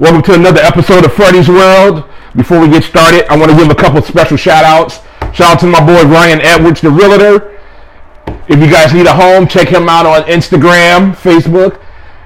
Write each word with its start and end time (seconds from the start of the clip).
Welcome 0.00 0.22
to 0.22 0.34
another 0.34 0.60
episode 0.60 1.04
of 1.04 1.12
Freddy's 1.12 1.48
World. 1.48 2.04
Before 2.36 2.60
we 2.60 2.68
get 2.68 2.84
started, 2.84 3.26
I 3.28 3.36
want 3.36 3.50
to 3.50 3.56
give 3.56 3.68
a 3.68 3.74
couple 3.74 4.00
special 4.00 4.36
shout 4.36 4.62
outs. 4.62 5.00
Shout 5.34 5.54
out 5.54 5.58
to 5.58 5.66
my 5.66 5.84
boy 5.84 6.08
Ryan 6.08 6.40
Edwards, 6.40 6.80
the 6.80 6.88
realtor. 6.88 7.58
If 8.46 8.60
you 8.60 8.70
guys 8.70 8.94
need 8.94 9.06
a 9.06 9.12
home, 9.12 9.48
check 9.48 9.66
him 9.66 9.88
out 9.88 10.06
on 10.06 10.22
Instagram, 10.30 11.16
Facebook. 11.16 11.82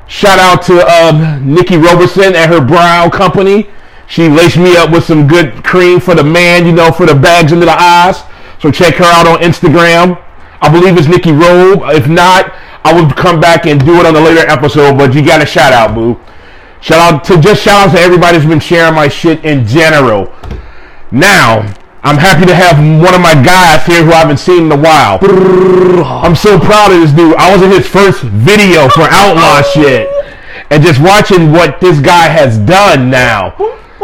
Shout 0.06 0.38
out 0.38 0.60
to 0.64 0.84
uh, 0.86 1.38
Nikki 1.42 1.78
Roberson 1.78 2.36
and 2.36 2.52
her 2.52 2.62
brow 2.62 3.08
company. 3.08 3.70
She 4.06 4.28
laced 4.28 4.58
me 4.58 4.76
up 4.76 4.90
with 4.90 5.04
some 5.04 5.26
good 5.26 5.64
cream 5.64 5.98
for 5.98 6.14
the 6.14 6.24
man, 6.24 6.66
you 6.66 6.72
know, 6.72 6.92
for 6.92 7.06
the 7.06 7.14
bags 7.14 7.54
under 7.54 7.64
the 7.64 7.72
eyes. 7.72 8.22
So 8.60 8.70
check 8.70 8.96
her 8.96 9.04
out 9.04 9.26
on 9.26 9.38
Instagram. 9.38 10.22
I 10.60 10.70
believe 10.70 10.98
it's 10.98 11.08
Nikki 11.08 11.32
Robe. 11.32 11.80
If 11.84 12.06
not, 12.06 12.52
I 12.84 12.92
would 12.92 13.16
come 13.16 13.40
back 13.40 13.64
and 13.64 13.82
do 13.82 13.94
it 13.94 14.04
on 14.04 14.14
a 14.14 14.20
later 14.20 14.46
episode, 14.46 14.98
but 14.98 15.14
you 15.14 15.24
got 15.24 15.40
a 15.40 15.46
shout 15.46 15.72
out, 15.72 15.94
boo. 15.94 16.20
Shout 16.82 16.98
out 16.98 17.24
to 17.26 17.40
just 17.40 17.62
shout 17.62 17.88
out 17.88 17.94
to 17.94 18.00
everybody 18.00 18.36
who's 18.38 18.46
been 18.46 18.58
sharing 18.58 18.94
my 18.94 19.06
shit 19.06 19.44
in 19.44 19.64
general. 19.64 20.34
Now, 21.12 21.60
I'm 22.02 22.16
happy 22.16 22.44
to 22.44 22.54
have 22.56 22.76
one 23.00 23.14
of 23.14 23.20
my 23.20 23.34
guys 23.34 23.86
here 23.86 24.04
who 24.04 24.10
I 24.10 24.16
haven't 24.16 24.38
seen 24.38 24.64
in 24.64 24.72
a 24.72 24.76
while. 24.76 25.20
I'm 25.22 26.34
so 26.34 26.58
proud 26.58 26.90
of 26.90 27.00
this 27.00 27.12
dude. 27.12 27.36
I 27.36 27.54
was 27.54 27.62
in 27.62 27.70
his 27.70 27.86
first 27.86 28.22
video 28.24 28.88
for 28.88 29.02
Outlaw 29.02 29.62
shit. 29.74 30.08
And 30.70 30.82
just 30.82 31.00
watching 31.00 31.52
what 31.52 31.80
this 31.80 32.00
guy 32.00 32.26
has 32.26 32.58
done 32.58 33.08
now. 33.08 33.54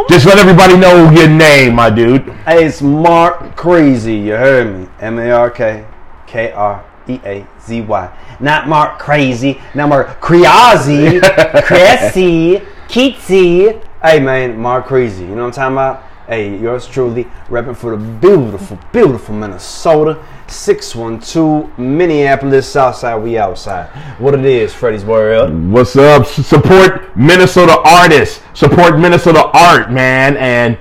Just 0.08 0.24
let 0.24 0.38
everybody 0.38 0.76
know 0.76 1.10
your 1.10 1.28
name, 1.28 1.74
my 1.74 1.90
dude. 1.90 2.28
Hey, 2.44 2.64
it's 2.64 2.80
Mark 2.80 3.56
Kreazy. 3.56 4.24
You 4.24 4.34
heard 4.34 4.82
me. 4.82 4.88
M 5.00 5.18
A 5.18 5.30
R 5.32 5.50
K 5.50 5.84
K 6.28 6.52
R 6.52 6.87
E 7.08 7.20
A 7.24 7.46
Z 7.60 7.80
Y. 7.80 8.18
Not 8.40 8.68
Mark 8.68 8.98
Crazy. 8.98 9.60
Not 9.74 9.88
Mark 9.88 10.20
Crazy. 10.20 11.20
Crazy. 11.62 12.62
Keatsy. 12.88 13.84
Hey, 14.02 14.20
man, 14.20 14.58
Mark 14.58 14.86
Kreazy. 14.86 15.20
You 15.20 15.34
know 15.34 15.44
what 15.46 15.58
I'm 15.58 15.74
talking 15.74 15.74
about? 15.74 16.04
Hey, 16.28 16.58
yours 16.58 16.86
truly, 16.86 17.24
repping 17.48 17.76
for 17.76 17.96
the 17.96 18.02
beautiful, 18.02 18.78
beautiful 18.92 19.34
Minnesota. 19.34 20.22
612 20.46 21.78
Minneapolis, 21.78 22.70
Southside, 22.70 23.22
we 23.22 23.36
outside. 23.36 23.88
What 24.18 24.34
it 24.34 24.44
is, 24.44 24.72
Freddy's 24.72 25.04
World. 25.04 25.70
What's 25.70 25.96
up? 25.96 26.26
Support 26.26 27.16
Minnesota 27.16 27.78
artists. 27.84 28.42
Support 28.54 28.98
Minnesota 28.98 29.50
art, 29.52 29.90
man, 29.90 30.36
and 30.36 30.78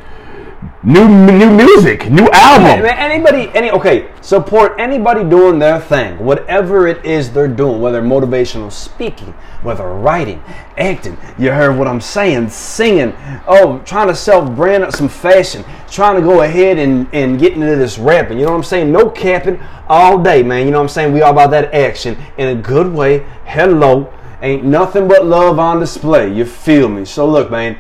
new 0.83 1.08
new 1.08 1.52
music, 1.56 2.09
new 2.09 2.30
album. 2.31 2.83
Man, 2.83 2.97
anybody, 2.97 3.50
any 3.56 3.72
okay, 3.72 4.09
support 4.22 4.75
anybody 4.78 5.23
doing 5.23 5.59
their 5.59 5.80
thing, 5.80 6.17
whatever 6.23 6.88
it 6.88 7.03
is 7.03 7.31
they're 7.31 7.47
doing, 7.47 7.81
whether 7.81 8.02
motivational 8.02 8.72
speaking, 8.72 9.33
whether 9.64 9.86
writing, 9.86 10.42
acting. 10.78 11.17
You 11.38 11.52
heard 11.52 11.78
what 11.78 11.88
I'm 11.88 12.02
saying, 12.02 12.50
singing. 12.50 13.14
Oh, 13.48 13.81
trying 13.86 14.08
to 14.08 14.16
self-brand 14.16 14.83
up 14.83 14.94
some 14.94 15.09
fashion, 15.09 15.66
trying 15.89 16.16
to 16.16 16.22
go 16.22 16.42
ahead 16.42 16.78
and 16.78 17.08
and 17.11 17.39
get 17.39 17.53
into 17.53 17.75
this 17.75 17.98
rapping. 17.98 18.38
You 18.38 18.45
know 18.45 18.52
what 18.52 18.58
I'm 18.58 18.64
saying? 18.64 18.92
No 18.92 19.09
capping 19.09 19.59
all 19.88 20.22
day, 20.22 20.44
man. 20.44 20.66
You 20.66 20.72
know 20.72 20.78
what 20.78 20.83
I'm 20.83 20.89
saying? 20.89 21.14
We 21.14 21.22
all 21.22 21.31
about 21.31 21.52
that 21.52 21.73
action 21.73 22.17
in 22.38 22.58
a 22.58 22.61
good 22.61 22.94
way. 22.94 23.25
Hello. 23.45 24.14
Ain't 24.39 24.64
nothing 24.64 25.08
but 25.08 25.25
love 25.25 25.58
on 25.58 25.80
display. 25.80 26.31
You 26.31 26.45
feel 26.45 26.89
me? 26.89 27.05
So 27.05 27.28
look, 27.28 27.50
man, 27.50 27.75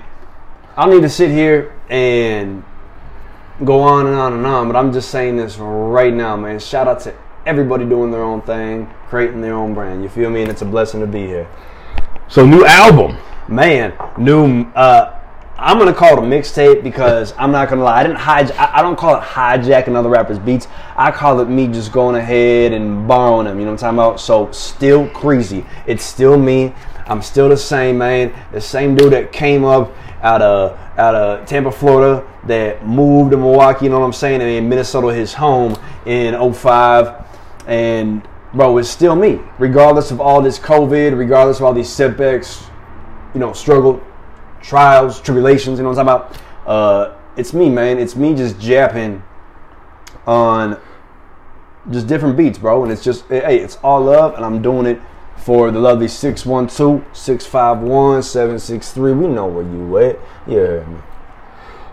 I 0.75 0.89
need 0.89 1.01
to 1.01 1.09
sit 1.09 1.29
here 1.29 1.75
and 1.87 2.63
go 3.63 3.81
on 3.81 4.05
and 4.07 4.15
on 4.15 4.33
and 4.33 4.45
on, 4.45 4.67
but 4.67 4.75
I'm 4.75 4.93
just 4.93 5.09
saying 5.09 5.37
this 5.37 5.57
right 5.57 6.13
now, 6.13 6.35
man. 6.37 6.59
Shout 6.59 6.87
out 6.87 6.99
to 7.01 7.13
everybody 7.45 7.85
doing 7.85 8.11
their 8.11 8.23
own 8.23 8.41
thing, 8.41 8.87
creating 9.07 9.41
their 9.41 9.55
own 9.55 9.73
brand. 9.73 10.03
You 10.03 10.09
feel 10.09 10.29
me? 10.29 10.41
And 10.41 10.51
it's 10.51 10.61
a 10.61 10.65
blessing 10.65 10.99
to 10.99 11.07
be 11.07 11.25
here. 11.25 11.47
So 12.27 12.45
new 12.45 12.65
album. 12.65 13.17
Man, 13.47 13.93
new. 14.17 14.63
Uh, 14.71 15.13
I'm 15.59 15.79
gonna 15.79 15.93
call 15.93 16.13
it 16.13 16.19
a 16.19 16.21
mixtape 16.21 16.83
because 16.83 17.33
I'm 17.37 17.51
not 17.51 17.69
gonna 17.69 17.83
lie. 17.83 18.01
I 18.01 18.03
didn't 18.03 18.19
hide. 18.19 18.51
I 18.51 18.79
I 18.79 18.81
don't 18.81 18.97
call 18.97 19.15
it 19.15 19.23
hijacking 19.23 19.95
other 19.95 20.09
rappers' 20.09 20.37
beats. 20.37 20.67
I 20.95 21.09
call 21.09 21.39
it 21.39 21.49
me 21.49 21.67
just 21.67 21.91
going 21.91 22.15
ahead 22.15 22.73
and 22.73 23.07
borrowing 23.07 23.45
them. 23.47 23.57
You 23.57 23.65
know 23.65 23.71
what 23.71 23.83
I'm 23.83 23.95
talking 23.95 23.97
about? 23.97 24.19
So 24.19 24.51
still 24.51 25.07
crazy. 25.09 25.65
It's 25.87 26.03
still 26.03 26.37
me. 26.37 26.75
I'm 27.07 27.21
still 27.21 27.47
the 27.49 27.57
same 27.57 27.97
man. 27.97 28.33
The 28.51 28.61
same 28.61 28.93
dude 28.93 29.13
that 29.13 29.31
came 29.31 29.63
up 29.63 29.91
out 30.21 30.41
of 30.41 30.77
out 30.97 31.15
of 31.15 31.47
Tampa, 31.47 31.71
Florida, 31.71 32.27
that 32.45 32.85
moved 32.85 33.31
to 33.31 33.37
Milwaukee. 33.37 33.85
You 33.85 33.91
know 33.91 33.99
what 33.99 34.05
I'm 34.05 34.13
saying? 34.13 34.41
And 34.41 34.49
in 34.49 34.67
Minnesota, 34.67 35.13
his 35.13 35.33
home 35.33 35.75
in 36.05 36.53
05. 36.53 37.25
And 37.67 38.27
bro, 38.53 38.77
it's 38.77 38.89
still 38.89 39.15
me, 39.15 39.39
regardless 39.59 40.11
of 40.11 40.21
all 40.21 40.41
this 40.41 40.57
COVID, 40.57 41.17
regardless 41.17 41.57
of 41.57 41.63
all 41.63 41.73
these 41.73 41.89
setbacks, 41.89 42.65
you 43.33 43.39
know, 43.39 43.53
struggle, 43.53 44.01
trials, 44.61 45.21
tribulations. 45.21 45.77
You 45.77 45.83
know 45.83 45.89
what 45.89 45.99
I'm 45.99 46.07
talking 46.07 46.31
about? 46.31 46.67
Uh, 46.67 47.17
it's 47.35 47.53
me, 47.53 47.69
man. 47.69 47.99
It's 47.99 48.15
me 48.15 48.35
just 48.35 48.59
japping 48.59 49.21
on 50.25 50.79
just 51.91 52.07
different 52.07 52.35
beats, 52.35 52.57
bro. 52.57 52.83
And 52.83 52.91
it's 52.91 53.03
just, 53.03 53.25
hey, 53.27 53.59
it's 53.59 53.77
all 53.83 54.01
love, 54.01 54.35
and 54.35 54.43
I'm 54.43 54.61
doing 54.61 54.85
it 54.85 55.01
for 55.47 55.71
the 55.71 55.79
lovely 55.79 56.09
612 56.09 57.05
651 57.15 58.21
763. 58.21 59.13
We 59.13 59.27
know 59.27 59.47
where 59.47 59.63
you 59.63 59.97
at. 59.97 60.19
Yeah. 60.45 60.83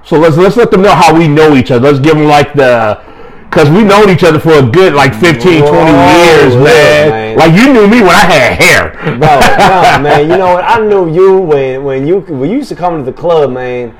So 0.03 0.19
let's 0.19 0.37
let's 0.37 0.57
let 0.57 0.73
them 0.73 0.83
know 0.83 0.93
how 0.93 1.17
we 1.17 1.29
know 1.29 1.55
each 1.55 1.71
other. 1.71 1.89
Let's 1.89 2.01
give 2.01 2.17
them 2.17 2.27
like 2.27 2.53
the 2.55 3.01
because 3.45 3.71
we've 3.71 3.87
known 3.87 4.11
each 4.11 4.25
other 4.25 4.41
for 4.41 4.55
a 4.55 4.63
good 4.63 4.95
like 4.95 5.15
15, 5.15 5.39
20 5.39 5.61
years, 5.61 6.57
man. 6.57 7.11
man. 7.11 7.39
Like 7.39 7.53
you 7.53 7.73
knew 7.73 7.87
me 7.87 8.01
when 8.01 8.11
I 8.11 8.27
had 8.27 8.61
hair. 8.61 8.91
No, 9.05 9.39
no, 9.39 10.03
man. 10.03 10.23
You 10.23 10.37
know 10.37 10.55
what? 10.55 10.65
I 10.65 10.85
knew 10.85 11.15
you 11.15 11.39
when 11.39 11.85
when 11.85 12.09
you 12.09 12.19
when 12.23 12.51
you 12.51 12.57
used 12.57 12.71
to 12.71 12.75
come 12.75 12.99
to 12.99 13.05
the 13.05 13.17
club, 13.17 13.53
man, 13.53 13.97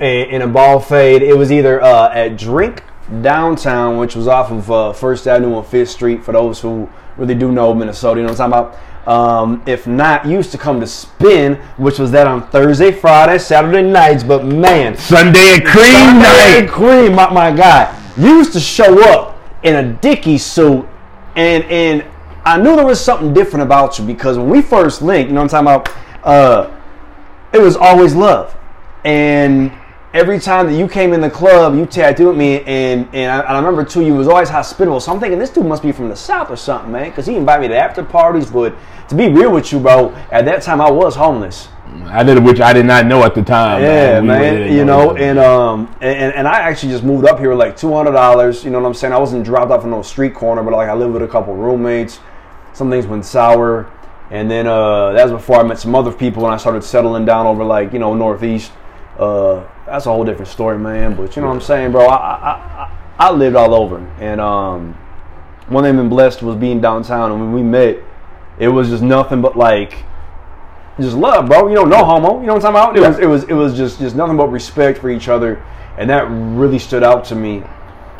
in, 0.00 0.30
in 0.30 0.42
a 0.42 0.48
ball 0.48 0.80
fade. 0.80 1.22
It 1.22 1.36
was 1.36 1.52
either 1.52 1.80
uh, 1.80 2.12
at 2.12 2.36
Drink 2.36 2.82
downtown, 3.22 3.98
which 3.98 4.16
was 4.16 4.26
off 4.26 4.50
of 4.50 4.68
uh, 4.68 4.92
First 4.92 5.28
Avenue 5.28 5.54
on 5.54 5.64
Fifth 5.64 5.90
Street. 5.90 6.24
For 6.24 6.32
those 6.32 6.60
who 6.60 6.88
really 7.16 7.36
do 7.36 7.52
know 7.52 7.72
Minnesota, 7.72 8.18
you 8.18 8.26
know 8.26 8.32
what 8.32 8.40
I'm 8.40 8.50
talking 8.50 8.70
about. 8.72 8.95
Um, 9.06 9.62
if 9.66 9.86
not, 9.86 10.26
used 10.26 10.50
to 10.52 10.58
come 10.58 10.80
to 10.80 10.86
Spin, 10.86 11.54
which 11.76 11.98
was 11.98 12.10
that 12.10 12.26
on 12.26 12.48
Thursday, 12.48 12.90
Friday, 12.90 13.38
Saturday 13.38 13.82
nights. 13.82 14.24
But 14.24 14.44
man, 14.44 14.96
Sunday 14.96 15.54
and 15.54 15.64
cream 15.64 15.92
Sunday 15.92 16.60
night. 16.62 16.68
Cream, 16.68 17.14
my, 17.14 17.30
my 17.30 17.52
guy. 17.52 17.92
You 18.16 18.38
used 18.38 18.52
to 18.54 18.60
show 18.60 19.02
up 19.12 19.38
in 19.62 19.76
a 19.76 19.92
Dickie 19.92 20.38
suit, 20.38 20.88
and 21.36 21.64
and 21.64 22.04
I 22.44 22.58
knew 22.58 22.76
there 22.76 22.86
was 22.86 23.00
something 23.00 23.32
different 23.34 23.64
about 23.64 23.98
you 23.98 24.04
because 24.04 24.38
when 24.38 24.48
we 24.48 24.62
first 24.62 25.02
linked, 25.02 25.28
you 25.28 25.34
know 25.34 25.42
what 25.42 25.54
I'm 25.54 25.64
talking 25.66 25.92
about, 25.92 26.26
uh, 26.26 26.76
it 27.52 27.60
was 27.60 27.76
always 27.76 28.14
love. 28.14 28.56
And 29.04 29.72
every 30.16 30.40
time 30.40 30.66
that 30.66 30.76
you 30.76 30.88
came 30.88 31.12
in 31.12 31.20
the 31.20 31.30
club, 31.30 31.74
you 31.74 31.84
tattooed 31.84 32.36
me, 32.36 32.62
and 32.62 33.08
and 33.14 33.30
I, 33.30 33.40
I 33.40 33.56
remember 33.56 33.84
too, 33.84 34.04
you 34.04 34.14
was 34.14 34.28
always 34.28 34.48
hospitable. 34.48 34.98
So 34.98 35.12
I'm 35.12 35.20
thinking 35.20 35.38
this 35.38 35.50
dude 35.50 35.66
must 35.66 35.82
be 35.82 35.92
from 35.92 36.08
the 36.08 36.16
south 36.16 36.50
or 36.50 36.56
something, 36.56 36.90
man, 36.90 37.10
because 37.10 37.26
he 37.26 37.36
invited 37.36 37.62
me 37.62 37.68
to 37.68 37.76
after 37.76 38.02
parties. 38.02 38.50
But 38.50 38.74
to 39.08 39.14
be 39.14 39.28
real 39.28 39.52
with 39.52 39.70
you, 39.72 39.78
bro, 39.78 40.14
at 40.32 40.46
that 40.46 40.62
time 40.62 40.80
I 40.80 40.90
was 40.90 41.14
homeless. 41.14 41.68
I 42.06 42.24
did 42.24 42.42
which 42.42 42.60
I 42.60 42.72
did 42.72 42.86
not 42.86 43.06
know 43.06 43.22
at 43.24 43.34
the 43.34 43.42
time. 43.42 43.82
Yeah, 43.82 44.20
man. 44.20 44.40
really 44.40 44.62
You 44.64 44.68
didn't 44.68 44.86
know, 44.86 45.16
and 45.16 45.38
um, 45.38 45.94
and, 46.00 46.34
and 46.34 46.48
I 46.48 46.60
actually 46.60 46.92
just 46.92 47.04
moved 47.04 47.26
up 47.26 47.38
here 47.38 47.50
with 47.50 47.58
like 47.58 47.76
two 47.76 47.92
hundred 47.92 48.12
dollars. 48.12 48.64
You 48.64 48.70
know 48.70 48.80
what 48.80 48.88
I'm 48.88 48.94
saying? 48.94 49.12
I 49.12 49.18
wasn't 49.18 49.44
dropped 49.44 49.70
off 49.70 49.84
in 49.84 49.90
no 49.90 50.02
street 50.02 50.34
corner, 50.34 50.62
but 50.62 50.72
like 50.72 50.88
I 50.88 50.94
lived 50.94 51.12
with 51.12 51.22
a 51.22 51.28
couple 51.28 51.54
roommates. 51.54 52.20
Some 52.72 52.90
things 52.90 53.06
went 53.06 53.24
sour, 53.24 53.90
and 54.30 54.50
then 54.50 54.66
uh, 54.66 55.12
that 55.12 55.24
was 55.24 55.32
before 55.32 55.60
I 55.60 55.62
met 55.62 55.78
some 55.78 55.94
other 55.94 56.12
people 56.12 56.44
and 56.44 56.54
I 56.54 56.56
started 56.56 56.84
settling 56.84 57.24
down 57.24 57.46
over 57.46 57.64
like 57.64 57.92
you 57.92 57.98
know 57.98 58.14
northeast. 58.14 58.72
Uh, 59.18 59.64
that's 59.86 60.06
a 60.06 60.10
whole 60.10 60.24
different 60.24 60.48
story, 60.48 60.78
man. 60.78 61.14
But 61.14 61.36
you 61.36 61.42
know 61.42 61.48
what 61.48 61.54
I'm 61.54 61.60
saying, 61.60 61.92
bro? 61.92 62.06
I 62.06 62.16
I, 62.16 62.50
I, 62.50 62.98
I 63.18 63.30
lived 63.30 63.56
all 63.56 63.74
over, 63.74 63.98
and 64.20 64.40
um, 64.40 64.92
one 65.68 65.84
thing 65.84 65.90
I've 65.90 65.96
been 65.96 66.08
blessed 66.08 66.42
was 66.42 66.56
being 66.56 66.80
downtown, 66.80 67.30
and 67.32 67.40
when 67.40 67.52
we 67.52 67.62
met, 67.62 67.98
it 68.58 68.68
was 68.68 68.88
just 68.88 69.02
nothing 69.02 69.40
but 69.40 69.56
like 69.56 70.04
just 71.00 71.16
love, 71.16 71.46
bro. 71.46 71.68
You 71.68 71.74
know, 71.74 71.84
no 71.84 72.04
homo. 72.04 72.40
You 72.40 72.46
know 72.46 72.54
what 72.54 72.64
I'm 72.64 72.72
talking 72.72 72.96
about? 72.96 72.96
It 72.96 73.08
was 73.08 73.18
it 73.18 73.26
was 73.26 73.44
it 73.44 73.52
was 73.52 73.76
just 73.76 73.98
just 73.98 74.16
nothing 74.16 74.36
but 74.36 74.48
respect 74.48 74.98
for 74.98 75.10
each 75.10 75.28
other, 75.28 75.62
and 75.98 76.08
that 76.10 76.26
really 76.28 76.78
stood 76.78 77.02
out 77.02 77.24
to 77.26 77.34
me. 77.34 77.62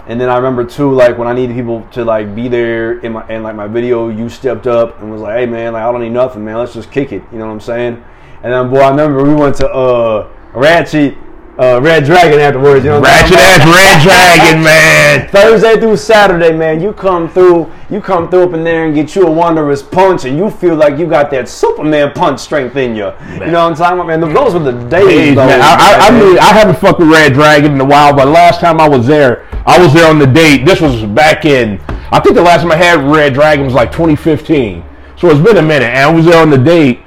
And 0.06 0.20
then 0.20 0.28
I 0.28 0.36
remember 0.36 0.64
too, 0.64 0.92
like 0.92 1.18
when 1.18 1.26
I 1.26 1.32
needed 1.32 1.56
people 1.56 1.86
to 1.92 2.04
like 2.04 2.34
be 2.34 2.48
there 2.48 3.00
in 3.00 3.12
my 3.12 3.28
in 3.28 3.42
like 3.42 3.56
my 3.56 3.66
video, 3.66 4.08
you 4.08 4.28
stepped 4.28 4.66
up 4.66 5.00
and 5.00 5.10
was 5.10 5.20
like, 5.20 5.38
"Hey 5.38 5.46
man, 5.46 5.72
like 5.72 5.82
I 5.82 5.90
don't 5.90 6.02
need 6.02 6.10
nothing, 6.10 6.44
man. 6.44 6.58
Let's 6.58 6.74
just 6.74 6.92
kick 6.92 7.12
it." 7.12 7.22
You 7.32 7.38
know 7.38 7.46
what 7.46 7.52
I'm 7.52 7.60
saying? 7.60 8.04
And 8.42 8.52
then 8.52 8.70
boy, 8.70 8.80
I 8.80 8.90
remember 8.90 9.24
we 9.24 9.34
went 9.34 9.56
to 9.56 9.68
uh 9.68 10.30
Ratchet, 10.52 11.16
uh 11.58 11.80
Red 11.82 12.04
Dragon 12.04 12.38
afterwards. 12.38 12.84
You 12.84 12.90
know 12.90 13.00
Ratchet 13.00 13.38
ass 13.38 13.64
red 13.64 14.02
dragon, 14.02 14.62
man. 14.62 15.28
Thursday 15.30 15.80
through 15.80 15.96
Saturday, 15.96 16.52
man, 16.52 16.80
you 16.80 16.92
come 16.92 17.28
through, 17.28 17.70
you 17.88 18.00
come 18.00 18.28
through 18.28 18.44
up 18.44 18.52
in 18.52 18.62
there 18.64 18.86
and 18.86 18.94
get 18.94 19.14
you 19.16 19.26
a 19.26 19.30
wondrous 19.30 19.82
punch, 19.82 20.24
and 20.24 20.36
you 20.36 20.50
feel 20.50 20.74
like 20.74 20.98
you 20.98 21.06
got 21.06 21.30
that 21.30 21.48
Superman 21.48 22.12
punch 22.12 22.40
strength 22.40 22.76
in 22.76 22.94
you. 22.94 23.12
You 23.32 23.52
know 23.52 23.68
what 23.68 23.70
I'm 23.70 23.74
talking 23.74 24.00
about, 24.00 24.06
man? 24.06 24.20
Those 24.20 24.54
were 24.54 24.60
the 24.60 24.88
days, 24.88 25.08
Hey, 25.08 25.34
though, 25.34 25.46
man, 25.46 25.60
I, 25.62 25.98
I, 26.00 26.08
I 26.08 26.10
mean, 26.10 26.38
I 26.38 26.52
haven't 26.52 26.78
fucked 26.78 26.98
with 26.98 27.10
Red 27.10 27.32
Dragon 27.32 27.72
in 27.72 27.80
a 27.80 27.84
while, 27.84 28.14
but 28.14 28.28
last 28.28 28.60
time 28.60 28.80
I 28.80 28.88
was 28.88 29.06
there, 29.06 29.46
I 29.66 29.78
was 29.78 29.94
there 29.94 30.08
on 30.08 30.18
the 30.18 30.26
date. 30.26 30.64
This 30.66 30.80
was 30.80 31.04
back 31.04 31.44
in, 31.44 31.80
I 32.12 32.20
think 32.20 32.34
the 32.36 32.42
last 32.42 32.62
time 32.62 32.70
I 32.70 32.76
had 32.76 33.00
Red 33.00 33.34
Dragon 33.34 33.64
was 33.64 33.74
like 33.74 33.90
2015. 33.90 34.84
So 35.16 35.30
it's 35.30 35.40
been 35.40 35.56
a 35.56 35.62
minute, 35.62 35.86
and 35.86 35.98
I 35.98 36.12
was 36.12 36.26
there 36.26 36.40
on 36.40 36.50
the 36.50 36.58
date. 36.58 37.00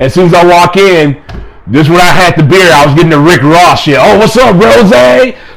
As 0.00 0.12
soon 0.12 0.26
as 0.26 0.34
I 0.34 0.44
walk 0.44 0.76
in, 0.76 1.22
This 1.66 1.86
is 1.86 1.90
when 1.90 2.00
I 2.00 2.10
had 2.10 2.34
the 2.34 2.42
beer, 2.42 2.66
I 2.74 2.86
was 2.86 2.94
getting 2.94 3.10
the 3.10 3.20
Rick 3.20 3.42
Ross 3.42 3.82
shit. 3.82 3.96
Oh, 3.98 4.18
what's 4.18 4.36
up, 4.36 4.58
Rose? 4.58 4.90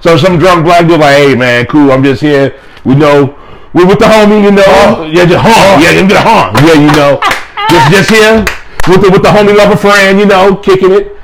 So 0.02 0.18
some 0.18 0.38
drunk 0.38 0.66
black 0.66 0.88
dude 0.88 1.00
like, 1.00 1.18
hey 1.18 1.36
man, 1.36 1.66
cool. 1.66 1.92
I'm 1.92 2.04
just 2.04 2.22
here. 2.22 2.62
We 2.84 2.94
know 2.94 3.34
we 3.74 3.84
with 3.84 3.98
the 3.98 4.06
homie, 4.06 4.44
you 4.44 4.52
know. 4.52 5.10
Yeah, 5.10 5.25
just 5.25 5.42
hung. 5.42 5.81
Yeah, 5.81 5.98
you 5.98 6.07
get 6.07 6.18
a 6.18 6.25
hung. 6.25 6.54
Yeah, 6.62 6.78
you 6.78 6.92
know. 6.94 7.18
just 7.69 7.92
just 7.92 8.10
here 8.13 8.46
with 8.88 9.02
the 9.02 9.10
with 9.10 9.24
the 9.24 9.30
homie 9.30 9.57
lover 9.57 9.75
friend, 9.75 10.19
you 10.19 10.28
know, 10.28 10.56
kicking 10.57 10.92
it. 10.92 11.14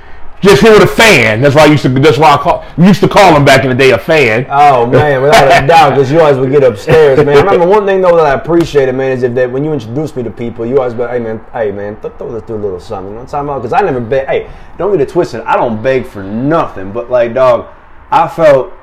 Just 0.41 0.63
here 0.63 0.71
with 0.73 0.81
a 0.81 0.87
fan. 0.87 1.39
That's 1.39 1.55
why 1.55 1.63
I 1.63 1.65
used 1.67 1.83
to. 1.83 1.89
That's 1.89 2.17
why 2.17 2.33
I 2.33 2.37
call. 2.37 2.65
Used 2.77 2.99
to 3.01 3.07
call 3.07 3.35
him 3.35 3.45
back 3.45 3.63
in 3.63 3.69
the 3.69 3.75
day 3.75 3.91
a 3.91 3.97
fan. 3.97 4.47
Oh 4.49 4.87
man, 4.87 5.21
without 5.21 5.63
a 5.63 5.67
doubt, 5.67 5.91
because 5.91 6.11
you 6.11 6.19
always 6.19 6.37
would 6.37 6.49
get 6.49 6.63
upstairs, 6.63 7.23
man. 7.23 7.37
I 7.37 7.41
remember 7.41 7.67
one 7.67 7.85
thing 7.85 8.01
though 8.01 8.15
that 8.15 8.25
I 8.25 8.33
appreciated, 8.33 8.95
man, 8.95 9.11
is 9.11 9.21
if 9.21 9.35
that 9.35 9.51
when 9.51 9.63
you 9.63 9.71
introduced 9.71 10.15
me 10.15 10.23
to 10.23 10.31
people, 10.31 10.65
you 10.65 10.79
always 10.79 10.93
be, 10.93 11.01
like, 11.01 11.11
hey 11.11 11.19
man, 11.19 11.45
hey 11.53 11.71
man, 11.71 12.01
th- 12.01 12.13
throw 12.17 12.31
this 12.31 12.43
through 12.43 12.55
a 12.55 12.63
little 12.63 12.79
something. 12.79 13.09
You 13.09 13.15
know 13.17 13.21
what 13.21 13.33
I'm 13.33 13.45
talking 13.45 13.49
about? 13.49 13.59
Because 13.61 13.73
I 13.73 13.81
never 13.81 13.99
beg. 13.99 14.27
Hey, 14.27 14.49
don't 14.79 14.91
get 14.91 15.01
it 15.01 15.09
twisted. 15.09 15.41
I 15.41 15.55
don't 15.55 15.81
beg 15.83 16.07
for 16.07 16.23
nothing, 16.23 16.91
but 16.91 17.11
like, 17.11 17.35
dog, 17.35 17.67
I 18.09 18.27
felt 18.27 18.73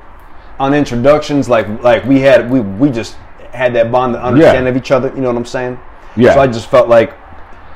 on 0.61 0.75
introductions 0.75 1.49
like 1.49 1.67
like 1.83 2.05
we 2.05 2.21
had 2.21 2.49
we 2.49 2.61
we 2.61 2.89
just 2.91 3.17
had 3.53 3.75
that 3.75 3.91
bond 3.91 4.15
to 4.15 4.23
understand 4.23 4.65
Yeah. 4.67 4.71
of 4.71 4.77
each 4.77 4.93
other. 4.93 5.09
You 5.09 5.23
know 5.23 5.29
what 5.29 5.37
I'm 5.37 5.45
saying? 5.45 5.79
Yeah. 6.17 6.35
So 6.35 6.41
I 6.41 6.47
just 6.47 6.71
felt 6.71 6.89
like 6.89 7.13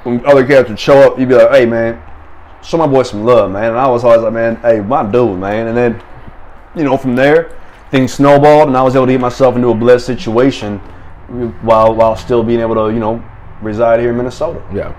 when 0.05 0.25
other 0.25 0.46
cats 0.46 0.69
would 0.69 0.79
show 0.79 0.99
up, 1.00 1.19
you'd 1.19 1.29
be 1.29 1.34
like, 1.34 1.50
hey 1.50 1.67
man, 1.67 2.00
show 2.62 2.79
my 2.79 2.87
boy 2.87 3.03
some 3.03 3.25
love, 3.25 3.50
man. 3.50 3.70
And 3.70 3.79
I 3.79 3.88
was 3.88 4.05
always 4.05 4.23
like, 4.23 4.32
man, 4.32 4.56
hey, 4.56 4.81
my 4.81 5.11
dude, 5.11 5.38
man. 5.38 5.69
And 5.69 5.76
then, 5.76 6.03
you 6.75 6.85
know, 6.85 6.97
from 6.97 7.14
there, 7.14 7.59
things 7.91 8.14
snowballed, 8.14 8.69
and 8.69 8.76
I 8.76 8.82
was 8.82 8.97
able 8.97 9.06
to 9.06 9.12
get 9.12 9.20
myself 9.20 9.56
into 9.56 9.69
a 9.69 9.75
blessed 9.75 10.06
situation 10.06 10.79
while 11.62 11.94
while 11.94 12.17
still 12.17 12.43
being 12.43 12.61
able 12.61 12.75
to, 12.75 12.93
you 12.93 13.00
know, 13.00 13.23
reside 13.61 14.00
here 14.00 14.11
in 14.11 14.17
Minnesota. 14.17 14.62
Yeah. 14.73 14.94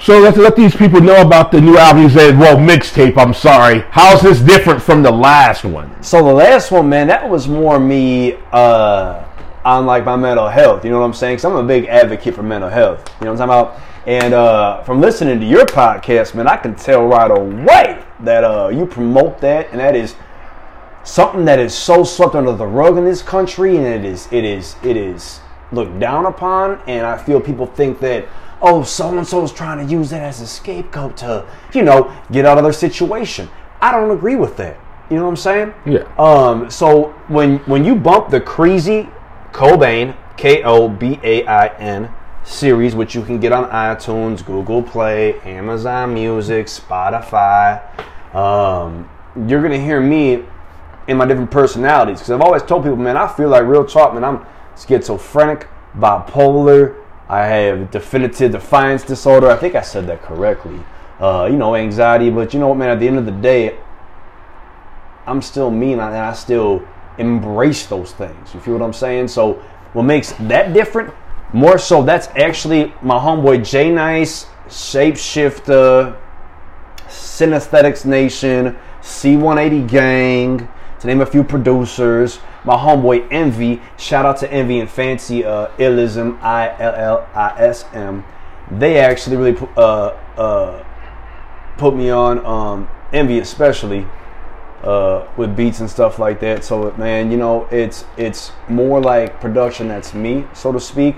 So 0.00 0.20
let's 0.20 0.36
let 0.36 0.54
these 0.54 0.76
people 0.76 1.00
know 1.00 1.20
about 1.22 1.50
the 1.50 1.60
new 1.60 1.76
album. 1.76 2.04
You 2.04 2.10
said, 2.10 2.38
well, 2.38 2.56
mixtape. 2.56 3.16
I'm 3.16 3.34
sorry. 3.34 3.80
How's 3.90 4.20
this 4.22 4.40
different 4.40 4.80
from 4.80 5.02
the 5.02 5.10
last 5.10 5.64
one? 5.64 6.02
So 6.02 6.24
the 6.24 6.32
last 6.32 6.70
one, 6.70 6.88
man, 6.88 7.08
that 7.08 7.28
was 7.28 7.48
more 7.48 7.80
me 7.80 8.34
uh, 8.52 9.24
on 9.64 9.86
like 9.86 10.04
my 10.04 10.14
mental 10.14 10.48
health. 10.48 10.84
You 10.84 10.92
know 10.92 11.00
what 11.00 11.06
I'm 11.06 11.14
saying? 11.14 11.36
Because 11.36 11.46
I'm 11.46 11.56
a 11.56 11.64
big 11.64 11.86
advocate 11.86 12.34
for 12.34 12.44
mental 12.44 12.70
health. 12.70 13.12
You 13.20 13.24
know 13.24 13.32
what 13.32 13.40
I'm 13.40 13.48
talking 13.48 13.72
about? 13.72 13.97
And 14.06 14.32
uh, 14.32 14.82
from 14.84 15.00
listening 15.00 15.40
to 15.40 15.46
your 15.46 15.66
podcast, 15.66 16.34
man, 16.34 16.46
I 16.46 16.56
can 16.56 16.74
tell 16.74 17.06
right 17.06 17.30
away 17.30 18.02
that 18.20 18.44
uh, 18.44 18.68
you 18.68 18.86
promote 18.86 19.40
that, 19.40 19.68
and 19.70 19.80
that 19.80 19.94
is 19.94 20.14
something 21.04 21.44
that 21.44 21.58
is 21.58 21.74
so 21.74 22.04
swept 22.04 22.34
under 22.34 22.52
the 22.52 22.66
rug 22.66 22.96
in 22.96 23.04
this 23.04 23.22
country, 23.22 23.76
and 23.76 23.86
it 23.86 24.04
is, 24.04 24.28
it 24.32 24.44
is, 24.44 24.76
it 24.82 24.96
is 24.96 25.40
looked 25.72 25.98
down 25.98 26.26
upon. 26.26 26.80
And 26.86 27.06
I 27.06 27.18
feel 27.18 27.40
people 27.40 27.66
think 27.66 28.00
that, 28.00 28.26
oh, 28.62 28.82
so 28.82 29.16
and 29.16 29.26
so 29.26 29.42
is 29.42 29.52
trying 29.52 29.86
to 29.86 29.92
use 29.92 30.10
that 30.10 30.22
as 30.22 30.40
a 30.40 30.46
scapegoat 30.46 31.16
to, 31.18 31.46
you 31.74 31.82
know, 31.82 32.14
get 32.32 32.46
out 32.46 32.58
of 32.58 32.64
their 32.64 32.72
situation. 32.72 33.48
I 33.80 33.92
don't 33.92 34.10
agree 34.10 34.36
with 34.36 34.56
that. 34.56 34.78
You 35.10 35.16
know 35.16 35.24
what 35.24 35.30
I'm 35.30 35.36
saying? 35.36 35.74
Yeah. 35.86 36.12
Um. 36.18 36.70
So 36.70 37.10
when 37.28 37.58
when 37.60 37.84
you 37.84 37.94
bump 37.94 38.28
the 38.28 38.40
Kreazy 38.40 39.10
Kobain 39.52 40.14
K 40.36 40.62
O 40.64 40.88
B 40.88 41.18
A 41.22 41.46
I 41.46 41.68
N 41.78 42.10
series, 42.48 42.94
which 42.94 43.14
you 43.14 43.22
can 43.22 43.38
get 43.38 43.52
on 43.52 43.68
iTunes, 43.70 44.44
Google 44.44 44.82
Play, 44.82 45.38
Amazon 45.40 46.14
Music, 46.14 46.66
Spotify, 46.66 47.82
um, 48.34 49.08
you're 49.46 49.62
gonna 49.62 49.78
hear 49.78 50.00
me 50.00 50.44
in 51.06 51.16
my 51.16 51.26
different 51.26 51.50
personalities 51.50 52.18
because 52.18 52.30
I've 52.30 52.40
always 52.40 52.62
told 52.62 52.82
people, 52.82 52.96
man, 52.96 53.16
I 53.16 53.26
feel 53.28 53.48
like 53.48 53.64
real 53.64 53.84
talk, 53.84 54.14
man. 54.14 54.24
I'm 54.24 54.44
schizophrenic, 54.76 55.68
bipolar. 55.96 56.96
I 57.28 57.44
have 57.46 57.90
definitive 57.90 58.52
defiance 58.52 59.02
disorder. 59.02 59.50
I 59.50 59.56
think 59.56 59.74
I 59.74 59.82
said 59.82 60.06
that 60.06 60.22
correctly. 60.22 60.80
Uh, 61.20 61.48
you 61.50 61.56
know, 61.56 61.74
anxiety, 61.74 62.30
but 62.30 62.54
you 62.54 62.60
know 62.60 62.68
what, 62.68 62.78
man? 62.78 62.88
At 62.88 63.00
the 63.00 63.08
end 63.08 63.18
of 63.18 63.26
the 63.26 63.32
day, 63.32 63.78
I'm 65.26 65.42
still 65.42 65.70
mean, 65.70 66.00
and 66.00 66.00
I 66.00 66.32
still 66.32 66.86
embrace 67.18 67.86
those 67.86 68.12
things. 68.12 68.54
You 68.54 68.60
feel 68.60 68.74
what 68.74 68.82
I'm 68.82 68.92
saying? 68.92 69.28
So 69.28 69.54
what 69.92 70.04
makes 70.04 70.32
that 70.32 70.72
different? 70.72 71.12
More 71.52 71.78
so, 71.78 72.02
that's 72.02 72.28
actually 72.28 72.92
my 73.00 73.18
homeboy 73.18 73.68
J 73.68 73.90
Nice, 73.90 74.46
Shapeshifter, 74.66 76.16
Synesthetics 77.06 78.04
Nation, 78.04 78.76
C180 79.00 79.88
Gang, 79.88 80.68
to 81.00 81.06
name 81.06 81.20
a 81.22 81.26
few 81.26 81.42
producers. 81.42 82.40
My 82.64 82.76
homeboy 82.76 83.28
Envy, 83.30 83.80
shout 83.96 84.26
out 84.26 84.36
to 84.38 84.52
Envy 84.52 84.80
and 84.80 84.90
Fancy 84.90 85.44
uh, 85.44 85.68
Illism, 85.78 86.38
I 86.42 86.76
L 86.78 86.94
L 86.94 87.28
I 87.34 87.54
S 87.58 87.86
M. 87.94 88.24
They 88.70 88.98
actually 88.98 89.36
really 89.36 89.58
uh, 89.76 90.08
uh, 90.36 90.84
put 91.78 91.96
me 91.96 92.10
on, 92.10 92.44
um, 92.44 92.90
Envy 93.12 93.38
especially, 93.38 94.06
uh, 94.82 95.26
with 95.38 95.56
beats 95.56 95.80
and 95.80 95.88
stuff 95.88 96.18
like 96.18 96.40
that. 96.40 96.62
So 96.62 96.92
man, 96.98 97.30
you 97.30 97.38
know, 97.38 97.66
it's 97.70 98.04
it's 98.18 98.52
more 98.68 99.00
like 99.00 99.40
production 99.40 99.88
that's 99.88 100.12
me, 100.12 100.44
so 100.52 100.72
to 100.72 100.80
speak. 100.80 101.16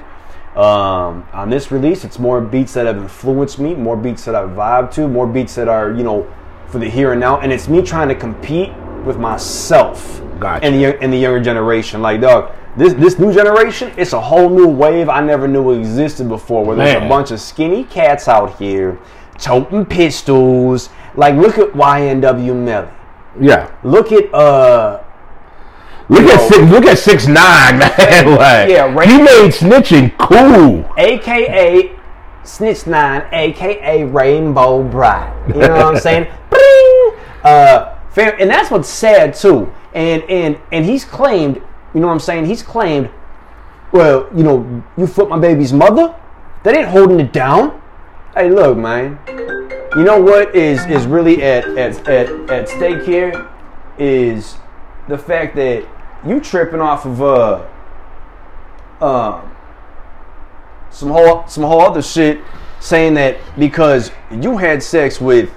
Um, 0.56 1.28
on 1.32 1.48
this 1.48 1.70
release, 1.70 2.04
it's 2.04 2.18
more 2.18 2.40
beats 2.40 2.74
that 2.74 2.86
have 2.86 2.96
influenced 2.96 3.58
me, 3.60 3.74
more 3.74 3.96
beats 3.96 4.24
that 4.24 4.34
I 4.34 4.42
vibe 4.42 4.90
to, 4.94 5.06
more 5.06 5.26
beats 5.26 5.54
that 5.54 5.68
are 5.68 5.92
you 5.92 6.02
know 6.02 6.32
for 6.66 6.78
the 6.78 6.88
here 6.88 7.12
and 7.12 7.20
now, 7.20 7.40
and 7.40 7.52
it's 7.52 7.68
me 7.68 7.82
trying 7.82 8.08
to 8.08 8.14
compete 8.14 8.72
with 9.04 9.16
myself 9.18 10.20
Gotcha. 10.40 10.64
and 10.64 10.74
the 10.74 11.00
and 11.02 11.12
the 11.12 11.18
younger 11.18 11.40
generation. 11.40 12.02
Like 12.02 12.20
dog. 12.20 12.52
This, 12.76 12.94
this 12.94 13.18
new 13.18 13.32
generation, 13.32 13.92
it's 13.96 14.12
a 14.12 14.20
whole 14.20 14.48
new 14.48 14.68
wave 14.68 15.08
I 15.08 15.20
never 15.20 15.48
knew 15.48 15.72
existed 15.72 16.28
before. 16.28 16.64
Where 16.64 16.76
there's 16.76 16.94
Man. 16.94 17.06
a 17.06 17.08
bunch 17.08 17.32
of 17.32 17.40
skinny 17.40 17.82
cats 17.82 18.28
out 18.28 18.56
here, 18.58 18.96
toting 19.38 19.84
pistols. 19.84 20.88
Like, 21.16 21.34
look 21.34 21.58
at 21.58 21.72
YNW 21.72 22.54
Melly. 22.54 22.88
Yeah. 23.40 23.74
Look 23.82 24.12
at 24.12 24.32
uh 24.32 25.02
Look 26.10 26.24
at 26.24 26.40
six, 26.48 26.70
look 26.70 26.84
at 26.86 26.98
six 26.98 27.26
nine 27.26 27.78
man. 27.78 28.26
like, 28.36 28.68
Yeah, 28.68 28.92
right. 28.92 29.08
he 29.08 29.18
made 29.18 29.52
snitching 29.52 30.16
cool. 30.18 30.84
aka 30.98 31.96
Snitch 32.42 32.86
Nine, 32.86 33.22
aka 33.32 34.04
Rainbow 34.04 34.82
Bright. 34.82 35.32
You 35.48 35.54
know 35.60 35.68
what 35.68 35.94
I'm 35.94 35.98
saying? 36.08 36.26
Bring! 36.50 37.12
Uh 37.44 37.96
and 38.16 38.50
that's 38.50 38.70
what's 38.70 38.88
sad 38.88 39.34
too. 39.34 39.72
And 39.94 40.22
and 40.24 40.58
and 40.72 40.84
he's 40.84 41.04
claimed, 41.04 41.56
you 41.94 42.00
know 42.00 42.08
what 42.08 42.14
I'm 42.14 42.18
saying? 42.20 42.46
He's 42.46 42.62
claimed, 42.62 43.08
well, 43.92 44.28
you 44.34 44.42
know, 44.42 44.82
you 44.96 45.06
flipped 45.06 45.30
my 45.30 45.38
baby's 45.38 45.72
mother? 45.72 46.14
That 46.64 46.74
ain't 46.76 46.88
holding 46.88 47.20
it 47.20 47.32
down. 47.32 47.80
Hey, 48.34 48.50
look, 48.50 48.76
man. 48.76 49.18
You 49.96 50.02
know 50.04 50.20
what 50.20 50.54
is 50.54 50.84
is 50.86 51.06
really 51.06 51.42
at 51.42 51.64
at 51.78 52.08
at, 52.08 52.28
at 52.50 52.68
stake 52.68 53.02
here 53.02 53.48
is 53.98 54.56
the 55.08 55.18
fact 55.18 55.54
that 55.56 55.84
you 56.26 56.40
tripping 56.40 56.80
off 56.80 57.06
of 57.06 57.22
uh 57.22 57.66
um 59.00 59.50
some 60.90 61.10
whole 61.10 61.46
some 61.46 61.64
whole 61.64 61.80
other 61.80 62.02
shit 62.02 62.40
saying 62.80 63.14
that 63.14 63.38
because 63.58 64.10
you 64.30 64.56
had 64.56 64.82
sex 64.82 65.20
with 65.20 65.50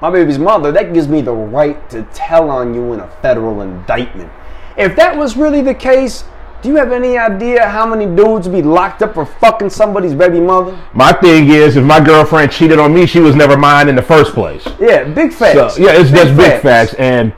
my 0.00 0.10
baby's 0.10 0.38
mother, 0.38 0.70
that 0.70 0.92
gives 0.94 1.08
me 1.08 1.20
the 1.20 1.32
right 1.32 1.88
to 1.90 2.04
tell 2.14 2.50
on 2.50 2.74
you 2.74 2.92
in 2.92 3.00
a 3.00 3.08
federal 3.20 3.62
indictment. 3.62 4.30
If 4.76 4.94
that 4.94 5.16
was 5.16 5.36
really 5.36 5.60
the 5.60 5.74
case, 5.74 6.22
do 6.62 6.68
you 6.68 6.76
have 6.76 6.92
any 6.92 7.18
idea 7.18 7.68
how 7.68 7.84
many 7.84 8.06
dudes 8.06 8.46
be 8.46 8.62
locked 8.62 9.02
up 9.02 9.14
for 9.14 9.26
fucking 9.26 9.70
somebody's 9.70 10.14
baby 10.14 10.40
mother? 10.40 10.78
My 10.92 11.12
thing 11.12 11.48
is, 11.48 11.76
if 11.76 11.84
my 11.84 11.98
girlfriend 11.98 12.52
cheated 12.52 12.78
on 12.78 12.94
me, 12.94 13.06
she 13.06 13.18
was 13.18 13.34
never 13.34 13.56
mine 13.56 13.88
in 13.88 13.96
the 13.96 14.02
first 14.02 14.34
place. 14.34 14.66
Yeah, 14.78 15.04
big 15.04 15.32
facts. 15.32 15.74
So, 15.74 15.82
yeah, 15.82 16.00
it's 16.00 16.10
just 16.10 16.36
big 16.36 16.62
facts. 16.62 16.94
And 16.94 17.32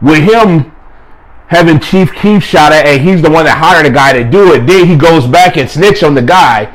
with 0.00 0.18
him 0.18 0.72
having 1.50 1.80
Chief 1.80 2.12
Keef 2.14 2.44
shot 2.44 2.72
at, 2.72 2.86
and 2.86 3.02
he's 3.02 3.20
the 3.20 3.30
one 3.30 3.44
that 3.44 3.58
hired 3.58 3.84
a 3.84 3.90
guy 3.90 4.12
to 4.12 4.22
do 4.22 4.54
it, 4.54 4.66
then 4.66 4.86
he 4.86 4.96
goes 4.96 5.26
back 5.26 5.56
and 5.56 5.68
snitch 5.68 6.02
on 6.04 6.14
the 6.14 6.22
guy. 6.22 6.72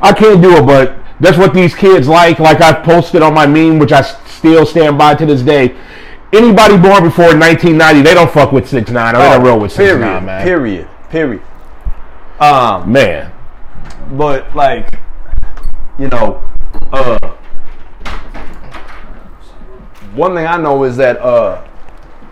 I 0.00 0.12
can't 0.12 0.40
do 0.40 0.56
it, 0.56 0.64
but 0.64 0.96
that's 1.18 1.36
what 1.36 1.52
these 1.52 1.74
kids 1.74 2.06
like. 2.06 2.38
Like 2.38 2.60
I 2.60 2.72
posted 2.72 3.20
on 3.22 3.34
my 3.34 3.46
meme, 3.46 3.80
which 3.80 3.90
I 3.90 4.02
still 4.02 4.64
stand 4.64 4.96
by 4.96 5.16
to 5.16 5.26
this 5.26 5.42
day. 5.42 5.76
Anybody 6.32 6.76
born 6.76 7.02
before 7.02 7.34
1990, 7.36 8.02
they 8.02 8.14
don't 8.14 8.30
fuck 8.30 8.52
with 8.52 8.68
six 8.68 8.90
nine. 8.90 9.16
or 9.16 9.18
They 9.18 9.30
don't 9.30 9.42
roll 9.44 9.58
with 9.58 9.72
six 9.72 9.98
nine, 9.98 10.24
man. 10.24 10.44
Period. 10.44 10.88
Period. 11.10 11.42
Um, 12.38 12.92
Man, 12.92 13.32
but 14.12 14.54
like, 14.54 15.00
you 15.98 16.08
know, 16.08 16.44
uh, 16.92 17.18
one 20.14 20.34
thing 20.34 20.46
I 20.46 20.58
know 20.58 20.84
is 20.84 20.96
that 20.98 21.18
uh, 21.18 21.66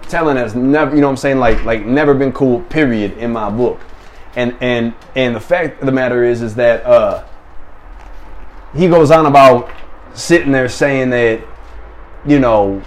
telling 0.08 0.36
has 0.36 0.54
never, 0.54 0.94
you 0.94 1.00
know, 1.00 1.08
what 1.08 1.12
I'm 1.12 1.16
saying, 1.16 1.38
like, 1.38 1.64
like 1.64 1.84
never 1.84 2.14
been 2.14 2.32
cool. 2.32 2.60
Period. 2.62 3.16
In 3.18 3.32
my 3.32 3.50
book, 3.50 3.80
and 4.36 4.56
and 4.60 4.94
and 5.14 5.34
the 5.34 5.40
fact 5.40 5.80
of 5.80 5.86
the 5.86 5.92
matter 5.92 6.24
is, 6.24 6.42
is 6.42 6.54
that 6.56 6.84
uh, 6.84 7.24
he 8.74 8.88
goes 8.88 9.10
on 9.10 9.26
about 9.26 9.70
sitting 10.14 10.52
there 10.52 10.68
saying 10.68 11.10
that, 11.10 11.44
you 12.26 12.38
know, 12.38 12.82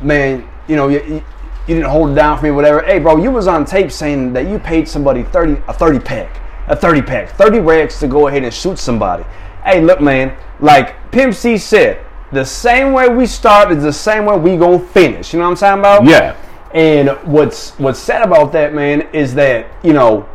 man, 0.00 0.48
you 0.68 0.76
know, 0.76 0.88
you, 0.88 1.02
you, 1.04 1.24
didn't 1.66 1.84
hold 1.84 2.10
it 2.10 2.14
down 2.14 2.38
for 2.38 2.44
me, 2.44 2.50
whatever. 2.50 2.82
Hey, 2.82 2.98
bro, 2.98 3.16
you 3.16 3.30
was 3.30 3.46
on 3.46 3.64
tape 3.64 3.90
saying 3.90 4.32
that 4.32 4.48
you 4.48 4.58
paid 4.58 4.88
somebody 4.88 5.22
30 5.22 5.62
a 5.68 5.72
30 5.72 5.98
pack, 6.00 6.40
a 6.68 6.76
30 6.76 7.02
pack, 7.02 7.30
30 7.30 7.60
racks 7.60 8.00
to 8.00 8.06
go 8.06 8.28
ahead 8.28 8.42
and 8.42 8.52
shoot 8.52 8.78
somebody. 8.78 9.24
Hey, 9.64 9.80
look, 9.80 10.00
man, 10.00 10.36
like 10.60 11.10
Pimp 11.12 11.34
C 11.34 11.56
said, 11.56 12.04
the 12.32 12.44
same 12.44 12.92
way 12.92 13.08
we 13.08 13.26
start 13.26 13.70
is 13.72 13.82
the 13.82 13.92
same 13.92 14.24
way 14.24 14.36
we 14.36 14.56
gonna 14.56 14.78
finish. 14.78 15.32
You 15.32 15.38
know 15.38 15.50
what 15.50 15.62
I'm 15.62 15.80
talking 15.82 16.02
about? 16.02 16.04
Yeah. 16.04 16.36
And 16.74 17.10
what's 17.30 17.78
what's 17.78 17.98
sad 17.98 18.22
about 18.22 18.52
that, 18.52 18.72
man, 18.72 19.02
is 19.12 19.34
that 19.34 19.66
you 19.82 19.92
know, 19.92 20.26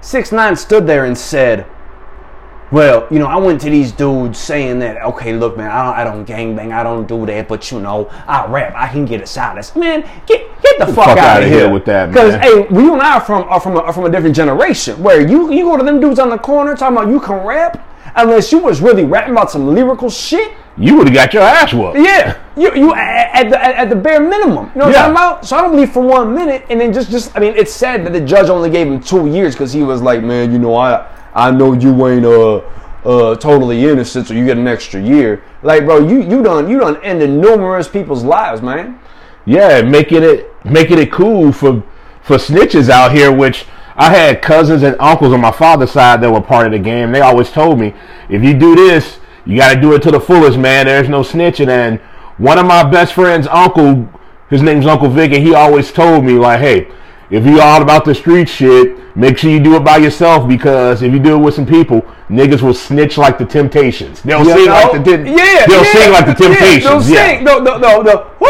six 0.00 0.32
nine 0.32 0.56
stood 0.56 0.86
there 0.86 1.04
and 1.04 1.16
said, 1.16 1.66
"Well, 2.72 3.06
you 3.10 3.18
know, 3.18 3.26
I 3.26 3.36
went 3.36 3.60
to 3.60 3.70
these 3.70 3.92
dudes 3.92 4.38
saying 4.38 4.78
that, 4.78 5.02
okay, 5.02 5.34
look, 5.34 5.58
man, 5.58 5.70
I 5.70 5.84
don't, 5.84 5.94
I 5.94 6.04
don't 6.04 6.26
gangbang, 6.26 6.72
I 6.72 6.82
don't 6.82 7.06
do 7.06 7.26
that, 7.26 7.48
but 7.48 7.70
you 7.70 7.80
know, 7.80 8.08
I 8.26 8.46
rap, 8.46 8.72
I 8.74 8.88
can 8.88 9.04
get 9.04 9.20
a 9.20 9.26
silence, 9.26 9.76
man. 9.76 10.08
Get 10.26 10.48
get 10.62 10.78
the 10.78 10.86
fuck, 10.86 11.04
fuck 11.04 11.18
out 11.18 11.18
outta 11.18 11.44
of 11.44 11.50
here 11.50 11.60
here 11.60 11.70
with 11.70 11.84
that, 11.84 12.10
man. 12.10 12.12
Because 12.14 12.34
hey, 12.36 12.74
you 12.74 12.94
and 12.94 13.02
I 13.02 13.16
are 13.16 13.20
from 13.20 13.42
are 13.50 13.60
from 13.60 13.76
a, 13.76 13.80
are 13.80 13.92
from 13.92 14.06
a 14.06 14.10
different 14.10 14.34
generation 14.34 15.02
where 15.02 15.20
you 15.20 15.52
you 15.52 15.64
go 15.64 15.76
to 15.76 15.84
them 15.84 16.00
dudes 16.00 16.18
on 16.18 16.30
the 16.30 16.38
corner 16.38 16.74
talking 16.74 16.96
about 16.96 17.10
you 17.10 17.20
can 17.20 17.46
rap, 17.46 17.86
unless 18.14 18.52
you 18.52 18.58
was 18.58 18.80
really 18.80 19.04
rapping 19.04 19.32
about 19.32 19.50
some 19.50 19.74
lyrical 19.74 20.08
shit. 20.08 20.52
You 20.78 20.96
would 20.96 21.06
have 21.08 21.14
got 21.14 21.32
your 21.32 21.42
ass 21.42 21.72
whooped. 21.72 21.98
Yeah, 21.98 22.38
you 22.56 22.74
you 22.74 22.94
at, 22.94 23.44
at 23.44 23.50
the 23.50 23.64
at, 23.64 23.74
at 23.76 23.88
the 23.88 23.96
bare 23.96 24.20
minimum. 24.20 24.70
You 24.74 24.80
know 24.80 24.86
what 24.86 24.94
Yeah. 24.94 25.06
I'm 25.06 25.14
talking 25.14 25.32
about? 25.36 25.46
So 25.46 25.56
I 25.56 25.62
don't 25.62 25.70
believe 25.70 25.90
for 25.92 26.02
one 26.02 26.34
minute, 26.34 26.66
and 26.68 26.80
then 26.80 26.92
just 26.92 27.10
just 27.10 27.34
I 27.36 27.40
mean, 27.40 27.54
it's 27.56 27.72
sad 27.72 28.04
that 28.04 28.12
the 28.12 28.20
judge 28.20 28.50
only 28.50 28.68
gave 28.70 28.86
him 28.86 29.00
two 29.00 29.26
years 29.26 29.54
because 29.54 29.72
he 29.72 29.82
was 29.82 30.02
like, 30.02 30.22
man, 30.22 30.52
you 30.52 30.58
know, 30.58 30.74
I 30.76 31.06
I 31.34 31.50
know 31.50 31.72
you 31.72 32.06
ain't 32.08 32.26
uh 32.26 32.56
uh 33.04 33.36
totally 33.36 33.84
innocent, 33.86 34.26
so 34.26 34.34
you 34.34 34.44
get 34.44 34.58
an 34.58 34.68
extra 34.68 35.00
year. 35.00 35.42
Like, 35.62 35.86
bro, 35.86 36.06
you 36.06 36.20
you 36.22 36.42
done 36.42 36.68
you 36.68 36.78
done 36.78 36.98
ended 37.02 37.30
numerous 37.30 37.88
people's 37.88 38.22
lives, 38.24 38.60
man. 38.60 38.98
Yeah, 39.46 39.80
making 39.80 40.22
it 40.24 40.52
making 40.64 40.98
it 40.98 41.10
cool 41.10 41.52
for 41.52 41.82
for 42.20 42.36
snitches 42.36 42.90
out 42.90 43.12
here, 43.12 43.32
which 43.32 43.64
I 43.96 44.10
had 44.10 44.42
cousins 44.42 44.82
and 44.82 44.94
uncles 45.00 45.32
on 45.32 45.40
my 45.40 45.52
father's 45.52 45.92
side 45.92 46.20
that 46.20 46.30
were 46.30 46.42
part 46.42 46.66
of 46.66 46.72
the 46.72 46.78
game. 46.78 47.12
They 47.12 47.22
always 47.22 47.50
told 47.50 47.78
me, 47.78 47.94
if 48.28 48.42
you 48.42 48.52
do 48.52 48.74
this, 48.74 49.20
you 49.46 49.56
got 49.56 49.74
to 49.74 49.80
do 49.80 49.94
it 49.94 50.02
to 50.02 50.10
the 50.10 50.20
fullest, 50.20 50.58
man. 50.58 50.86
There's 50.86 51.08
no 51.08 51.22
snitching. 51.22 51.68
And 51.68 52.00
one 52.38 52.58
of 52.58 52.66
my 52.66 52.82
best 52.88 53.14
friends' 53.14 53.46
uncle, 53.46 54.08
his 54.50 54.62
name's 54.62 54.86
Uncle 54.86 55.08
Vic, 55.08 55.32
and 55.32 55.42
he 55.42 55.54
always 55.54 55.92
told 55.92 56.24
me, 56.24 56.32
like, 56.34 56.60
hey, 56.60 56.88
if 57.30 57.44
you 57.46 57.60
all 57.60 57.82
about 57.82 58.04
the 58.04 58.14
street 58.14 58.48
shit, 58.48 59.16
make 59.16 59.36
sure 59.38 59.50
you 59.50 59.58
do 59.60 59.74
it 59.76 59.84
by 59.84 59.96
yourself 59.96 60.46
because 60.46 61.02
if 61.02 61.12
you 61.12 61.18
do 61.18 61.34
it 61.34 61.38
with 61.38 61.54
some 61.54 61.66
people, 61.66 62.02
niggas 62.28 62.62
will 62.62 62.74
snitch 62.74 63.18
like 63.18 63.36
the 63.38 63.44
Temptations. 63.44 64.22
They'll 64.22 64.44
You 64.44 64.52
sing 64.52 64.66
know? 64.66 64.72
like 64.72 65.04
the 65.04 65.10
yeah, 65.10 65.66
they'll 65.66 65.82
yeah, 65.84 65.92
sing 65.92 66.12
like 66.12 66.26
the 66.26 66.36
yeah, 66.44 66.48
Temptations. 66.48 66.84
they'll 67.08 67.14
Yeah, 67.14 67.26
sing, 67.36 67.44
no, 67.44 67.58
no, 67.58 67.78
no, 67.78 68.02
no. 68.02 68.30
Woo! 68.38 68.46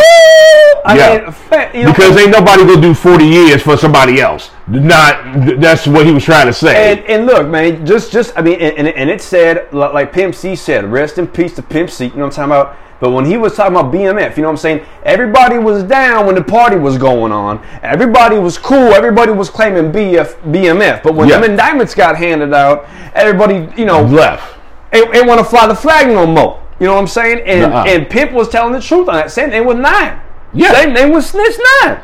I 0.84 0.94
Yeah. 0.96 1.34
mean, 1.52 1.68
you 1.74 1.84
know, 1.84 1.92
because 1.92 2.16
ain't 2.18 2.30
nobody 2.30 2.64
gonna 2.66 2.80
do 2.80 2.92
40 2.94 3.24
years 3.24 3.62
for 3.62 3.76
somebody 3.78 4.20
else. 4.20 4.50
Not 4.68 5.60
that's 5.60 5.86
what 5.86 6.06
he 6.06 6.12
was 6.12 6.24
trying 6.24 6.46
to 6.46 6.52
say. 6.52 6.92
And, 6.92 7.00
and 7.06 7.26
look, 7.26 7.48
man, 7.48 7.86
just 7.86 8.10
just 8.10 8.36
I 8.36 8.42
mean, 8.42 8.60
and, 8.60 8.88
and, 8.88 9.08
it 9.08 9.22
said 9.22 9.72
like 9.72 10.12
Pimp 10.12 10.34
C 10.34 10.56
said, 10.56 10.84
rest 10.84 11.18
in 11.18 11.28
peace 11.28 11.54
to 11.54 11.62
Pimp 11.62 11.88
C. 11.88 12.06
You 12.06 12.10
know 12.10 12.26
what 12.26 12.38
I'm 12.38 12.50
talking 12.50 12.50
about? 12.72 12.76
But 12.98 13.10
when 13.10 13.26
he 13.26 13.36
was 13.36 13.54
talking 13.54 13.76
about 13.76 13.92
BMF, 13.92 14.36
you 14.36 14.42
know 14.42 14.48
what 14.48 14.52
I'm 14.52 14.56
saying? 14.56 14.84
Everybody 15.04 15.58
was 15.58 15.84
down 15.84 16.26
when 16.26 16.34
the 16.34 16.42
party 16.42 16.76
was 16.76 16.96
going 16.96 17.30
on. 17.30 17.64
Everybody 17.82 18.38
was 18.38 18.56
cool. 18.56 18.94
Everybody 18.94 19.32
was 19.32 19.50
claiming 19.50 19.92
BF, 19.92 20.34
BMF. 20.50 21.02
But 21.02 21.14
when 21.14 21.28
Yeah. 21.28 21.40
them 21.40 21.50
indictments 21.50 21.94
got 21.94 22.16
handed 22.16 22.54
out, 22.54 22.88
everybody, 23.14 23.68
you 23.76 23.84
know, 23.84 24.02
left. 24.02 24.56
ain't, 24.92 25.14
ain't 25.14 25.26
want 25.26 25.38
to 25.38 25.44
fly 25.44 25.66
the 25.66 25.74
flag 25.74 26.08
no 26.08 26.26
more. 26.26 26.62
You 26.80 26.86
know 26.86 26.94
what 26.94 27.00
I'm 27.00 27.06
saying? 27.06 27.42
And 27.46 27.70
Nuh-uh. 27.70 27.84
and 27.86 28.08
Pimp 28.08 28.32
was 28.32 28.48
telling 28.48 28.72
the 28.72 28.80
truth 28.80 29.08
on 29.08 29.14
that. 29.16 29.30
Same 29.30 29.50
thing 29.50 29.66
with 29.66 29.78
Nine. 29.78 30.18
Yeah. 30.54 30.72
Same 30.72 30.94
thing 30.94 31.12
with 31.12 31.24
Snitch 31.24 31.56
Nine. 31.82 32.00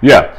Yeah. 0.00 0.34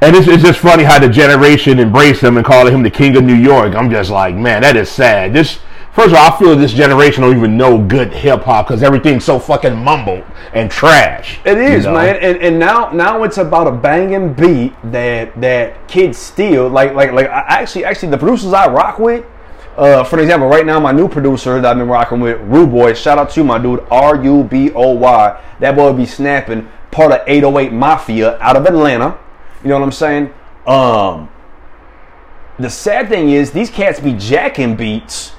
And 0.00 0.16
it's, 0.16 0.26
it's 0.26 0.42
just 0.42 0.60
funny 0.60 0.82
how 0.82 0.98
the 0.98 1.08
generation 1.08 1.78
embraced 1.78 2.22
him 2.22 2.36
and 2.36 2.46
called 2.46 2.68
him 2.68 2.82
the 2.82 2.90
king 2.90 3.16
of 3.16 3.24
New 3.24 3.34
York. 3.34 3.74
I'm 3.74 3.90
just 3.90 4.10
like, 4.10 4.34
man, 4.34 4.62
that 4.62 4.76
is 4.76 4.90
sad. 4.90 5.32
This 5.32 5.58
first 5.92 6.08
of 6.08 6.14
all, 6.14 6.32
I 6.32 6.38
feel 6.38 6.56
this 6.56 6.72
generation 6.72 7.22
don't 7.22 7.36
even 7.36 7.56
know 7.56 7.78
good 7.78 8.12
hip 8.12 8.42
hop 8.42 8.68
because 8.68 8.82
everything's 8.82 9.24
so 9.24 9.38
fucking 9.38 9.76
mumbled 9.76 10.24
and 10.52 10.70
trash. 10.70 11.40
It 11.44 11.58
is, 11.58 11.84
you 11.84 11.90
know? 11.90 11.96
man, 11.98 12.16
and, 12.16 12.38
and 12.38 12.58
now 12.58 12.90
now 12.90 13.22
it's 13.22 13.38
about 13.38 13.66
a 13.66 13.72
banging 13.72 14.32
beat 14.34 14.72
that 14.84 15.38
that 15.40 15.88
kids 15.88 16.18
steal. 16.18 16.68
Like 16.68 16.94
like 16.94 17.12
like 17.12 17.26
I 17.26 17.60
actually 17.60 17.84
actually 17.84 18.10
the 18.10 18.18
producers 18.18 18.52
I 18.52 18.68
rock 18.70 18.98
with. 18.98 19.24
Uh, 19.76 20.04
for 20.04 20.18
example, 20.18 20.48
right 20.48 20.66
now 20.66 20.78
my 20.80 20.92
new 20.92 21.08
producer 21.08 21.60
that 21.60 21.64
I've 21.64 21.78
been 21.78 21.88
rocking 21.88 22.20
with, 22.20 22.40
Rude 22.40 22.70
Boy. 22.70 22.92
Shout 22.92 23.18
out 23.18 23.30
to 23.30 23.44
my 23.44 23.58
dude 23.58 23.86
R 23.90 24.22
U 24.22 24.44
B 24.44 24.72
O 24.72 24.90
Y. 24.90 25.42
That 25.60 25.76
boy 25.76 25.92
be 25.92 26.06
snapping. 26.06 26.68
Part 26.90 27.12
of 27.12 27.20
808 27.26 27.72
Mafia 27.72 28.36
out 28.40 28.56
of 28.56 28.66
Atlanta. 28.66 29.18
You 29.62 29.68
know 29.68 29.78
what 29.78 29.84
I'm 29.84 29.92
saying? 29.92 30.32
Um, 30.66 31.28
the 32.58 32.70
sad 32.70 33.08
thing 33.08 33.30
is 33.30 33.50
these 33.52 33.70
cats 33.70 34.00
be 34.00 34.12
jacking 34.14 34.76
beats 34.76 35.32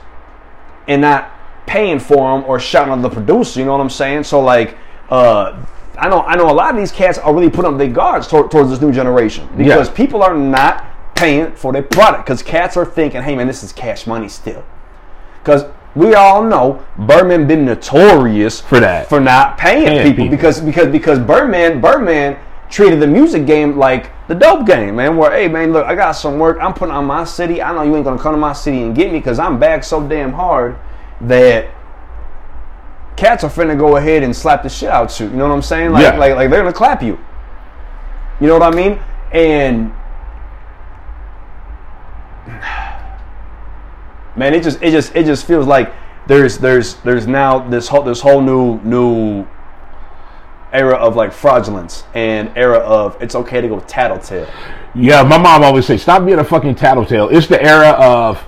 and 0.88 1.02
not 1.02 1.32
paying 1.68 2.00
for 2.00 2.38
them 2.38 2.48
or 2.50 2.60
shouting 2.60 2.94
at 2.94 3.02
the 3.02 3.10
producer. 3.10 3.60
You 3.60 3.66
know 3.66 3.74
what 3.74 3.82
I'm 3.82 3.90
saying? 3.90 4.24
So 4.24 4.42
like, 4.42 4.78
uh, 5.10 5.64
I 5.98 6.10
know 6.10 6.22
I 6.22 6.36
know 6.36 6.50
a 6.50 6.54
lot 6.54 6.72
of 6.74 6.78
these 6.80 6.92
cats 6.92 7.18
are 7.20 7.34
really 7.34 7.50
putting 7.50 7.72
up 7.72 7.78
their 7.78 7.90
guards 7.90 8.28
tor- 8.28 8.48
towards 8.50 8.70
this 8.70 8.82
new 8.82 8.92
generation 8.92 9.48
because 9.58 9.88
Yeah. 9.90 9.94
people 9.94 10.24
are 10.24 10.34
not 10.36 10.86
paying 11.16 11.52
for 11.54 11.72
their 11.72 11.84
product 11.84 12.26
because 12.26 12.42
cats 12.42 12.76
are 12.78 12.86
thinking, 12.86 13.22
hey 13.22 13.36
man, 13.36 13.46
this 13.48 13.64
is 13.64 13.72
cash 13.72 14.08
money 14.08 14.28
still. 14.28 14.64
Because 15.44 15.66
we 15.94 16.16
all 16.16 16.42
know 16.44 16.84
Birdman 16.98 17.46
been 17.48 17.66
notorious 17.66 18.62
For 18.62 18.80
that. 18.80 19.10
for 19.10 19.20
not 19.20 19.58
paying, 19.58 19.86
Paying 19.86 20.04
people, 20.04 20.24
people. 20.24 20.38
because 20.38 20.62
because 20.62 20.88
because 20.88 21.20
Birdman 21.20 21.82
Birdman 21.82 22.38
treated 22.72 23.00
the 23.02 23.08
music 23.08 23.46
game 23.46 23.78
like 23.78 24.10
the 24.28 24.34
dope 24.34 24.66
game, 24.66 24.96
man. 24.96 25.18
Where 25.18 25.32
hey 25.32 25.48
man, 25.48 25.74
look, 25.74 25.86
I 25.86 25.94
got 25.94 26.14
some 26.14 26.40
work 26.40 26.58
I'm 26.60 26.74
putting 26.74 26.96
on 26.96 27.06
my 27.06 27.26
city. 27.26 27.62
I 27.62 27.74
know 27.74 27.84
you 27.84 27.96
ain't 27.96 28.06
gonna 28.06 28.20
come 28.20 28.34
to 28.34 28.40
my 28.40 28.54
city 28.54 28.82
and 28.82 28.96
get 28.96 29.12
me 29.12 29.20
because 29.20 29.38
I'm 29.38 29.60
back 29.60 29.84
so 29.84 30.08
damn 30.08 30.32
hard 30.32 30.78
that 31.22 31.70
cats 33.18 33.44
are 33.44 33.50
finna 33.50 33.78
go 33.78 33.98
ahead 33.98 34.24
and 34.24 34.36
slap 34.36 34.64
the 34.64 34.70
shit 34.70 34.90
out 34.90 35.20
you. 35.20 35.28
You 35.28 35.34
know 35.34 35.48
what 35.48 35.54
I'm 35.54 35.62
saying? 35.62 35.92
Like 35.92 36.04
Yeah. 36.04 36.18
like 36.18 36.34
like 36.36 36.50
they're 36.50 36.62
gonna 36.62 36.74
clap 36.74 37.04
you. 37.04 37.20
You 38.40 38.48
know 38.48 38.58
what 38.58 38.74
I 38.74 38.76
mean? 38.76 39.00
And 39.32 39.94
man, 44.36 44.54
it 44.54 44.64
just 44.64 44.82
it 44.82 44.92
just 44.92 45.14
it 45.16 45.26
just 45.26 45.46
feels 45.46 45.68
like 45.68 45.94
there's 46.28 46.58
there's 46.58 46.96
there's 47.04 47.28
now 47.28 47.60
this 47.60 47.90
whole 47.90 48.04
this 48.04 48.22
whole 48.22 48.42
new 48.42 48.80
new 48.82 49.46
era 50.74 50.96
of 50.96 51.16
like 51.16 51.34
fraudulence 51.34 52.04
and 52.14 52.52
era 52.56 52.78
of 52.80 53.22
it's 53.22 53.36
okay 53.36 53.62
to 53.62 53.68
go 53.68 53.80
tattletale. 53.82 54.48
Yeah, 54.96 55.24
my 55.24 55.38
mom 55.38 55.64
always 55.64 55.86
say, 55.86 55.98
stop 55.98 56.26
being 56.26 56.40
a 56.40 56.44
fucking 56.44 56.76
tattletale. 56.76 57.30
It's 57.30 57.48
the 57.48 57.62
era 57.62 57.90
of 57.92 58.44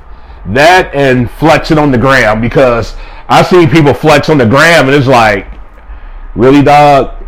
that 0.47 0.93
and 0.93 1.29
flexing 1.31 1.77
on 1.77 1.91
the 1.91 1.97
gram 1.97 2.41
because 2.41 2.95
I 3.29 3.43
see 3.43 3.65
people 3.65 3.93
flex 3.93 4.29
on 4.29 4.37
the 4.37 4.45
gram 4.45 4.87
and 4.87 4.95
it's 4.95 5.07
like, 5.07 5.47
really, 6.35 6.61
dog? 6.61 7.23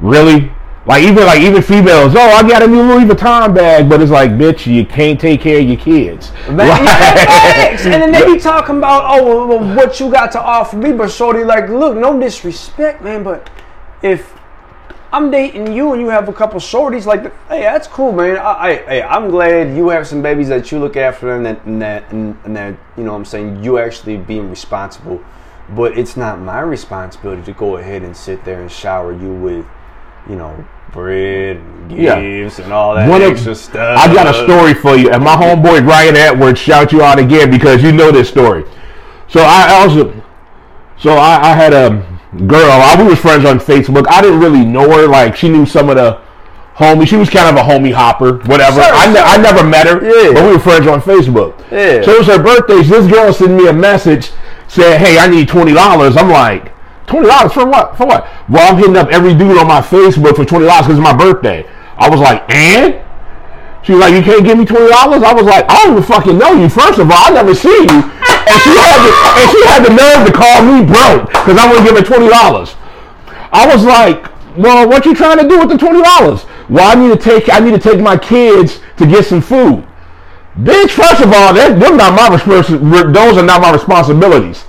Really? 0.00 0.50
Like 0.86 1.02
even 1.02 1.24
like 1.24 1.40
even 1.40 1.62
females, 1.62 2.14
oh, 2.14 2.20
I 2.20 2.46
got 2.46 2.62
a 2.62 2.66
new 2.66 2.82
Louis 2.82 3.06
Vuitton 3.06 3.54
bag, 3.54 3.88
but 3.88 4.02
it's 4.02 4.10
like, 4.10 4.32
bitch, 4.32 4.70
you 4.70 4.84
can't 4.84 5.18
take 5.18 5.40
care 5.40 5.58
of 5.58 5.64
your 5.66 5.78
kids. 5.78 6.30
Like- 6.50 6.68
yeah, 6.68 7.70
and 7.70 8.02
then 8.02 8.12
they 8.12 8.34
be 8.34 8.38
talking 8.38 8.76
about 8.78 9.04
oh 9.06 9.46
well, 9.46 9.76
what 9.76 9.98
you 9.98 10.10
got 10.10 10.30
to 10.32 10.40
offer 10.42 10.76
me, 10.76 10.92
but 10.92 11.10
shorty 11.10 11.42
like, 11.42 11.70
look, 11.70 11.96
no 11.96 12.18
disrespect, 12.20 13.02
man, 13.02 13.22
but 13.22 13.48
if 14.04 14.34
I'm 15.12 15.30
dating 15.30 15.72
you 15.72 15.92
and 15.92 16.00
you 16.02 16.08
have 16.08 16.28
a 16.28 16.32
couple 16.32 16.60
shorties, 16.60 17.06
like, 17.06 17.22
hey, 17.48 17.62
that's 17.62 17.88
cool, 17.88 18.12
man. 18.12 18.36
I, 18.36 19.00
I, 19.00 19.16
I'm 19.16 19.30
glad 19.30 19.74
you 19.76 19.88
have 19.88 20.06
some 20.06 20.22
babies 20.22 20.48
that 20.48 20.70
you 20.70 20.78
look 20.78 20.96
after 20.96 21.26
them, 21.26 21.46
and 21.46 21.46
that, 21.46 21.64
and 21.66 21.82
that, 21.82 22.12
and, 22.12 22.36
and 22.44 22.56
that, 22.56 22.76
you 22.98 23.04
know, 23.04 23.12
what 23.12 23.18
I'm 23.18 23.24
saying 23.24 23.64
you 23.64 23.78
actually 23.78 24.18
being 24.18 24.50
responsible. 24.50 25.24
But 25.70 25.96
it's 25.96 26.16
not 26.16 26.38
my 26.40 26.60
responsibility 26.60 27.42
to 27.44 27.52
go 27.52 27.78
ahead 27.78 28.02
and 28.02 28.14
sit 28.14 28.44
there 28.44 28.60
and 28.60 28.70
shower 28.70 29.12
you 29.14 29.32
with, 29.32 29.64
you 30.28 30.36
know, 30.36 30.66
bread, 30.92 31.56
and 31.56 31.92
Yeah. 31.92 32.20
gifts, 32.20 32.58
and 32.58 32.72
all 32.72 32.94
that 32.94 33.08
One 33.08 33.22
of- 33.22 33.30
extra 33.32 33.54
stuff. 33.54 33.98
I 33.98 34.12
got 34.12 34.26
a 34.26 34.34
story 34.44 34.74
for 34.74 34.96
you, 34.96 35.10
and 35.10 35.24
my 35.24 35.34
homeboy 35.34 35.86
Ryan 35.88 36.16
Edwards 36.16 36.60
shout 36.60 36.92
you 36.92 37.02
out 37.02 37.18
again 37.18 37.50
because 37.50 37.82
you 37.82 37.92
know 37.92 38.10
this 38.10 38.28
story. 38.28 38.64
So 39.28 39.40
I 39.40 39.80
also, 39.80 40.12
so 40.98 41.12
I, 41.14 41.50
I 41.50 41.54
had 41.54 41.72
a 41.72 42.13
girl. 42.46 42.70
I, 42.70 42.94
we 43.00 43.08
was 43.08 43.18
friends 43.18 43.44
on 43.44 43.58
Facebook. 43.58 44.06
I 44.08 44.20
didn't 44.22 44.40
really 44.40 44.64
know 44.64 44.88
her. 44.90 45.06
Like 45.06 45.36
she 45.36 45.48
knew 45.48 45.66
some 45.66 45.88
of 45.88 45.96
the 45.96 46.20
homies. 46.76 47.08
She 47.08 47.16
was 47.16 47.30
kind 47.30 47.56
of 47.56 47.64
a 47.64 47.68
homie 47.68 47.92
hopper, 47.92 48.38
whatever. 48.46 48.82
Sure, 48.82 48.92
I, 48.94 49.06
ne- 49.06 49.14
sure. 49.14 49.24
I 49.24 49.36
never 49.36 49.66
met 49.66 49.86
her, 49.86 50.02
Yeah. 50.04 50.32
but 50.34 50.44
we 50.46 50.52
were 50.52 50.58
friends 50.58 50.86
on 50.86 51.00
Facebook. 51.00 51.58
Yeah. 51.70 52.02
So 52.02 52.12
it 52.12 52.18
was 52.18 52.26
her 52.28 52.42
birthday. 52.42 52.82
So 52.82 53.00
this 53.00 53.10
girl 53.12 53.32
sent 53.32 53.52
me 53.52 53.68
a 53.68 53.72
message 53.72 54.32
saying, 54.68 54.98
"Hey, 55.00 55.18
I 55.18 55.26
need 55.28 55.48
twenty 55.48 55.72
dollars." 55.72 56.16
I'm 56.16 56.30
like. 56.30 56.72
Twenty 57.06 57.28
dollars 57.28 57.52
for 57.52 57.66
what? 57.66 57.98
For 57.98 58.06
what? 58.06 58.26
Well, 58.48 58.72
I'm 58.72 58.78
hitting 58.78 58.96
up 58.96 59.08
every 59.08 59.34
dude 59.34 59.58
on 59.58 59.68
my 59.68 59.82
Facebook 59.82 60.36
for 60.36 60.44
twenty 60.46 60.64
dollars 60.64 60.86
because 60.86 60.98
it's 60.98 61.04
my 61.04 61.14
birthday. 61.14 61.68
I 61.98 62.08
was 62.08 62.18
like, 62.18 62.48
and 62.50 63.03
she 63.84 63.92
was 63.92 64.00
like, 64.00 64.14
"You 64.14 64.22
can't 64.22 64.44
give 64.44 64.58
me 64.58 64.64
twenty 64.64 64.88
dollars." 64.88 65.22
I 65.22 65.32
was 65.32 65.44
like, 65.44 65.64
"I 65.68 65.84
don't 65.84 65.92
even 65.92 66.02
fucking 66.02 66.38
know 66.38 66.52
you. 66.52 66.68
First 66.68 66.98
of 66.98 67.10
all, 67.10 67.28
I 67.28 67.30
never 67.30 67.54
see 67.54 67.68
you." 67.68 68.00
And 68.44 68.58
she 68.64 68.72
had 68.76 68.98
the, 69.04 69.10
and 69.38 69.46
she 69.52 69.60
had 69.68 69.80
the 69.84 69.92
nerve 69.92 70.26
to 70.26 70.32
call 70.32 70.62
me 70.64 70.84
broke 70.84 71.28
because 71.28 71.56
I 71.58 71.68
wouldn't 71.68 71.86
give 71.86 71.96
her 71.96 72.04
twenty 72.04 72.28
dollars. 72.28 72.76
I 73.52 73.66
was 73.72 73.84
like, 73.84 74.26
"Well, 74.56 74.88
what 74.88 75.06
you 75.06 75.14
trying 75.14 75.38
to 75.38 75.48
do 75.48 75.58
with 75.58 75.68
the 75.68 75.78
twenty 75.78 76.02
dollars?" 76.02 76.46
Well, 76.68 76.90
I 76.90 76.94
need 76.94 77.12
to 77.12 77.22
take 77.22 77.52
I 77.52 77.60
need 77.60 77.72
to 77.72 77.78
take 77.78 78.00
my 78.00 78.16
kids 78.16 78.80
to 78.96 79.06
get 79.06 79.26
some 79.26 79.42
food. 79.42 79.84
Bitch, 80.58 80.90
first 80.90 81.20
of 81.20 81.32
all, 81.32 81.52
that 81.52 81.78
them 81.78 81.96
not 81.96 82.14
my 82.14 82.30
Those 83.12 83.36
are 83.36 83.42
not 83.42 83.60
my 83.60 83.72
responsibilities. 83.72 84.64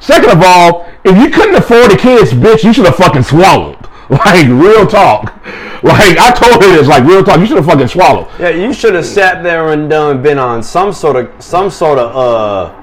Second 0.00 0.30
of 0.30 0.42
all, 0.42 0.86
if 1.04 1.16
you 1.16 1.30
couldn't 1.30 1.54
afford 1.54 1.92
the 1.92 1.96
kids, 1.96 2.32
bitch, 2.32 2.64
you 2.64 2.72
should 2.72 2.86
have 2.86 2.96
fucking 2.96 3.22
swallowed. 3.22 3.76
Like 4.24 4.48
real 4.48 4.88
talk. 4.88 5.36
Like 5.84 6.18
I 6.18 6.32
told 6.32 6.62
her 6.62 6.76
this, 6.76 6.88
like 6.88 7.04
real 7.04 7.22
talk. 7.22 7.38
You 7.38 7.46
should 7.46 7.58
have 7.58 7.66
fucking 7.66 7.86
swallowed. 7.86 8.26
Yeah, 8.40 8.48
you 8.48 8.72
should 8.72 8.94
have 8.94 9.06
sat 9.06 9.44
there 9.44 9.70
and 9.70 9.88
done 9.88 10.20
been 10.20 10.36
on 10.36 10.64
some 10.64 10.92
sort 10.92 11.14
of 11.14 11.42
some 11.42 11.70
sort 11.70 11.98
of 11.98 12.16
uh 12.16 12.80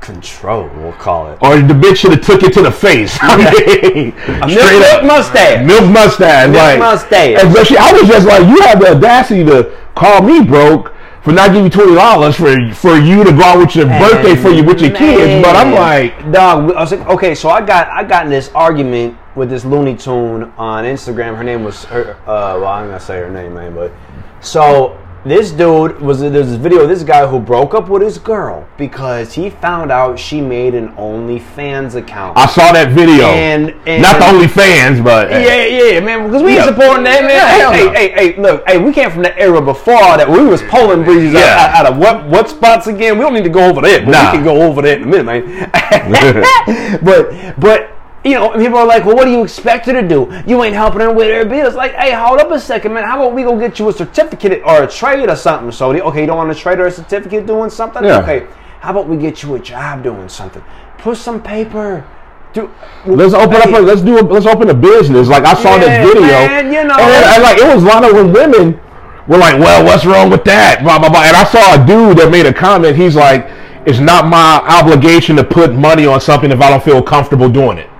control. 0.00 0.70
We'll 0.76 0.92
call 0.94 1.32
it. 1.32 1.38
Or 1.42 1.60
the 1.60 1.74
bitch 1.74 1.96
should 1.96 2.12
have 2.12 2.22
took 2.22 2.42
it 2.44 2.54
to 2.54 2.62
the 2.62 2.72
face. 2.72 3.18
I 3.20 3.36
mean, 3.36 4.14
milk, 4.54 4.80
milk 4.80 5.04
mustache. 5.04 5.66
milk 5.66 5.90
mustache. 5.90 6.48
Milk 6.48 6.62
like, 6.62 6.78
mustache. 6.78 7.42
And 7.42 7.52
so 7.52 7.64
she, 7.64 7.76
I 7.76 7.92
was 7.92 8.08
just 8.08 8.26
like, 8.26 8.48
you 8.48 8.60
have 8.62 8.80
the 8.80 8.92
audacity 8.96 9.44
to 9.44 9.76
call 9.94 10.22
me 10.22 10.42
broke 10.42 10.94
for 11.22 11.32
not 11.32 11.48
giving 11.48 11.64
you 11.64 11.70
twenty 11.70 11.94
dollars 11.94 12.36
for 12.36 12.56
for 12.72 12.96
you 12.96 13.22
to 13.22 13.32
go 13.32 13.42
out 13.42 13.58
with 13.58 13.76
your 13.76 13.86
birthday 13.86 14.34
for 14.34 14.50
you 14.50 14.64
with 14.64 14.80
your 14.80 14.92
kids. 14.92 15.44
But 15.44 15.56
I'm 15.56 15.74
like, 15.74 16.32
dog. 16.32 16.72
I 16.72 16.80
was 16.80 16.92
like, 16.92 17.06
okay, 17.08 17.34
so 17.34 17.50
I 17.50 17.60
got 17.66 17.88
I 17.88 18.02
got 18.02 18.24
in 18.24 18.30
this 18.30 18.50
argument 18.54 19.18
with 19.36 19.50
this 19.50 19.64
Looney 19.64 19.94
Tune 19.96 20.52
on 20.56 20.84
Instagram. 20.84 21.36
Her 21.36 21.44
name 21.44 21.62
was 21.62 21.84
her. 21.84 22.14
Uh, 22.22 22.58
well, 22.58 22.66
I'm 22.66 22.86
gonna 22.86 22.98
say 22.98 23.18
her 23.18 23.30
name, 23.30 23.54
man, 23.54 23.74
but 23.74 23.92
so 24.40 24.98
this 25.24 25.50
dude 25.50 26.00
was 26.00 26.20
there's 26.20 26.32
this 26.46 26.54
video 26.54 26.82
of 26.82 26.88
this 26.88 27.02
guy 27.02 27.26
who 27.26 27.40
broke 27.40 27.74
up 27.74 27.88
with 27.88 28.00
his 28.00 28.16
girl 28.16 28.64
because 28.78 29.32
he 29.32 29.50
found 29.50 29.90
out 29.90 30.16
she 30.16 30.40
made 30.40 30.72
an 30.72 30.88
OnlyFans 30.94 31.96
account. 31.96 32.38
I 32.38 32.46
saw 32.46 32.70
that 32.72 32.90
video. 32.92 33.26
And- 33.26 33.74
and- 33.86 34.02
not 34.02 34.20
the 34.20 34.26
only 34.28 34.46
fans, 34.46 35.00
but 35.00 35.28
Yeah, 35.32 35.64
yeah, 35.64 35.98
man. 36.00 36.26
Because 36.28 36.42
we 36.44 36.50
ain't 36.50 36.60
Yeah. 36.60 36.66
supporting 36.66 37.02
that, 37.04 37.22
man. 37.24 37.30
Yeah, 37.30 37.72
hey, 37.72 37.88
hey, 37.88 38.08
hey, 38.14 38.32
hey, 38.34 38.40
look, 38.40 38.62
hey, 38.68 38.78
we 38.78 38.92
came 38.92 39.10
from 39.10 39.22
the 39.24 39.36
era 39.36 39.60
before 39.60 39.96
all 40.00 40.16
that. 40.16 40.30
We 40.30 40.44
was 40.44 40.62
pulling 40.62 41.02
breezes 41.02 41.34
out- 41.34 41.40
Yeah. 41.40 41.70
out, 41.74 41.86
out 41.86 41.92
of 41.92 41.98
what 41.98 42.24
what 42.26 42.48
spots 42.48 42.86
again? 42.86 43.18
We 43.18 43.24
don't 43.24 43.34
need 43.34 43.44
to 43.44 43.50
go 43.50 43.64
over 43.68 43.80
that, 43.80 44.04
but 44.04 44.12
Nah. 44.12 44.30
we 44.30 44.38
can 44.38 44.44
go 44.44 44.62
over 44.62 44.80
that 44.82 44.98
in 44.98 45.02
a 45.02 45.06
minute, 45.06 45.26
man. 45.26 45.70
but 47.02 47.32
but 47.58 47.88
you 48.26 48.34
know, 48.34 48.50
people 48.50 48.78
are 48.78 48.86
like, 48.86 49.04
well, 49.04 49.14
what 49.14 49.26
do 49.26 49.30
you 49.30 49.44
expect 49.44 49.86
her 49.86 49.92
to 49.92 50.06
do? 50.06 50.28
You 50.48 50.62
ain't 50.64 50.74
helping 50.74 51.00
her 51.00 51.12
with 51.12 51.28
her 51.28 51.48
bills. 51.48 51.74
Like, 51.76 51.94
hey, 51.94 52.12
hold 52.12 52.40
up 52.40 52.50
a 52.50 52.58
second, 52.58 52.92
man. 52.92 53.04
How 53.04 53.22
about 53.22 53.34
we 53.34 53.44
go 53.44 53.56
get 53.56 53.78
you 53.78 53.88
a 53.88 53.92
certificate 53.92 54.62
or 54.66 54.82
a 54.82 54.88
trade 54.88 55.30
or 55.30 55.36
something? 55.36 55.70
So, 55.70 55.92
okay, 55.92 56.22
you 56.22 56.26
don't 56.26 56.36
want 56.36 56.50
a 56.50 56.54
trade 56.54 56.80
or 56.80 56.86
a 56.86 56.90
certificate 56.90 57.46
doing 57.46 57.70
something? 57.70 58.02
Yeah. 58.02 58.20
Okay, 58.20 58.48
how 58.80 58.90
about 58.90 59.08
we 59.08 59.16
get 59.16 59.44
you 59.44 59.54
a 59.54 59.60
job 59.60 60.02
doing 60.02 60.28
something? 60.28 60.62
Put 60.98 61.18
some 61.18 61.40
paper. 61.40 62.04
Do, 62.52 62.70
Let's 63.06 63.34
open 63.34 63.56
up. 63.56 63.66
A, 63.66 63.80
let's 63.80 64.00
do. 64.00 64.18
A, 64.18 64.22
let's 64.22 64.46
open 64.46 64.70
a 64.70 64.74
business. 64.74 65.28
Like 65.28 65.44
I 65.44 65.54
saw 65.54 65.76
Yeah, 65.76 66.02
this 66.02 66.12
video, 66.12 66.26
man, 66.26 66.66
you 66.66 66.84
know. 66.84 66.96
and, 66.98 67.24
and, 67.34 67.42
like 67.42 67.58
it 67.58 67.74
was 67.74 67.84
a 67.84 67.86
lot 67.86 68.02
of 68.04 68.14
when 68.14 68.32
women 68.32 68.80
were 69.28 69.36
like, 69.36 69.58
"Well, 69.60 69.84
what's 69.84 70.06
wrong 70.06 70.30
with 70.30 70.42
that?" 70.44 70.82
Blah 70.82 70.98
blah 70.98 71.10
blah. 71.10 71.24
And 71.24 71.36
I 71.36 71.44
saw 71.44 71.74
a 71.74 71.86
dude 71.86 72.16
that 72.18 72.30
made 72.30 72.46
a 72.46 72.54
comment. 72.54 72.96
He's 72.96 73.14
like, 73.14 73.46
"It's 73.84 73.98
not 73.98 74.26
my 74.26 74.64
obligation 74.66 75.36
to 75.36 75.44
put 75.44 75.74
money 75.74 76.06
on 76.06 76.20
something 76.20 76.50
if 76.50 76.60
I 76.60 76.70
don't 76.70 76.82
feel 76.82 77.02
comfortable 77.02 77.48
doing 77.50 77.76
it." 77.78 77.90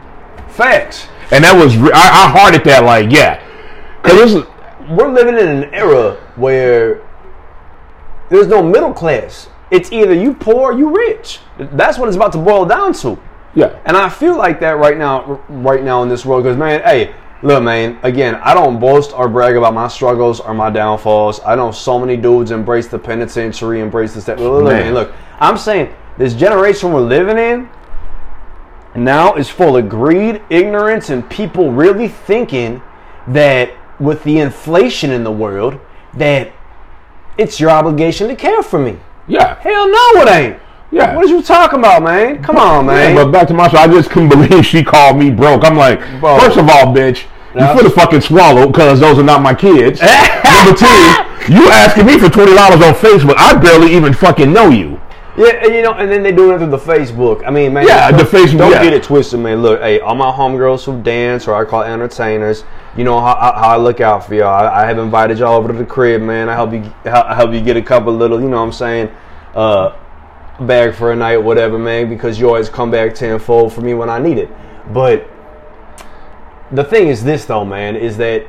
Facts. 0.57 1.07
And 1.31 1.45
that 1.45 1.55
was 1.55 1.77
re- 1.77 1.91
I, 1.93 2.25
I 2.27 2.31
hearted 2.31 2.65
that. 2.65 2.85
Like, 2.85 3.11
yeah, 3.13 3.43
because 4.03 4.47
we're 4.89 5.13
living 5.13 5.35
in 5.37 5.49
an 5.65 5.75
era 5.75 6.15
where 6.37 7.03
there's 8.29 8.47
no 8.47 8.63
middle 8.63 8.93
class. 8.93 9.49
It's 9.71 9.91
either 9.93 10.15
you 10.15 10.33
poor, 10.33 10.73
or 10.73 10.79
you 10.79 10.95
rich. 10.97 11.41
That's 11.59 11.99
what 11.99 12.09
it's 12.09 12.17
about 12.17 12.33
to 12.33 12.39
boil 12.39 12.65
down 12.65 12.93
to. 12.95 13.19
yeah, 13.55 13.79
And 13.85 13.97
I 13.97 14.09
feel 14.09 14.37
like 14.37 14.61
that 14.61 14.79
right 14.79 14.97
now, 14.97 15.43
right 15.49 15.83
now 15.83 16.03
in 16.05 16.09
this 16.09 16.25
world. 16.25 16.45
Because 16.45 16.57
man, 16.57 16.81
hey, 16.83 17.15
look, 17.43 17.63
man. 17.65 17.99
Again, 18.05 18.37
I 18.37 18.55
don't 18.55 18.79
boast 18.79 19.13
or 19.13 19.29
brag 19.29 19.57
about 19.57 19.75
my 19.75 19.89
struggles 19.89 20.39
or 20.39 20.55
my 20.55 20.71
downfalls. 20.71 21.41
I 21.45 21.57
know 21.57 21.73
so 21.73 21.99
many 21.99 22.17
dudes 22.17 22.53
embrace 22.53 22.87
the 22.87 22.99
penitentiary, 22.99 23.81
embrace 23.81 24.15
the 24.15 24.21
step. 24.21 24.39
Look, 24.39 24.65
Man. 24.65 24.85
man, 24.85 24.95
look. 24.95 25.13
I'm 25.41 25.59
saying 25.59 25.93
this 26.17 26.33
generation 26.35 26.93
we're 26.93 27.01
living 27.01 27.37
in 27.39 27.69
now 28.97 29.35
is 29.35 29.49
full 29.49 29.77
of 29.77 29.89
greed, 29.89 30.43
ignorance, 30.51 31.11
and 31.11 31.29
people 31.29 31.73
really 31.73 32.09
thinking 32.09 32.83
that 33.29 33.71
with 33.99 34.23
the 34.25 34.39
inflation 34.39 35.11
in 35.11 35.25
the 35.25 35.33
world, 35.33 35.79
that 36.15 36.53
it's 37.39 37.59
your 37.61 37.71
obligation 37.71 38.29
to 38.29 38.37
care 38.37 38.63
for 38.63 38.79
me. 38.79 38.99
yeah, 39.27 39.59
Hell 39.61 39.89
no, 39.89 40.23
it 40.23 40.29
ain't. 40.29 40.57
yeah. 40.91 41.15
What 41.15 41.25
are 41.27 41.29
you 41.29 41.43
talking 41.43 41.79
about, 41.81 42.03
man? 42.03 42.43
Come 42.43 42.57
on, 42.57 42.87
Yeah, 42.87 42.91
man. 42.93 43.15
but 43.17 43.31
back 43.33 43.49
to 43.49 43.55
my 43.55 43.69
show, 43.69 43.79
I 43.79 43.89
just 43.89 44.11
couldn't 44.11 44.29
believe 44.49 44.65
she 44.65 44.83
called 44.85 45.19
me 45.19 45.31
broke. 45.31 45.65
I'm 45.65 45.77
like, 45.77 46.01
Bro. 46.21 46.39
first 46.39 46.57
of 46.59 46.69
all, 46.69 46.87
bitch, 46.95 47.25
Yeah. 47.55 47.71
you 47.73 47.77
should 47.79 47.85
have 47.87 47.95
fucking 47.95 48.21
swallowed 48.23 48.73
because 48.73 49.01
those 49.01 49.19
are 49.19 49.23
not 49.23 49.43
my 49.43 49.55
kids. 49.55 50.01
Number 50.57 50.75
two, 50.79 50.87
you 51.53 51.69
asking 51.71 52.07
me 52.07 52.19
for 52.19 52.29
twenty 52.29 52.55
dollars 52.55 52.83
on 52.83 52.95
Facebook. 52.95 53.35
I 53.37 53.55
barely 53.57 53.95
even 53.95 54.13
fucking 54.15 54.53
know 54.53 54.69
you. 54.71 55.01
Yeah, 55.39 55.65
and 55.65 55.75
you 55.75 55.83
know, 55.83 55.93
and 55.93 56.11
then 56.11 56.23
they 56.23 56.33
doing 56.33 56.55
it 56.55 56.59
through 56.59 56.71
the 56.71 56.79
Facebook. 56.79 57.47
I 57.47 57.51
mean, 57.51 57.75
man, 57.75 57.87
Yeah, 57.87 58.11
the 58.11 58.25
Facebook, 58.25 58.59
Don't 58.59 58.71
yeah. 58.71 58.83
get 58.83 58.95
it 58.95 59.03
twisted, 59.03 59.39
man. 59.41 59.61
Look, 59.61 59.81
hey, 59.81 60.01
all 60.01 60.15
my 60.15 60.33
homegirls 60.33 60.85
who 60.85 61.03
dance, 61.03 61.47
or 61.47 61.55
I 61.55 61.69
call 61.69 61.83
entertainers. 61.83 62.65
You 62.97 63.05
know 63.05 63.21
how, 63.21 63.37
how 63.37 63.53
how 63.53 63.69
I 63.69 63.77
look 63.77 64.01
out 64.01 64.27
for 64.27 64.35
y'all. 64.35 64.49
I, 64.49 64.83
I 64.83 64.87
have 64.87 64.99
invited 64.99 65.39
y'all 65.39 65.57
over 65.57 65.69
to 65.69 65.75
the 65.75 65.85
crib, 65.85 66.23
man. 66.23 66.49
I 66.49 66.55
help 66.55 66.73
you, 66.73 66.91
I 67.05 67.35
help 67.35 67.53
you 67.53 67.61
get 67.61 67.77
a 67.77 67.83
couple 67.83 68.15
little, 68.15 68.41
you 68.41 68.49
know, 68.49 68.57
what 68.57 68.63
I'm 68.63 68.73
saying, 68.73 69.11
uh, 69.55 69.95
bag 70.61 70.95
for 70.95 71.13
a 71.13 71.17
night, 71.17 71.37
whatever, 71.37 71.79
man. 71.79 72.09
Because 72.09 72.41
you 72.41 72.47
always 72.47 72.71
come 72.71 72.91
back 72.91 73.15
tenfold 73.15 73.75
for 73.75 73.83
me 73.83 73.93
when 73.93 74.09
I 74.09 74.19
need 74.19 74.39
it. 74.39 74.51
But 74.93 75.29
the 76.73 76.85
thing 76.85 77.09
is 77.09 77.23
this, 77.23 77.45
though, 77.45 77.65
man, 77.65 77.95
is 77.95 78.17
that 78.17 78.47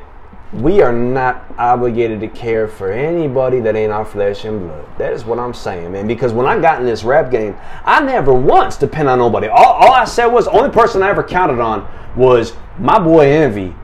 we 0.52 0.80
are 0.80 0.92
not 0.92 1.44
obligated 1.58 2.20
to 2.20 2.28
care 2.28 2.66
for 2.66 2.90
anybody 2.90 3.60
that 3.60 3.76
ain't 3.76 3.92
our 3.92 4.04
flesh 4.04 4.44
and 4.44 4.60
blood. 4.60 4.86
That 4.96 5.12
is 5.12 5.24
what 5.24 5.38
I'm 5.38 5.52
saying, 5.52 5.92
man. 5.92 6.06
Because 6.06 6.32
when 6.32 6.46
I 6.46 6.58
got 6.58 6.80
in 6.80 6.86
this 6.86 7.04
rap 7.04 7.30
game, 7.30 7.54
I 7.84 8.00
never 8.00 8.32
once 8.32 8.78
depend 8.78 9.08
on 9.08 9.18
nobody. 9.18 9.48
All, 9.48 9.74
all 9.74 9.92
I 9.92 10.06
said 10.06 10.26
was, 10.26 10.46
the 10.46 10.52
only 10.52 10.70
person 10.70 11.02
I 11.02 11.10
ever 11.10 11.22
counted 11.22 11.60
on 11.60 11.86
was 12.16 12.54
my 12.78 12.98
boy 12.98 13.26
Envy. 13.26 13.74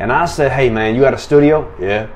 And 0.00 0.10
I 0.10 0.24
said, 0.24 0.52
hey, 0.52 0.70
man, 0.70 0.94
you 0.94 1.02
got 1.02 1.12
a 1.12 1.18
studio? 1.18 1.70
Yeah. 1.78 2.08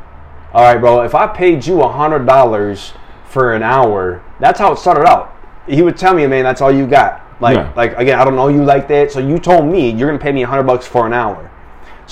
All 0.55 0.62
right, 0.62 0.78
bro. 0.78 1.02
If 1.02 1.14
I 1.14 1.26
paid 1.26 1.66
you 1.66 1.83
a 1.83 1.88
hundred 1.88 2.26
dollars 2.26 2.92
for 3.28 3.55
an 3.55 3.62
hour, 3.62 4.22
that's 4.40 4.59
how 4.59 4.72
it 4.72 4.78
started 4.78 5.07
out. 5.07 5.37
He 5.66 5.83
would 5.83 5.96
tell 5.98 6.14
me, 6.14 6.26
man, 6.26 6.44
that's 6.44 6.61
all 6.61 6.72
you 6.72 6.87
got. 6.87 7.20
Like, 7.40 7.57
Yeah. 7.57 7.72
like 7.76 7.96
again, 7.98 8.18
I 8.18 8.24
don't 8.24 8.37
know 8.37 8.48
you 8.48 8.64
like 8.64 8.88
that. 8.88 9.12
So 9.12 9.18
you 9.18 9.38
told 9.38 9.66
me 9.66 9.90
you're 9.90 10.09
gonna 10.09 10.18
pay 10.18 10.33
me 10.33 10.44
a 10.44 10.46
hundred 10.46 10.62
bucks 10.64 10.87
for 10.87 11.07
an 11.07 11.12
hour. 11.12 11.50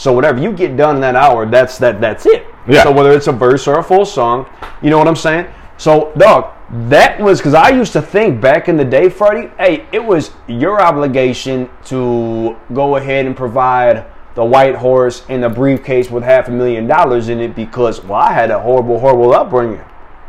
So 0.00 0.14
whatever 0.14 0.40
you 0.40 0.50
get 0.50 0.78
done 0.78 0.94
in 0.94 1.02
that 1.02 1.14
hour, 1.14 1.44
that's 1.44 1.76
that. 1.76 2.00
That's 2.00 2.24
it. 2.24 2.46
Yeah. 2.66 2.84
So 2.84 2.90
whether 2.90 3.12
it's 3.12 3.26
a 3.26 3.32
verse 3.32 3.68
or 3.68 3.80
a 3.80 3.84
full 3.84 4.06
song, 4.06 4.46
you 4.80 4.88
know 4.88 4.96
what 4.96 5.06
I'm 5.06 5.14
saying? 5.14 5.46
So 5.76 6.10
dog, 6.16 6.54
that 6.88 7.20
was 7.20 7.38
because 7.38 7.52
I 7.52 7.68
used 7.68 7.92
to 7.92 8.00
think 8.00 8.40
back 8.40 8.70
in 8.70 8.78
the 8.78 8.84
day, 8.84 9.10
Freddy. 9.10 9.50
Hey, 9.58 9.86
it 9.92 10.02
was 10.02 10.30
your 10.48 10.80
obligation 10.80 11.68
to 11.84 12.56
go 12.72 12.96
ahead 12.96 13.26
and 13.26 13.36
provide 13.36 14.06
the 14.36 14.44
white 14.44 14.74
horse 14.74 15.26
and 15.28 15.42
the 15.42 15.50
briefcase 15.50 16.10
with 16.10 16.22
half 16.22 16.48
a 16.48 16.50
million 16.50 16.86
dollars 16.86 17.28
in 17.28 17.38
it 17.38 17.54
because 17.54 18.02
well, 18.02 18.20
I 18.20 18.32
had 18.32 18.50
a 18.50 18.58
horrible, 18.58 18.98
horrible 18.98 19.34
upbringing. 19.34 19.84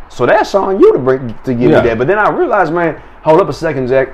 So 0.09 0.25
that's 0.25 0.53
on 0.53 0.81
you 0.81 0.91
to 0.91 0.99
bring 0.99 1.33
to 1.45 1.53
give 1.53 1.71
Yeah. 1.71 1.81
me 1.81 1.87
that. 1.87 1.97
But 1.97 2.07
then 2.07 2.19
I 2.19 2.29
realized, 2.29 2.73
man, 2.73 3.01
hold 3.23 3.39
up 3.39 3.47
a 3.47 3.53
second, 3.53 3.87
Zach, 3.87 4.09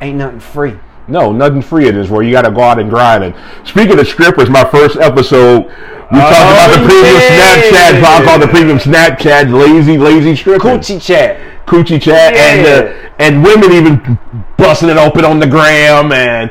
Ain't 0.00 0.16
nothing 0.16 0.40
free. 0.40 0.78
No, 1.08 1.32
nothing 1.32 1.62
free 1.62 1.88
it 1.88 1.96
is 1.96 2.08
where 2.08 2.22
you 2.22 2.30
got 2.32 2.42
to 2.42 2.50
go 2.50 2.60
out 2.60 2.78
and 2.78 2.88
grind. 2.88 3.24
And 3.24 3.34
speaking 3.66 3.98
of 3.98 4.06
strippers, 4.06 4.48
my 4.48 4.64
first 4.64 4.96
episode, 4.96 5.64
we 5.64 6.18
talked 6.18 6.50
about 6.52 6.70
the 6.76 6.86
premium 6.86 7.16
Oh, 7.16 7.18
yeah. 7.18 8.00
Snapchat. 8.00 8.02
I 8.04 8.24
call 8.24 8.38
the 8.38 8.48
premium 8.48 8.78
Snapchat 8.78 9.52
lazy, 9.52 9.98
lazy 9.98 10.36
strippers. 10.36 10.62
Coochie 10.62 11.02
chat. 11.02 11.40
coochie 11.66 12.00
chat 12.02 12.34
and 12.34 12.66
uh, 12.66 13.10
and 13.18 13.42
women 13.44 13.72
even 13.72 14.18
busting 14.56 14.88
it 14.88 14.96
open 14.96 15.24
on 15.24 15.38
the 15.38 15.46
gram 15.46 16.12
and 16.12 16.50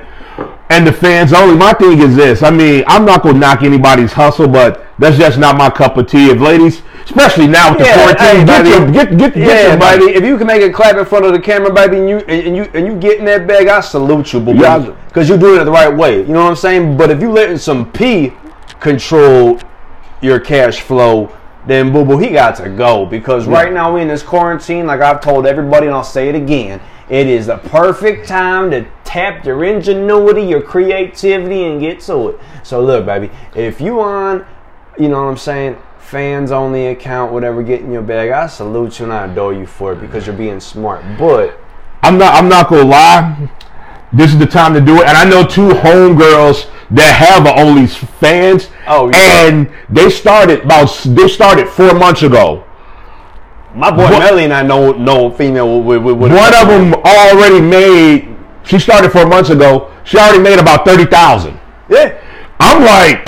and 0.69 0.85
the 0.85 0.93
fans 0.93 1.33
only. 1.33 1.55
My 1.55 1.73
thing 1.73 1.99
is 1.99 2.15
this. 2.15 2.43
I 2.43 2.51
mean, 2.51 2.83
I'm 2.88 3.05
not 3.05 3.23
gonna 3.23 3.39
knock 3.39 3.63
anybody's 3.63 4.13
hustle, 4.13 4.47
but 4.47 4.85
that's 4.99 5.17
just 5.17 5.39
not 5.39 5.57
my 5.57 5.69
cup 5.69 5.97
of 5.97 6.07
tea. 6.07 6.29
If 6.29 6.39
ladies, 6.39 6.81
especially 7.05 7.47
now 7.47 7.71
with 7.71 7.79
the 7.79 7.85
Yeah, 7.85 8.15
quarantine, 8.15 8.47
hey, 8.47 8.63
get, 8.63 8.65
your, 8.65 8.91
get 8.91 9.17
get 9.17 9.33
get 9.33 9.38
Yeah, 9.38 9.69
your 9.69 9.79
baby. 9.79 10.13
If 10.17 10.23
you 10.25 10.38
can 10.38 10.45
make 10.45 10.62
a 10.62 10.71
clap 10.71 10.97
in 10.97 11.05
front 11.05 11.25
of 11.25 11.31
the 11.33 11.39
camera, 11.39 11.73
baby, 11.73 11.97
and 11.97 12.09
you 12.09 12.17
and, 12.27 12.55
you 12.55 12.63
and 12.73 12.85
you 12.85 12.95
get 12.97 13.19
in 13.19 13.25
that 13.25 13.47
bag, 13.47 13.67
I 13.67 13.79
salute 13.79 14.33
you, 14.33 14.39
Yeah. 14.53 14.79
boo, 14.79 14.95
because 15.07 15.29
you're 15.29 15.38
doing 15.38 15.62
it 15.62 15.63
the 15.63 15.71
right 15.71 15.95
way. 15.95 16.17
You 16.19 16.33
know 16.33 16.43
what 16.43 16.49
I'm 16.49 16.55
saying? 16.55 16.97
But 16.97 17.09
if 17.09 17.21
you 17.21 17.31
letting 17.31 17.57
some 17.57 17.91
P 17.91 18.33
control 18.79 19.59
your 20.21 20.39
cash 20.39 20.81
flow, 20.81 21.31
then 21.65 21.93
boo 21.93 22.03
boo, 22.03 22.17
he 22.17 22.29
got 22.29 22.55
to 22.57 22.69
go. 22.69 23.05
Because 23.05 23.47
right 23.47 23.71
now 23.71 23.93
we 23.95 24.01
in 24.01 24.07
this 24.09 24.23
quarantine, 24.23 24.85
like 24.85 25.01
I've 25.01 25.21
told 25.21 25.45
everybody, 25.45 25.88
and 25.88 25.95
I'll 25.95 26.03
say 26.03 26.27
it 26.27 26.35
again, 26.35 26.81
it 27.09 27.27
is 27.27 27.47
the 27.47 27.57
perfect 27.57 28.27
time 28.27 28.69
to 28.71 28.85
tap 29.03 29.45
your 29.45 29.63
ingenuity, 29.63 30.43
your 30.43 30.62
creativity, 30.62 31.63
and 31.63 31.79
get 31.79 32.01
to 32.01 32.29
it. 32.29 32.39
So 32.63 32.83
look, 32.83 33.05
baby, 33.05 33.31
if 33.55 33.81
you 33.81 33.99
on, 34.01 34.45
you 34.99 35.07
know 35.09 35.23
what 35.23 35.29
I'm 35.29 35.38
saying, 35.38 35.77
fans 35.99 36.51
only 36.51 36.88
account, 36.88 37.31
whatever, 37.31 37.63
get 37.63 37.81
in 37.81 37.91
your 37.91 38.01
bag, 38.01 38.31
I 38.31 38.47
salute 38.47 38.99
you 38.99 39.05
and 39.05 39.13
I 39.13 39.25
adore 39.25 39.53
you 39.53 39.65
for 39.65 39.93
it 39.93 40.01
because 40.01 40.27
you're 40.27 40.35
being 40.35 40.59
smart. 40.59 41.03
But 41.17 41.59
I'm 42.01 42.17
not. 42.17 42.33
I'm 42.33 42.49
not 42.49 42.69
gonna 42.69 42.83
lie. 42.83 43.49
This 44.12 44.31
is 44.33 44.39
the 44.39 44.45
time 44.45 44.73
to 44.73 44.81
do 44.81 45.01
it. 45.01 45.07
And 45.07 45.15
I 45.17 45.23
know 45.23 45.45
two 45.45 45.69
homegirls 45.69 46.67
that 46.91 47.13
have 47.13 47.45
a 47.45 47.51
OnlyFans. 47.51 48.69
Oh, 48.88 49.09
yeah. 49.09 49.47
and 49.47 49.69
they 49.89 50.09
started 50.09 50.62
about. 50.62 50.89
They 51.05 51.27
started 51.27 51.67
four 51.69 51.93
months 51.93 52.23
ago. 52.23 52.63
my 53.75 53.91
boy 53.91 54.03
What- 54.03 54.19
Melly 54.19 54.45
and 54.45 54.53
I 54.53 54.63
know 54.63 54.93
no 54.93 55.29
female 55.31 55.81
with, 55.83 56.01
with, 56.03 56.17
with 56.17 56.31
One 56.31 56.53
of 56.55 56.67
them 56.67 56.93
already 56.95 57.62
made 57.62 58.35
She 58.63 58.79
started 58.79 59.12
four 59.12 59.27
months 59.27 59.49
ago. 59.51 59.91
She 60.03 60.17
already 60.17 60.39
made 60.41 60.59
about 60.59 60.85
thirty 60.85 61.05
thousand. 61.05 61.59
Yeah. 61.88 62.19
I'm 62.59 62.83
like, 62.83 63.27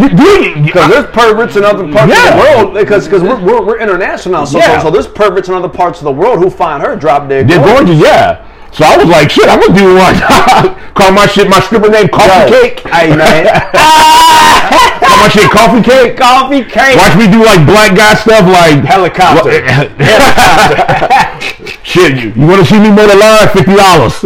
Because 0.00 0.90
there's 0.90 1.06
perverts 1.12 1.56
in 1.56 1.64
other 1.64 1.90
parts 1.92 2.12
Yeah. 2.12 2.28
of 2.28 2.34
the 2.34 2.40
world. 2.64 2.74
Because 2.74 3.04
because 3.06 3.22
we're, 3.22 3.40
we're, 3.42 3.64
we're 3.64 3.78
international. 3.78 4.46
So, 4.46 4.58
Yeah. 4.58 4.80
so 4.82 4.90
there's 4.90 5.06
perverts 5.06 5.48
in 5.48 5.54
other 5.54 5.68
parts 5.68 5.98
of 6.00 6.04
the 6.04 6.12
world 6.12 6.38
who 6.38 6.50
find 6.50 6.82
her 6.82 6.96
drop 6.96 7.28
dead. 7.28 7.48
they're 7.48 7.58
gorgeous. 7.58 7.86
gorgeous, 7.98 8.02
yeah. 8.04 8.44
So 8.72 8.84
I 8.84 8.96
was 8.98 9.06
like, 9.08 9.30
shit, 9.30 9.48
I'm 9.48 9.58
gonna 9.60 9.78
do 9.78 9.94
one. 9.96 10.14
Call 10.94 11.12
my 11.12 11.26
shit 11.26 11.48
my 11.48 11.60
stripper 11.60 11.88
name 11.88 12.08
Coffee 12.08 12.52
Yo, 12.52 12.60
Cake. 12.60 12.80
Hey 12.80 13.16
man. 13.16 13.46
Call 15.00 15.16
my 15.16 15.28
shit 15.32 15.50
Coffee 15.50 15.82
Cake. 15.82 16.16
Coffee 16.18 16.62
cake. 16.64 16.96
Watch 16.96 17.16
me 17.16 17.26
do 17.30 17.42
like 17.42 17.64
black 17.64 17.96
guy 17.96 18.14
stuff 18.14 18.44
like 18.44 18.84
Helicopter. 18.84 19.50
Eh, 19.50 19.88
eh. 19.98 21.38
shit, 21.84 22.16
you, 22.22 22.32
you 22.36 22.46
want 22.46 22.60
to 22.60 22.66
see 22.66 22.78
me 22.78 22.90
mow 22.90 23.06
the 23.06 23.16
line? 23.16 23.48
Fifty 23.48 23.74
dollars. 23.76 24.24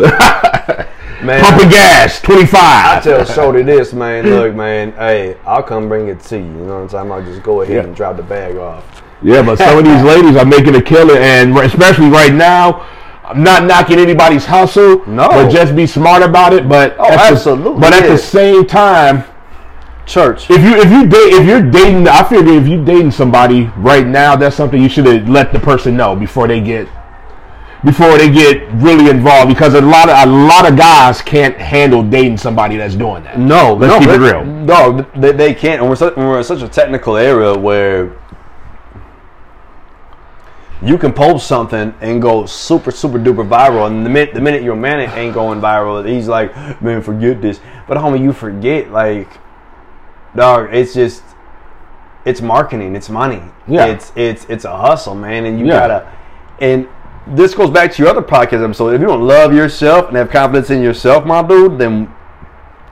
Man, 1.30 1.44
Pumping 1.44 1.68
gas, 1.68 2.20
25. 2.22 2.54
I 2.60 3.00
tell 3.00 3.24
Shorty 3.34 3.62
this, 3.62 3.92
man. 3.92 4.24
Look, 4.28 4.52
man. 4.56 4.90
Hey, 4.92 5.36
I'll 5.46 5.62
come 5.62 5.88
bring 5.88 6.08
it 6.08 6.18
to 6.22 6.36
you. 6.38 6.42
You 6.44 6.50
know 6.50 6.74
what 6.74 6.82
I'm 6.82 6.88
saying? 6.88 7.12
I'll 7.12 7.22
just 7.24 7.42
go 7.44 7.60
ahead 7.62 7.76
Yeah. 7.76 7.82
and 7.84 7.94
drop 7.94 8.16
the 8.16 8.24
bag 8.24 8.56
off. 8.56 9.02
Yeah, 9.22 9.42
but 9.42 9.58
some 9.58 9.78
of 9.78 9.84
these 9.84 10.02
ladies 10.12 10.34
are 10.36 10.44
making 10.44 10.74
a 10.74 10.82
killing, 10.82 11.18
and 11.18 11.56
especially 11.58 12.08
right 12.08 12.34
now, 12.34 12.84
I'm 13.22 13.44
not 13.44 13.62
knocking 13.64 14.00
anybody's 14.00 14.44
hustle. 14.44 15.06
No. 15.06 15.28
but 15.28 15.50
just 15.50 15.76
be 15.76 15.86
smart 15.86 16.22
about 16.24 16.52
it. 16.52 16.68
But 16.68 16.96
Oh, 16.98 17.04
at 17.04 17.16
the- 17.16 17.22
absolutely, 17.36 17.80
but 17.80 17.92
at 17.92 18.02
yeah. 18.02 18.08
the 18.08 18.18
same 18.18 18.66
time, 18.66 19.22
Church. 20.06 20.50
if 20.50 20.60
you 20.60 20.74
if 20.74 20.90
you 20.90 21.06
date 21.06 21.34
if 21.34 21.46
you're 21.46 21.62
dating, 21.62 22.08
I 22.08 22.24
feel 22.28 22.44
if 22.48 22.66
you're 22.66 22.84
dating 22.84 23.12
somebody 23.12 23.70
right 23.76 24.04
now, 24.04 24.34
that's 24.34 24.56
something 24.56 24.82
you 24.82 24.88
should 24.88 25.06
have 25.06 25.28
let 25.28 25.52
the 25.52 25.60
person 25.60 25.96
know 25.96 26.16
before 26.16 26.48
they 26.48 26.60
get 26.60 26.88
before 27.84 28.18
they 28.18 28.30
get 28.30 28.70
really 28.74 29.08
involved 29.08 29.48
because 29.48 29.74
a 29.74 29.80
lot 29.80 30.08
of 30.08 30.28
a 30.28 30.30
lot 30.30 30.70
of 30.70 30.76
guys 30.76 31.22
can't 31.22 31.56
handle 31.56 32.02
dating 32.02 32.36
somebody 32.36 32.76
that's 32.76 32.94
doing 32.94 33.22
that. 33.24 33.38
No, 33.38 33.74
let's 33.74 33.92
no, 33.92 33.98
keep 34.00 34.08
it 34.08 34.20
real. 34.20 34.44
No, 34.44 35.06
they, 35.16 35.32
they 35.32 35.54
can't. 35.54 35.80
And 35.80 35.88
we're, 35.88 35.96
such, 35.96 36.16
we're 36.16 36.38
in 36.38 36.44
such 36.44 36.62
a 36.62 36.68
technical 36.68 37.16
era 37.16 37.56
where 37.56 38.16
you 40.82 40.96
can 40.96 41.12
post 41.12 41.46
something 41.46 41.94
and 42.00 42.22
go 42.22 42.46
super, 42.46 42.90
super 42.90 43.18
duper 43.18 43.46
viral. 43.46 43.86
And 43.86 44.04
the 44.04 44.10
minute, 44.10 44.34
the 44.34 44.40
minute 44.40 44.62
your 44.62 44.76
man 44.76 45.00
ain't 45.00 45.34
going 45.34 45.60
viral, 45.60 46.06
he's 46.06 46.28
like, 46.28 46.54
man, 46.82 47.02
forget 47.02 47.42
this. 47.42 47.60
But 47.86 47.98
homie, 47.98 48.22
you 48.22 48.32
forget, 48.32 48.90
like, 48.90 49.28
dog, 50.34 50.72
it's 50.72 50.94
just, 50.94 51.22
it's 52.24 52.40
marketing, 52.40 52.96
it's 52.96 53.10
money. 53.10 53.42
Yeah. 53.66 53.86
It's, 53.86 54.12
it's, 54.16 54.46
it's 54.48 54.64
a 54.64 54.74
hustle, 54.74 55.14
man. 55.14 55.44
And 55.44 55.58
you 55.58 55.66
Yeah. 55.66 55.86
gotta, 55.86 56.12
and 56.60 56.88
this 57.30 57.54
goes 57.54 57.70
back 57.70 57.92
to 57.92 58.02
your 58.02 58.10
other 58.10 58.22
podcast 58.22 58.64
episode. 58.64 58.94
If 58.94 59.00
you 59.00 59.06
don't 59.06 59.22
love 59.26 59.54
yourself 59.54 60.08
and 60.08 60.16
have 60.16 60.30
confidence 60.30 60.70
in 60.70 60.82
yourself, 60.82 61.24
my 61.24 61.42
dude, 61.42 61.78
then, 61.78 62.12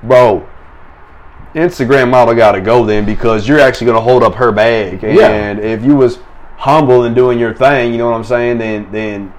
bro, 0.03 0.47
Instagram 1.55 2.11
model 2.11 2.35
got 2.35 2.53
to 2.53 2.61
go 2.61 2.85
then 2.85 3.05
because 3.05 3.49
you're 3.49 3.59
actually 3.61 3.87
going 3.87 3.97
to 3.97 4.01
hold 4.03 4.23
up 4.23 4.35
her 4.35 4.53
bag. 4.53 5.03
And 5.03 5.17
Yeah. 5.19 5.53
if 5.57 5.83
you 5.85 5.97
was 5.97 6.19
humble 6.57 7.05
and 7.05 7.15
doing 7.15 7.39
your 7.39 7.55
thing, 7.55 7.93
you 7.93 7.99
know 7.99 8.11
what 8.11 8.17
I'm 8.17 8.25
saying, 8.25 8.59
then 8.59 8.89
then 8.93 9.33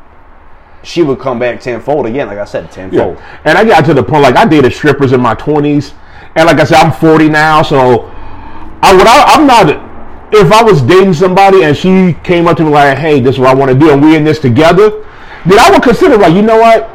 she 0.81 1.01
would 1.03 1.19
come 1.19 1.39
back 1.39 1.59
tenfold 1.61 2.05
again. 2.05 2.27
Like 2.27 2.37
I 2.37 2.45
said, 2.45 2.71
tenfold. 2.71 3.17
Yeah. 3.17 3.39
And 3.45 3.57
I 3.57 3.65
got 3.65 3.85
to 3.85 3.93
the 3.93 4.03
point 4.03 4.23
like 4.23 4.35
I 4.37 4.45
dated 4.45 4.73
strippers 4.73 5.11
in 5.11 5.21
my 5.21 5.33
twenties, 5.35 5.93
and 6.35 6.45
like 6.45 6.59
I 6.59 6.63
said, 6.63 6.77
I'm 6.77 6.91
40 6.91 7.29
now, 7.29 7.61
so 7.61 8.05
I 8.81 8.93
would 8.95 9.05
I, 9.07 9.23
I'm 9.35 9.45
not. 9.47 9.88
If 10.31 10.51
I 10.51 10.63
was 10.63 10.81
dating 10.81 11.13
somebody 11.15 11.63
and 11.63 11.75
she 11.75 12.15
came 12.23 12.47
up 12.47 12.57
to 12.57 12.63
me 12.63 12.69
like, 12.69 12.97
"Hey, 12.97 13.19
this 13.19 13.35
is 13.35 13.39
what 13.39 13.49
I 13.49 13.53
want 13.55 13.71
to 13.71 13.77
do, 13.77 13.91
and 13.91 14.01
we're 14.01 14.17
in 14.17 14.23
this 14.23 14.39
together," 14.39 14.91
then 15.45 15.59
I 15.59 15.71
would 15.71 15.83
consider 15.83 16.17
like, 16.17 16.33
you 16.33 16.41
know 16.41 16.57
what, 16.57 16.87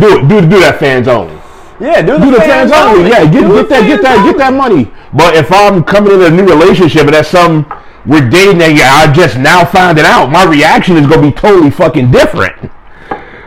do 0.00 0.18
it, 0.18 0.28
do 0.28 0.40
do 0.40 0.60
that 0.60 0.78
fans 0.78 1.08
only. 1.08 1.34
Yeah, 1.80 2.02
do 2.02 2.18
the, 2.18 2.26
Do 2.26 2.30
the 2.32 2.40
fans 2.40 2.72
only, 2.72 3.08
yeah. 3.08 3.24
Get, 3.24 3.40
get 3.40 3.68
that, 3.70 3.86
get 3.86 4.02
that, 4.02 4.18
only. 4.18 4.30
get 4.30 4.38
that 4.38 4.52
money. 4.52 4.92
But 5.14 5.34
if 5.34 5.50
I'm 5.50 5.82
coming 5.82 6.12
in 6.12 6.20
a 6.22 6.30
new 6.30 6.44
relationship 6.44 7.02
and 7.02 7.14
that's 7.14 7.28
some 7.28 7.66
we're 8.06 8.28
dating 8.28 8.62
and 8.62 8.76
yeah, 8.76 8.92
I 8.92 9.12
just 9.12 9.38
now 9.38 9.64
found 9.64 9.98
it 9.98 10.04
out, 10.04 10.30
my 10.30 10.44
reaction 10.44 10.96
is 10.96 11.06
gonna 11.06 11.22
be 11.22 11.32
totally 11.32 11.70
fucking 11.70 12.10
different. 12.10 12.70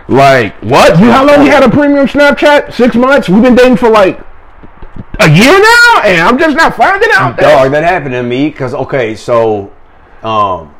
Like 0.08 0.56
what? 0.64 1.00
You 1.00 1.12
how 1.12 1.26
long 1.26 1.46
you 1.46 1.52
had 1.52 1.64
a 1.64 1.70
premium 1.70 2.08
Snapchat? 2.08 2.74
Six 2.74 2.96
months? 2.96 3.30
We've 3.30 3.42
been 3.42 3.56
dating 3.56 3.78
for 3.78 3.90
like 3.90 4.20
a 5.20 5.30
year 5.30 5.60
now, 5.60 6.02
and 6.04 6.22
I'm 6.22 6.38
just 6.38 6.56
not 6.56 6.76
finding 6.76 7.10
out. 7.14 7.38
Dog, 7.38 7.72
that 7.72 7.84
happened 7.84 8.14
to 8.14 8.24
me 8.24 8.50
because 8.50 8.74
okay, 8.74 9.16
so 9.16 9.74
um, 10.22 10.74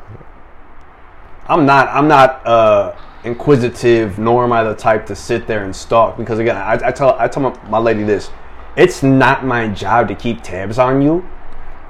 I'm 1.46 1.66
not 1.66 1.88
I'm 1.88 2.08
not 2.08 2.46
uh, 2.46 2.96
inquisitive, 3.24 4.18
nor 4.18 4.44
am 4.44 4.52
I 4.52 4.64
the 4.64 4.74
type 4.74 5.06
to 5.06 5.16
sit 5.16 5.46
there 5.46 5.64
and 5.64 5.74
stalk. 5.74 6.16
Because 6.16 6.38
again, 6.38 6.56
I, 6.56 6.88
I 6.88 6.92
tell 6.92 7.16
I 7.18 7.28
tell 7.28 7.42
my, 7.42 7.68
my 7.68 7.78
lady 7.78 8.04
this: 8.04 8.30
it's 8.76 9.02
not 9.02 9.44
my 9.44 9.68
job 9.68 10.08
to 10.08 10.14
keep 10.14 10.42
tabs 10.42 10.78
on 10.78 11.00
you 11.02 11.28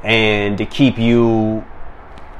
and 0.02 0.58
to 0.58 0.66
keep 0.66 0.98
you 0.98 1.64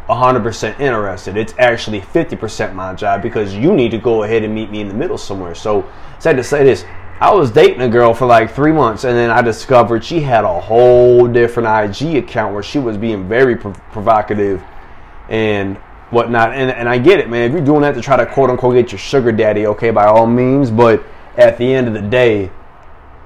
100% 0.09 0.81
interested. 0.81 1.37
It's 1.37 1.55
actually 1.59 2.01
50% 2.01 2.75
my 2.75 2.95
job 2.95 3.23
because 3.23 3.55
you 3.55 3.75
need 3.75 3.91
to 3.93 3.99
go 3.99 4.23
ahead 4.23 4.45
and 4.45 4.55
meet 4.55 4.71
me 4.71 4.83
in 4.83 4.89
the 4.89 4.95
middle 4.95 5.17
somewhere. 5.17 5.55
So, 5.55 5.91
sad 6.19 6.37
to 6.37 6.45
say 6.45 6.63
this, 6.63 6.85
I 7.21 7.33
was 7.33 7.51
dating 7.51 7.81
a 7.81 7.89
girl 7.89 8.13
for 8.13 8.27
like 8.27 8.53
three 8.53 8.73
months 8.73 9.05
and 9.05 9.17
then 9.17 9.31
I 9.31 9.41
discovered 9.41 10.05
she 10.05 10.21
had 10.21 10.45
a 10.45 10.61
whole 10.61 11.29
different 11.29 11.69
IG 11.69 12.17
account 12.17 12.53
where 12.53 12.63
she 12.63 12.79
was 12.79 12.97
being 12.97 13.29
very 13.29 13.57
prov- 13.57 13.81
provocative 13.93 14.63
and 15.29 15.77
whatnot. 16.11 16.53
And, 16.53 16.71
and 16.71 16.89
I 16.89 16.99
get 16.99 17.21
it, 17.21 17.31
man. 17.31 17.49
If 17.49 17.53
you're 17.53 17.65
doing 17.65 17.83
that 17.83 17.95
to 17.95 18.01
try 18.01 18.17
to 18.17 18.27
quote 18.27 18.51
unquote 18.51 18.75
get 18.75 18.91
your 18.91 18.99
sugar 18.99 19.31
daddy, 19.31 19.67
okay, 19.69 19.91
by 19.91 20.07
all 20.07 20.27
means. 20.27 20.71
But 20.71 21.05
at 21.37 21.57
the 21.57 21.73
end 21.73 21.87
of 21.87 21.95
the 21.95 22.03
day, 22.03 22.51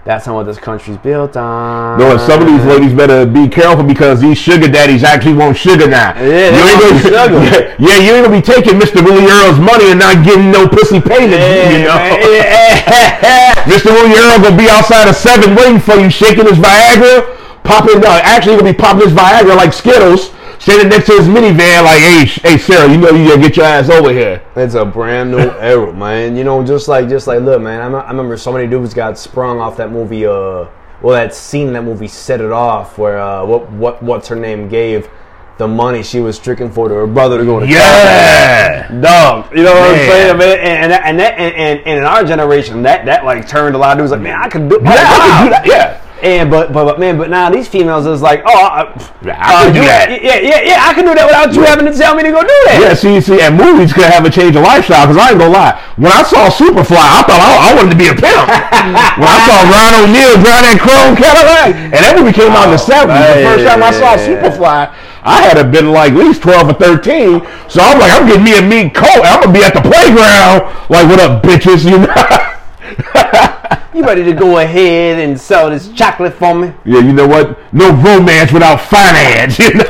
that's 0.09 0.27
not 0.27 0.37
what 0.37 0.47
this 0.49 0.57
country's 0.57 0.97
built 0.97 1.37
on. 1.37 1.99
No, 2.01 2.12
and 2.12 2.21
some 2.25 2.40
of 2.40 2.49
these 2.49 2.64
ladies 2.64 2.94
better 2.94 3.29
be 3.29 3.47
careful 3.47 3.85
because 3.85 4.23
these 4.23 4.38
sugar 4.38 4.66
daddies 4.66 5.05
actually 5.05 5.35
want 5.35 5.55
sugar 5.55 5.87
now. 5.87 6.16
Yeah, 6.16 6.49
you 6.49 6.64
ain't 6.64 6.81
gonna, 6.81 7.01
sugar. 7.12 7.77
Yeah, 7.77 8.01
you 8.01 8.16
ain't 8.16 8.25
gonna 8.25 8.40
be 8.40 8.40
taking 8.40 8.81
Mr. 8.81 9.05
Willie 9.05 9.29
Earl's 9.29 9.61
money 9.61 9.92
and 9.92 10.01
not 10.01 10.25
getting 10.25 10.51
no 10.51 10.66
pussy 10.66 10.99
payments. 10.99 11.37
Yeah, 11.37 11.68
you 11.68 11.85
know? 11.85 12.01
yeah. 12.25 13.53
Mr. 13.68 13.92
Willie 13.92 14.16
Earl 14.16 14.40
gonna 14.40 14.57
be 14.57 14.73
outside 14.73 15.12
of 15.12 15.14
seven 15.14 15.55
waiting 15.55 15.79
for 15.79 16.01
you, 16.01 16.09
shaking 16.09 16.49
his 16.49 16.57
Viagra, 16.57 17.29
popping. 17.61 18.01
Uh, 18.01 18.25
actually, 18.25 18.57
gonna 18.57 18.73
be 18.73 18.79
popping 18.79 19.05
his 19.05 19.12
Viagra 19.12 19.61
like 19.61 19.75
Skittles, 19.75 20.33
standing 20.59 20.88
next 20.88 21.07
to 21.07 21.12
his 21.12 21.27
minivan, 21.29 21.85
like, 21.85 21.99
"Hey, 21.99 22.25
hey, 22.27 22.59
Sarah, 22.59 22.90
you 22.90 22.99
know 22.99 23.11
you 23.11 23.29
gotta 23.29 23.40
get 23.40 23.57
your 23.57 23.66
ass 23.66 23.88
over 23.90 24.12
here." 24.12 24.42
It's 24.57 24.75
a 24.75 24.85
brand 24.85 25.31
new 25.31 25.38
era, 25.59 25.92
man. 25.92 26.37
You 26.37 26.44
know, 26.44 26.64
just 26.64 26.88
like, 26.88 27.09
just 27.09 27.27
like, 27.27 27.40
look, 27.40 27.61
man. 27.62 27.81
I, 27.81 27.88
me- 27.88 28.05
I 28.05 28.11
remember 28.11 28.37
so 28.37 28.53
many 28.53 28.66
dudes 28.66 28.94
got 28.94 29.18
sprung 29.18 29.61
off 29.61 29.77
that 29.79 29.90
movie. 29.92 30.27
Uh, 30.27 30.66
well, 31.01 31.14
that 31.14 31.35
scene 31.35 31.68
in 31.68 31.73
that 31.75 31.85
movie 31.85 32.09
set 32.09 32.40
it 32.40 32.51
off, 32.51 32.99
where 32.99 33.18
uh, 33.21 33.44
what, 33.44 33.71
what, 33.71 34.03
what's 34.03 34.27
her 34.29 34.37
name 34.37 34.68
gave 34.68 35.09
the 35.57 35.66
money 35.68 36.03
she 36.05 36.21
was 36.21 36.37
stricken 36.37 36.71
for 36.71 36.88
to 36.88 36.94
her 36.94 37.07
brother 37.07 37.38
to 37.38 37.44
go 37.44 37.59
to 37.61 37.66
Yeah. 37.66 38.88
dog. 39.01 39.51
You 39.57 39.64
know 39.64 39.73
what 39.75 39.90
I'm 39.90 39.97
saying, 39.97 40.38
man? 40.38 40.59
And 40.59 40.66
and 40.68 40.92
that, 40.92 41.03
and, 41.05 41.18
that 41.21 41.35
and, 41.38 41.81
and, 41.81 41.99
in 41.99 42.05
our 42.05 42.25
generation, 42.25 42.83
that 42.83 43.07
that 43.07 43.25
like 43.25 43.47
turned 43.49 43.75
a 43.75 43.79
lot 43.79 43.92
of 43.92 43.99
dudes 44.03 44.12
like, 44.12 44.21
man, 44.21 44.40
I 44.40 44.49
could 44.49 44.68
do, 44.68 44.79
Yeah, 44.83 44.90
I 44.90 44.94
can 45.18 45.44
do 45.44 45.51
that. 45.51 45.66
Yeah. 45.66 46.01
And 46.18 46.50
but 46.50 46.72
but 46.72 46.85
but 46.85 46.98
man, 46.98 47.14
but 47.16 47.31
now 47.31 47.46
these 47.48 47.68
females 47.70 48.02
is 48.07 48.22
like, 48.22 48.42
oh, 48.42 48.50
I, 48.50 48.90
Yeah, 49.22 49.38
I 49.38 49.64
can 49.64 49.72
do 49.72 49.78
you- 49.78 49.87
that. 49.87 50.11
Yeah, 50.11 50.38
yeah, 50.42 50.61
yeah, 50.66 50.78
I 50.83 50.90
can 50.90 51.07
do 51.07 51.14
that 51.14 51.26
without 51.31 51.54
you 51.54 51.62
having 51.62 51.87
to 51.87 51.94
tell 51.94 52.18
me 52.18 52.26
to 52.26 52.35
go 52.35 52.42
do 52.42 52.59
that. 52.66 52.83
Yeah, 52.83 52.94
see, 52.98 53.22
see, 53.22 53.38
and 53.38 53.54
movies 53.54 53.94
could 53.94 54.11
have 54.11 54.26
a 54.26 54.31
change 54.31 54.59
of 54.59 54.66
lifestyle. 54.66 55.07
Because 55.07 55.14
I 55.14 55.31
ain't 55.31 55.38
gonna 55.38 55.54
lie, 55.54 55.78
when 55.94 56.11
I 56.11 56.26
saw 56.26 56.50
Superfly, 56.50 56.98
I 56.98 57.22
thought 57.22 57.38
I, 57.38 57.70
I 57.70 57.70
wanted 57.78 57.94
to 57.94 58.00
be 58.02 58.11
a 58.11 58.16
pimp. 58.18 58.35
when 59.22 59.31
I 59.31 59.38
saw 59.46 59.57
Ron 59.62 59.92
O'Neal 60.11 60.35
drive 60.42 60.62
that 60.66 60.78
chrome 60.83 61.14
Cadillac, 61.14 61.70
and 61.94 62.00
that 62.02 62.14
movie 62.18 62.35
came 62.35 62.50
out 62.50 62.66
in 62.66 62.74
the 62.74 62.83
Oh, 62.83 62.90
seventies. 62.90 63.22
The 63.38 63.46
first 63.46 63.64
time 63.70 63.81
I 63.87 63.92
saw. 63.94 64.11
Superfly, 64.18 64.90
I 65.22 65.37
had 65.46 65.54
to 65.54 65.64
been 65.70 65.94
like 65.94 66.12
at 66.12 66.18
least 66.18 66.42
twelve 66.42 66.66
or 66.66 66.74
thirteen. 66.74 67.46
So 67.70 67.78
I'm 67.78 68.02
like, 68.02 68.11
I'm 68.11 68.26
getting 68.26 68.42
me 68.42 68.59
a 68.59 68.62
meat 68.66 68.90
coat. 68.90 69.22
I'm 69.22 69.38
gonna 69.46 69.54
be 69.54 69.62
at 69.62 69.70
the 69.74 69.83
playground, 69.87 70.66
like, 70.90 71.07
what 71.07 71.22
up, 71.22 71.42
bitches? 71.46 71.87
You 71.87 72.02
know. 72.11 72.11
You 73.94 74.05
ready 74.05 74.22
to 74.24 74.33
go 74.35 74.59
ahead 74.59 75.18
and 75.18 75.40
sell 75.40 75.70
this 75.70 75.90
chocolate 75.92 76.35
for 76.35 76.55
me? 76.55 76.72
Yeah, 76.85 77.01
you 77.01 77.12
know 77.12 77.27
what? 77.27 77.59
No 77.72 77.90
romance 77.90 78.53
without 78.53 78.81
finance. 78.81 79.59
You 79.68 79.74
know, 79.74 79.85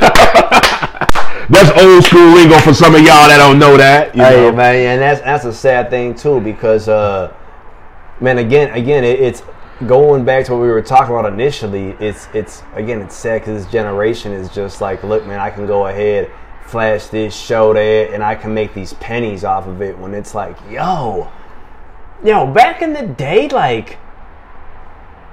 that's 1.51 1.81
old 1.81 2.05
school 2.05 2.35
lingo 2.35 2.59
for 2.59 2.75
some 2.75 2.95
of 2.95 3.01
y'all 3.01 3.29
that 3.29 3.39
don't 3.39 3.59
know 3.59 3.77
that. 3.79 4.15
You 4.15 4.23
Hey 4.23 4.51
know? 4.51 4.53
man, 4.53 4.75
and 4.77 5.01
that's 5.01 5.21
that's 5.23 5.45
a 5.47 5.53
sad 5.53 5.89
thing 5.89 6.15
too 6.15 6.41
because 6.41 6.89
uh, 6.89 7.33
man, 8.21 8.39
again, 8.39 8.71
again, 8.75 9.03
it, 9.03 9.19
it's 9.19 9.43
going 9.87 10.25
back 10.25 10.45
to 10.47 10.53
what 10.53 10.61
we 10.61 10.69
were 10.69 10.83
talking 10.83 11.15
about 11.15 11.33
initially. 11.33 11.97
It's 12.01 12.29
it's 12.35 12.63
again, 12.75 13.01
it's 13.01 13.15
sad 13.15 13.41
because 13.41 13.65
this 13.65 13.73
generation 13.73 14.33
is 14.33 14.51
just 14.51 14.81
like, 14.81 15.03
look, 15.05 15.27
man, 15.27 15.41
I 15.41 15.49
can 15.51 15.67
go 15.67 15.87
ahead, 15.87 16.31
flash 16.67 17.07
this, 17.07 17.35
show 17.35 17.73
that, 17.73 18.11
and 18.13 18.23
I 18.23 18.35
can 18.35 18.53
make 18.53 18.75
these 18.75 18.93
pennies 18.95 19.43
off 19.43 19.67
of 19.67 19.81
it. 19.81 19.99
When 19.99 20.15
it's 20.15 20.35
like, 20.35 20.57
yo, 20.71 21.31
yo, 22.25 22.47
back 22.47 22.83
in 22.83 22.93
the 22.93 23.03
day, 23.07 23.49
like 23.49 23.99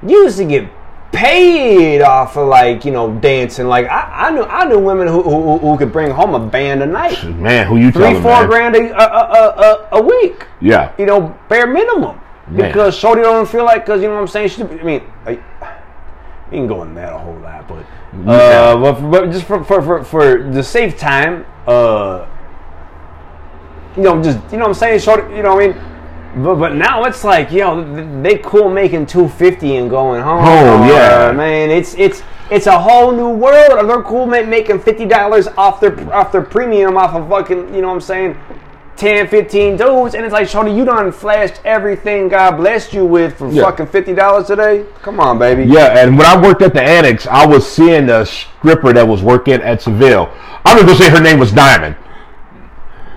you 0.06 0.24
used 0.24 0.38
to 0.38 0.45
get 0.45 0.69
paid 1.12 2.02
off 2.02 2.36
of 2.36 2.48
like 2.48 2.86
you 2.86 2.91
know 2.91 3.13
dancing. 3.19 3.67
Like 3.67 3.88
I, 3.88 4.28
I 4.28 4.32
knew 4.32 4.43
I 4.43 4.65
knew 4.65 4.80
women 4.80 5.08
who, 5.08 5.21
who 5.24 5.58
who 5.58 5.78
could 5.78 5.91
bring 5.91 6.12
home 6.12 6.36
a 6.36 6.45
band 6.45 6.84
a 6.84 6.86
night 6.86 7.24
Man, 7.36 7.67
who 7.67 7.78
you 7.78 7.91
three, 7.91 8.04
telling, 8.04 8.21
four 8.21 8.48
man? 8.48 8.50
grand 8.50 8.76
a, 8.76 8.80
a, 8.80 9.06
a, 9.06 9.88
a, 9.93 10.00
a 10.00 10.02
week. 10.02 10.45
Yeah. 10.62 10.93
You 10.98 11.06
know, 11.06 11.38
bare 11.50 11.67
minimum. 11.67 12.19
Man. 12.48 12.69
because 12.69 12.95
Shorty 12.95 13.24
don't 13.24 13.50
feel 13.50 13.63
like 13.63 13.86
because 13.86 14.02
you 14.02 14.08
know 14.08 14.15
what 14.15 14.21
I'm 14.21 14.28
saying. 14.28 14.50
She, 14.50 14.62
I 14.62 14.84
mean, 14.84 15.04
I, 15.26 15.39
we 16.52 16.58
can 16.58 16.67
go 16.67 16.84
in 16.84 16.93
that 16.93 17.12
a 17.12 17.17
whole 17.17 17.38
lot, 17.39 17.67
but 17.67 17.86
uh, 18.30 18.78
but, 18.78 18.95
for, 18.95 19.10
but 19.10 19.32
just 19.32 19.45
for, 19.45 19.63
for 19.63 19.82
for 19.82 20.04
for 20.04 20.52
the 20.52 20.62
safe 20.62 20.95
time, 20.98 21.43
uh, 21.65 22.28
you 23.98 24.04
know, 24.04 24.21
just 24.21 24.38
you 24.52 24.58
know 24.60 24.65
what 24.65 24.69
I'm 24.69 24.74
saying. 24.76 25.00
Shorty, 25.00 25.36
you 25.36 25.41
know 25.41 25.56
what 25.56 25.63
I 25.63 25.67
mean. 25.69 25.94
But, 26.36 26.56
but 26.56 26.76
now 26.76 27.04
it's 27.06 27.24
like 27.24 27.52
yo, 27.52 27.84
th- 27.84 28.08
they 28.24 28.38
cool 28.39 28.69
making 28.69 29.06
two 29.06 29.30
fifty 29.30 29.78
and 29.78 29.89
going 29.89 30.21
home. 30.21 30.43
Home, 30.43 30.88
yeah. 30.89 31.32
Man, 31.32 31.69
it's 31.71 31.95
it's 31.95 32.24
it's 32.52 32.67
a 32.67 32.78
whole 32.78 33.12
new 33.12 33.30
world. 33.30 33.89
They're 33.89 34.04
cool 34.04 34.26
ma- 34.26 34.41
making 34.43 34.80
fifty 34.80 35.06
dollars 35.06 35.48
off 35.58 35.80
their 35.80 35.98
off 36.13 36.32
their 36.32 36.41
premium 36.41 36.98
off 36.98 37.13
of 37.15 37.30
fucking 37.30 37.74
you 37.74 37.82
know 37.82 37.88
what 37.88 37.95
I'm 37.95 38.02
saying. 38.02 38.38
10, 38.98 39.28
15 39.28 39.76
dudes, 39.76 40.15
and 40.15 40.24
it's 40.24 40.32
like, 40.32 40.48
Shorty, 40.48 40.71
you 40.71 40.86
done 40.86 41.12
flashed 41.12 41.60
everything 41.65 42.30
God 42.30 42.56
blessed 42.56 42.93
you 42.93 43.04
with 43.04 43.38
for 43.38 43.52
Yeah. 43.52 43.63
fucking 43.63 43.88
fifty 43.88 44.13
dollars 44.13 44.48
today. 44.48 44.86
Come 45.02 45.19
on, 45.19 45.38
baby. 45.38 45.65
Yeah, 45.65 46.00
and 46.00 46.17
when 46.17 46.26
I 46.26 46.41
worked 46.41 46.62
at 46.62 46.74
the 46.74 46.82
annex, 46.82 47.28
I 47.28 47.45
was 47.45 47.69
seeing 47.69 48.06
the 48.06 48.24
stripper 48.24 48.93
that 48.93 49.06
was 49.06 49.21
working 49.21 49.56
at 49.56 49.82
Seville. 49.82 50.32
I'm 50.63 50.78
just 50.78 50.88
gonna 50.88 50.98
say 50.98 51.10
her 51.10 51.21
name 51.21 51.39
was 51.39 51.52
Diamond, 51.52 51.98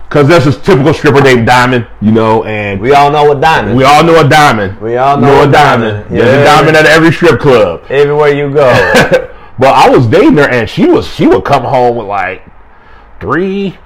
cause 0.08 0.26
that's 0.28 0.46
a 0.46 0.52
typical 0.52 0.92
stripper 0.94 1.20
named 1.20 1.46
Diamond, 1.46 1.86
you 2.00 2.12
know. 2.12 2.44
And 2.44 2.80
we, 2.80 2.92
all 2.92 3.10
know 3.10 3.24
what 3.24 3.40
diamond. 3.40 3.76
We 3.76 3.84
all 3.84 4.02
know 4.04 4.20
a 4.24 4.28
diamond. 4.28 4.80
We 4.80 4.96
all 4.96 5.16
know 5.18 5.42
a 5.48 5.50
diamond. 5.50 6.10
There's 6.10 6.24
Yeah. 6.26 6.40
a 6.40 6.44
diamond 6.44 6.76
at 6.76 6.86
every 6.86 7.12
strip 7.12 7.40
club. 7.40 7.82
Everywhere 7.90 8.30
you 8.32 8.50
go. 8.52 8.68
but 9.58 9.68
I 9.74 9.88
was 9.88 10.06
dating 10.06 10.36
her, 10.38 10.48
and 10.48 10.68
she 10.68 10.86
was 10.86 11.06
she 11.06 11.26
would 11.26 11.44
come 11.44 11.62
home 11.64 11.96
with 11.96 12.06
like 12.06 12.42
three, 13.20 13.76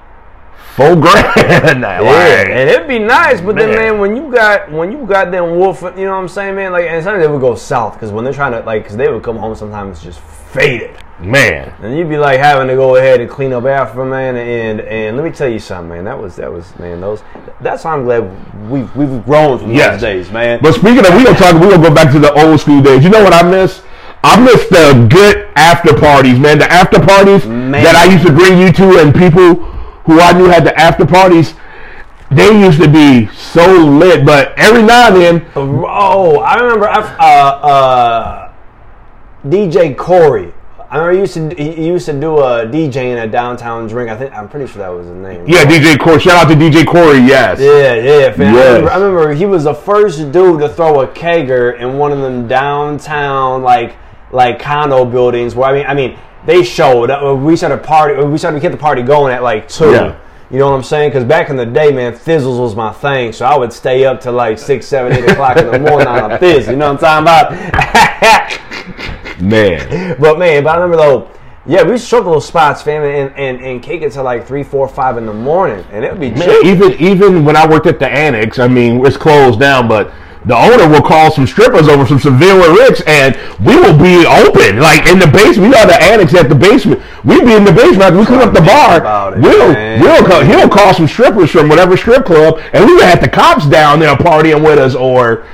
four 0.75 0.95
grand. 0.97 1.27
Yeah, 1.83 2.01
like, 2.01 2.49
and 2.49 2.69
it'd 2.71 2.89
be 2.89 2.99
nice, 2.99 3.41
but 3.41 3.57
then 3.57 3.71
Man. 3.71 3.79
man, 3.79 3.99
when 4.01 4.17
you 4.17 4.31
got 4.33 4.71
when 4.71 4.93
you 4.93 5.05
got 5.07 5.31
them 5.31 5.57
wolf, 5.57 5.83
you 5.83 6.05
know 6.05 6.13
what 6.13 6.19
I'm 6.19 6.29
saying, 6.29 6.55
man. 6.57 6.73
Like, 6.73 6.87
and 6.87 7.03
sometimes 7.03 7.25
they 7.25 7.31
would 7.31 7.41
go 7.41 7.55
south 7.55 7.95
because 7.95 8.11
when 8.13 8.25
they're 8.25 8.33
trying 8.33 8.53
to 8.53 8.61
like, 8.61 8.83
because 8.85 8.97
they 8.97 9.09
would 9.11 9.23
come 9.23 9.37
home 9.37 9.55
sometimes 9.55 10.03
just 10.03 10.21
faded, 10.21 10.97
man, 11.25 11.73
and 11.83 11.97
you'd 11.97 12.09
be 12.09 12.19
like 12.19 12.39
having 12.39 12.69
to 12.69 12.75
go 12.75 12.97
ahead 12.97 13.21
and 13.21 13.31
clean 13.31 13.53
up 13.53 13.65
after 13.65 14.05
man. 14.05 14.37
And 14.37 14.81
and 14.81 15.17
let 15.17 15.25
me 15.25 15.31
tell 15.31 15.49
you 15.49 15.59
something, 15.59 15.89
man. 15.91 16.05
That 16.05 16.19
was 16.19 16.37
that 16.37 16.53
was 16.53 16.77
man. 16.79 17.01
Those 17.01 17.23
that's 17.61 17.85
why 17.85 17.93
I'm 17.93 18.05
glad 18.05 18.71
we've 18.71 18.95
we've 18.97 19.25
grown 19.25 19.59
from 19.59 19.73
Yes. 19.73 19.93
those 19.95 20.01
days, 20.03 20.31
man. 20.31 20.61
But 20.63 20.75
speaking 20.75 20.99
of, 21.07 21.15
we 21.15 21.25
gonna 21.25 21.37
talk. 21.39 21.55
We 21.55 21.69
gonna 21.71 21.89
go 21.89 21.95
back 21.95 22.13
to 22.13 22.19
the 22.19 22.33
old 22.33 22.61
school 22.61 22.81
days. 22.83 23.03
You 23.05 23.11
know 23.11 23.23
what 23.23 23.33
I 23.33 23.43
miss? 23.49 23.83
I 24.25 24.41
miss 24.41 24.69
the 24.69 25.09
good 25.11 25.49
after 25.57 25.99
parties, 25.99 26.39
man. 26.39 26.59
The 26.59 26.71
after 26.71 27.01
parties 27.01 27.45
Man. 27.45 27.73
that 27.73 27.97
I 27.97 28.05
used 28.13 28.25
to 28.27 28.33
bring 28.33 28.57
you 28.59 28.71
to, 28.73 29.01
and 29.01 29.13
people 29.13 29.55
who 30.07 30.21
I 30.21 30.33
knew 30.33 30.45
had 30.47 30.65
the 30.65 30.79
after 30.79 31.05
parties. 31.07 31.55
They 32.31 32.61
used 32.65 32.81
to 32.81 32.89
be 32.89 33.27
so 33.35 33.67
lit, 33.67 34.25
but 34.25 34.55
every 34.57 34.83
now 34.83 35.09
and 35.09 35.17
then, 35.17 35.47
Oh, 35.55 36.39
I 36.39 36.55
remember 36.61 36.89
uh, 36.89 37.03
uh, 37.21 38.53
DJ 39.47 39.95
Corey. 39.97 40.55
I 40.93 40.99
remember 40.99 41.15
he 41.15 41.21
used 41.21 41.35
to 41.35 41.55
he 41.55 41.87
used 41.87 42.05
to 42.05 42.13
do 42.13 42.37
a 42.41 42.67
DJ 42.67 43.13
in 43.13 43.17
a 43.17 43.27
downtown 43.27 43.87
drink. 43.87 44.11
I 44.11 44.17
think 44.19 44.35
I'm 44.35 44.47
pretty 44.47 44.71
sure 44.71 44.81
that 44.81 44.91
was 44.91 45.07
his 45.07 45.17
name. 45.17 45.49
yeah, 45.49 45.65
DJ 45.65 45.99
Corey. 45.99 46.21
Shout 46.21 46.45
out 46.45 46.51
to 46.51 46.55
DJ 46.55 46.87
Corey. 46.87 47.21
Yes, 47.21 47.59
Yeah, 47.59 47.95
yeah, 47.95 48.31
fam. 48.31 48.55
I, 48.55 48.59
remember, 48.59 48.91
I 48.91 48.97
remember 48.97 49.33
he 49.33 49.47
was 49.47 49.65
the 49.65 49.73
first 49.73 50.19
dude 50.33 50.61
to 50.61 50.69
throw 50.69 51.01
a 51.01 51.07
kegger 51.09 51.79
in 51.79 51.97
one 51.97 52.13
of 52.13 52.19
them 52.19 52.47
downtown 52.47 53.63
like 53.63 53.97
like 54.33 54.61
condo 54.61 55.07
buildings. 55.07 55.55
Where 55.55 55.71
I 55.71 55.73
mean, 55.73 55.87
I 55.87 55.95
mean, 55.95 56.19
they 56.45 56.63
showed. 56.63 57.11
Uh, 57.11 57.35
we 57.35 57.57
started 57.57 57.83
party. 57.83 58.23
We 58.23 58.37
started 58.37 58.59
to 58.59 58.61
get 58.61 58.73
the 58.73 58.77
party 58.77 59.01
going 59.01 59.33
at 59.33 59.43
like 59.43 59.69
two. 59.69 59.93
Yeah. 59.93 60.19
You 60.51 60.59
know 60.59 60.73
what 60.73 60.77
I'm 60.77 60.83
saying? 60.83 61.09
Because 61.09 61.25
back 61.25 61.49
in 61.49 61.57
the 61.57 61.65
day, 61.65 61.91
man, 61.91 62.13
Thizzles 62.13 62.61
was 62.61 62.77
my 62.77 62.93
thing. 62.93 63.33
So 63.33 63.47
I 63.47 63.57
would 63.57 63.73
stay 63.73 64.05
up 64.05 64.21
till 64.21 64.35
like 64.35 64.59
six, 64.59 64.87
seven, 64.87 65.15
eight 65.15 65.25
o'clock 65.25 65.57
in 65.57 65.71
the 65.71 65.79
morning 65.79 66.07
on 66.07 66.33
a 66.33 66.39
Thizz. 66.39 66.67
You 66.67 66.77
know 66.77 66.93
what 66.93 67.03
I'm 67.03 67.25
talking 67.25 67.55
about? 67.57 69.19
man. 69.43 70.17
But 70.21 70.39
man, 70.39 70.65
but 70.65 70.71
I 70.71 70.83
remember 70.83 70.97
though, 70.97 71.31
yeah, 71.65 71.83
we 71.85 71.93
to 71.93 71.99
show 71.99 72.23
those 72.23 72.47
spots, 72.47 72.83
fam, 72.83 73.05
and, 73.05 73.33
and, 73.37 73.65
and 73.65 73.83
kick 73.83 74.03
it 74.03 74.13
till 74.13 74.25
like 74.25 74.47
three, 74.47 74.65
four, 74.65 74.89
five 74.89 75.17
in 75.17 75.27
the 75.27 75.33
morning, 75.35 75.85
and 75.93 76.05
it 76.05 76.11
would 76.11 76.21
be 76.21 76.31
Man, 76.31 76.43
chill. 76.43 76.67
even 76.67 76.93
even 76.95 77.45
when 77.45 77.57
I 77.57 77.69
worked 77.69 77.87
at 77.87 77.99
the 77.99 78.09
annex, 78.09 78.59
I 78.59 78.67
mean, 78.69 79.05
it's 79.07 79.17
closed 79.17 79.61
down, 79.61 79.87
but 79.87 80.13
the 80.45 80.57
owner 80.57 80.89
will 80.89 81.03
call 81.03 81.31
some 81.31 81.47
strippers 81.47 81.87
over 81.87 82.05
from 82.05 82.19
Seville 82.19 82.65
and 82.65 82.77
Ricks, 82.77 83.01
and 83.07 83.37
we 83.65 83.77
will 83.77 83.97
be 83.97 84.27
open, 84.27 84.81
like 84.81 85.07
in 85.07 85.21
the 85.21 85.29
basement. 85.29 85.63
We 85.63 85.69
know, 85.69 85.87
the 85.87 86.03
annex 86.03 86.35
at 86.35 86.49
the 86.49 86.57
basement. 86.57 87.01
We'd 87.23 87.45
be 87.45 87.55
in 87.55 87.63
the 87.65 87.71
basement. 87.71 88.03
after 88.03 88.19
We 88.19 88.27
clean 88.27 88.41
up 88.41 88.53
the 88.53 88.61
bar. 88.61 89.37
it, 89.37 89.41
we'll 89.41 89.73
man. 89.73 90.01
we'll 90.01 90.27
call, 90.27 90.43
he'll 90.43 90.69
call 90.69 90.95
some 90.95 91.07
strippers 91.07 91.53
from 91.53 91.69
whatever 91.69 91.97
strip 91.97 92.25
club, 92.25 92.61
and 92.73 92.85
we 92.85 92.95
would 92.95 93.05
have 93.05 93.21
the 93.21 93.29
cops 93.29 93.69
down 93.69 94.01
there 94.01 94.17
partying 94.17 94.65
with 94.65 94.79
us, 94.79 94.95
or. 94.97 95.47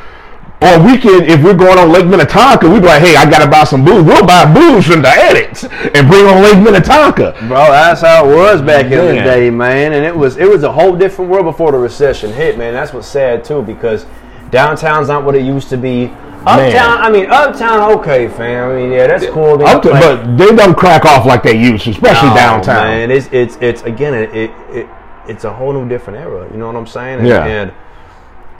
Or 0.60 0.84
we 0.84 0.98
can, 0.98 1.22
if 1.22 1.40
we're 1.44 1.54
going 1.54 1.78
on 1.78 1.92
Lake 1.92 2.06
Minnetonka, 2.06 2.68
we'd 2.68 2.80
be 2.80 2.86
like, 2.88 3.00
hey, 3.00 3.14
I 3.14 3.30
got 3.30 3.44
to 3.44 3.48
buy 3.48 3.62
some 3.62 3.84
booze. 3.84 4.02
We'll 4.02 4.26
buy 4.26 4.44
booze 4.52 4.86
from 4.86 5.02
the 5.02 5.08
annex 5.08 5.62
and 5.62 6.08
bring 6.08 6.26
on 6.26 6.42
Lake 6.42 6.58
Minnetonka. 6.58 7.36
Bro, 7.46 7.70
that's 7.70 8.00
how 8.00 8.28
it 8.28 8.34
was 8.34 8.60
back 8.60 8.86
in 8.86 8.90
the 9.06 9.22
day, 9.22 9.50
man. 9.50 9.92
And 9.92 10.04
it 10.04 10.14
was 10.16 10.36
it 10.36 10.48
was 10.48 10.64
a 10.64 10.72
whole 10.72 10.96
different 10.96 11.30
world 11.30 11.44
before 11.44 11.70
the 11.70 11.78
recession 11.78 12.32
hit, 12.32 12.58
man. 12.58 12.74
That's 12.74 12.92
what's 12.92 13.06
sad 13.06 13.44
too, 13.44 13.62
because 13.62 14.04
downtown's 14.50 15.06
not 15.06 15.24
what 15.24 15.36
it 15.36 15.42
used 15.42 15.68
to 15.68 15.76
be. 15.76 16.06
Uptown, 16.46 16.98
I 17.02 17.10
mean, 17.10 17.26
uptown, 17.30 17.92
okay, 17.98 18.28
fam. 18.28 18.70
I 18.70 18.74
mean, 18.74 18.92
yeah, 18.92 19.06
that's 19.06 19.26
cool. 19.26 19.54
I 19.54 19.56
mean, 19.56 19.66
Up 19.68 19.84
like- 19.84 20.02
but 20.02 20.36
they 20.38 20.56
don't 20.56 20.76
crack 20.76 21.04
off 21.04 21.26
like 21.26 21.42
they 21.42 21.56
used 21.56 21.84
to, 21.84 21.90
especially 21.90 22.30
No, 22.30 22.34
downtown. 22.34 22.84
Man, 22.84 23.10
it's 23.10 23.28
it's 23.30 23.58
it's 23.60 23.82
again, 23.82 24.14
it, 24.14 24.34
it 24.34 24.50
it 24.72 24.88
it's 25.28 25.44
a 25.44 25.52
whole 25.52 25.72
new 25.72 25.88
different 25.88 26.18
era. 26.18 26.48
You 26.50 26.56
know 26.58 26.66
what 26.66 26.76
I'm 26.76 26.86
saying? 26.86 27.20
And, 27.20 27.28
Yeah. 27.28 27.44
And 27.44 27.72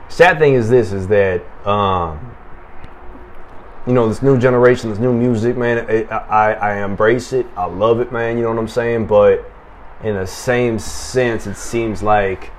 sad 0.08 0.38
thing 0.38 0.54
is 0.54 0.68
this 0.68 0.92
is 0.92 1.06
that 1.08 1.42
um, 1.66 2.34
you 3.86 3.92
know 3.94 4.08
this 4.08 4.22
new 4.22 4.38
generation, 4.38 4.90
this 4.90 4.98
new 4.98 5.12
music, 5.12 5.56
man. 5.56 5.78
It, 5.88 6.10
I 6.10 6.54
I 6.54 6.84
embrace 6.84 7.32
it. 7.32 7.46
I 7.56 7.64
love 7.66 8.00
it, 8.00 8.12
man. 8.12 8.36
You 8.36 8.44
know 8.44 8.50
what 8.50 8.58
I'm 8.58 8.68
saying? 8.68 9.06
But 9.06 9.50
in 10.02 10.14
the 10.14 10.26
same 10.26 10.78
sense, 10.78 11.46
it 11.46 11.56
seems 11.56 12.02
like 12.02 12.50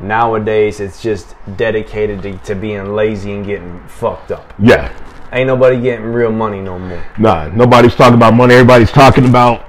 nowadays 0.00 0.80
it's 0.80 1.02
just 1.02 1.34
dedicated 1.56 2.22
to, 2.22 2.36
to 2.38 2.54
being 2.54 2.94
lazy 2.94 3.32
and 3.32 3.44
getting 3.44 3.80
fucked 3.86 4.30
up. 4.32 4.54
Yeah, 4.58 4.90
Ain't 5.32 5.46
nobody 5.46 5.80
getting 5.80 6.06
real 6.06 6.32
money 6.32 6.60
no 6.60 6.78
more. 6.78 7.04
nah, 7.18 7.48
nobody's 7.48 7.94
talking 7.94 8.14
about 8.14 8.34
money. 8.34 8.54
Everybody's 8.54 8.90
talking 8.90 9.26
about 9.26 9.64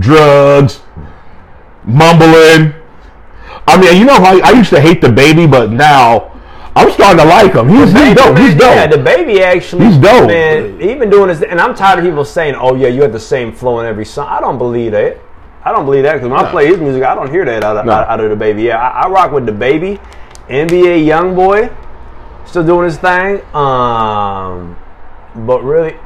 drugs, 0.00 0.82
mumbling. 1.84 2.74
I 3.66 3.80
mean, 3.80 3.96
you 3.96 4.04
know, 4.04 4.14
I, 4.16 4.40
I 4.44 4.50
used 4.50 4.70
to 4.70 4.80
hate 4.80 5.00
DaBaby, 5.00 5.50
but 5.50 5.70
now 5.70 6.33
I'm 6.76 6.90
starting 6.90 7.18
to 7.18 7.24
like 7.24 7.52
him. 7.54 7.68
He's, 7.68 7.92
he's 7.92 8.14
dope. 8.16 8.36
He's 8.38 8.54
dope. 8.54 8.74
Yeah, 8.74 8.88
DaBaby 8.88 9.40
actually. 9.40 9.86
He's 9.86 9.98
dope. 9.98 10.26
Man, 10.26 10.80
he 10.80 10.94
been 10.94 11.10
doing 11.10 11.28
this, 11.28 11.42
and 11.42 11.60
I'm 11.60 11.74
tired 11.74 12.00
of 12.00 12.04
people 12.04 12.24
saying, 12.24 12.56
"Oh 12.58 12.74
yeah, 12.74 12.88
you 12.88 13.02
have 13.02 13.12
the 13.12 13.20
same 13.20 13.52
flow 13.52 13.80
in 13.80 13.86
every 13.86 14.04
song." 14.04 14.26
I 14.28 14.40
don't 14.40 14.58
believe 14.58 14.92
that. 14.92 15.18
I 15.64 15.72
don't 15.72 15.84
believe 15.86 16.02
that 16.02 16.14
because 16.14 16.28
when 16.28 16.38
I 16.38 16.50
play 16.50 16.66
his 16.66 16.78
music, 16.78 17.02
I 17.04 17.14
don't 17.14 17.30
hear 17.30 17.44
that 17.46 17.64
out 17.64 17.76
of, 17.78 17.86
No. 17.86 17.92
out, 17.92 18.08
out 18.08 18.20
of 18.20 18.38
DaBaby. 18.38 18.64
Yeah, 18.64 18.78
I, 18.78 19.02
I 19.04 19.08
rock 19.08 19.32
with 19.32 19.46
DaBaby, 19.46 19.98
NBA 20.48 21.06
YoungBoy, 21.06 21.74
still 22.46 22.64
doing 22.64 22.84
his 22.84 22.98
thing. 22.98 23.40
Um, 23.54 24.76
but 25.46 25.62
really, 25.62 25.96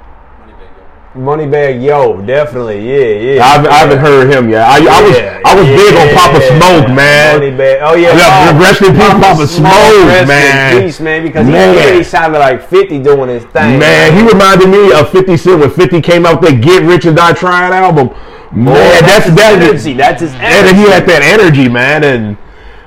Moneybagg 1.19 1.83
Yo, 1.83 2.21
definitely, 2.23 2.79
yeah, 2.89 3.35
yeah. 3.35 3.43
I, 3.45 3.49
haven't- 3.49 3.71
I 3.73 3.79
haven't 3.79 3.99
heard 3.99 4.31
him 4.33 4.49
yet. 4.49 4.63
I, 4.63 4.77
I 4.79 5.03
was 5.03 5.17
I 5.45 5.55
was 5.59 5.67
big 5.67 5.95
on 5.99 6.15
Papa 6.15 6.39
yeah. 6.39 6.49
Smoke, 6.59 6.95
man. 6.95 7.41
Moneybagg. 7.41 7.79
Oh 7.83 7.95
yeah, 7.95 8.17
Yeah, 8.17 8.53
oh, 8.55 8.61
rest 8.61 8.83
in 8.83 8.95
peace, 8.95 9.03
Papa 9.03 9.47
Smoke, 9.47 10.07
rest 10.07 10.29
man. 10.29 10.77
In 10.77 10.83
peace, 10.83 11.01
man, 11.01 11.23
because 11.25 11.47
Man. 11.47 11.93
he, 11.93 11.99
he 11.99 12.05
sounded 12.05 12.39
like 12.39 12.63
50 12.63 13.03
doing 13.03 13.29
his 13.29 13.45
thing. 13.47 13.79
Man, 13.79 14.17
he 14.17 14.23
reminded 14.33 14.69
me 14.69 14.93
of 14.93 15.11
50 15.11 15.37
Cent 15.37 15.61
when 15.61 15.71
50 15.71 16.01
came 16.01 16.25
out 16.25 16.41
with 16.41 16.51
that 16.51 16.63
Get 16.63 16.83
Rich 16.85 17.07
and 17.07 17.17
Die 17.17 17.33
Trying 17.33 17.73
album. 17.73 18.09
Man, 18.53 18.67
Boy, 18.67 19.07
that's 19.07 19.27
his 19.27 19.35
that. 19.35 19.61
energy. 19.61 19.95
That's 19.95 20.21
his 20.23 20.33
And 20.35 20.77
he 20.77 20.85
had 20.85 21.05
that 21.07 21.23
energy, 21.23 21.69
man. 21.69 22.05
And 22.05 22.37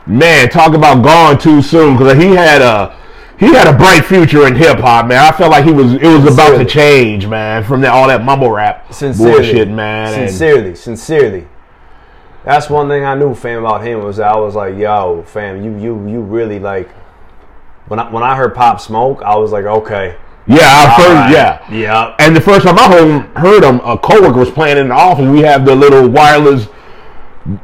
man, 0.07 0.49
talk 0.49 0.73
about 0.73 1.03
gone 1.03 1.37
too 1.37 1.61
soon 1.61 1.97
because 1.97 2.17
he 2.17 2.29
had 2.33 2.61
a 2.61 2.97
he 3.41 3.47
had 3.47 3.67
a 3.67 3.75
bright 3.75 4.05
future 4.05 4.45
in 4.45 4.55
hip 4.55 4.77
hop, 4.77 5.07
man. 5.07 5.17
I 5.17 5.35
felt 5.35 5.49
like 5.49 5.65
he 5.65 5.71
was 5.71 5.93
it 5.93 6.03
was 6.03 6.31
about 6.31 6.59
to 6.59 6.63
change, 6.65 7.25
man, 7.25 7.63
from 7.63 7.81
that 7.81 7.91
all 7.91 8.07
that 8.07 8.23
mumble 8.23 8.51
rap 8.51 8.93
sincerely, 8.93 9.33
bullshit, 9.33 9.67
man. 9.67 10.13
And- 10.13 10.29
Sincerely, 10.29 10.75
sincerely. 10.75 11.47
That's 12.45 12.69
one 12.69 12.87
thing 12.87 13.03
I 13.03 13.15
knew, 13.15 13.33
fam, 13.33 13.59
about 13.65 13.83
him 13.83 14.03
was 14.03 14.19
I 14.19 14.35
was 14.35 14.53
like, 14.53 14.77
yo, 14.77 15.23
fam, 15.25 15.63
you 15.63 15.71
you 15.77 16.07
you 16.07 16.21
really 16.21 16.59
like. 16.59 16.89
When 17.87 17.99
I 17.99 18.11
when 18.11 18.21
I 18.21 18.35
heard 18.35 18.53
Pop 18.53 18.79
Smoke, 18.79 19.23
I 19.23 19.35
was 19.37 19.51
like, 19.51 19.65
okay, 19.65 20.15
yeah, 20.45 20.57
I 20.61 20.89
heard, 21.01 21.13
right, 21.13 21.31
yeah. 21.31 21.71
yeah. 21.71 22.15
And 22.19 22.35
the 22.35 22.41
first 22.41 22.65
time 22.65 22.77
I 22.77 22.87
heard, 22.91 23.21
heard 23.37 23.63
him, 23.63 23.79
a 23.83 23.97
coworker 23.97 24.37
was 24.39 24.51
playing 24.51 24.77
in 24.77 24.89
the 24.89 24.93
office. 24.93 25.27
We 25.27 25.39
have 25.41 25.65
the 25.65 25.75
little 25.75 26.07
wireless. 26.07 26.67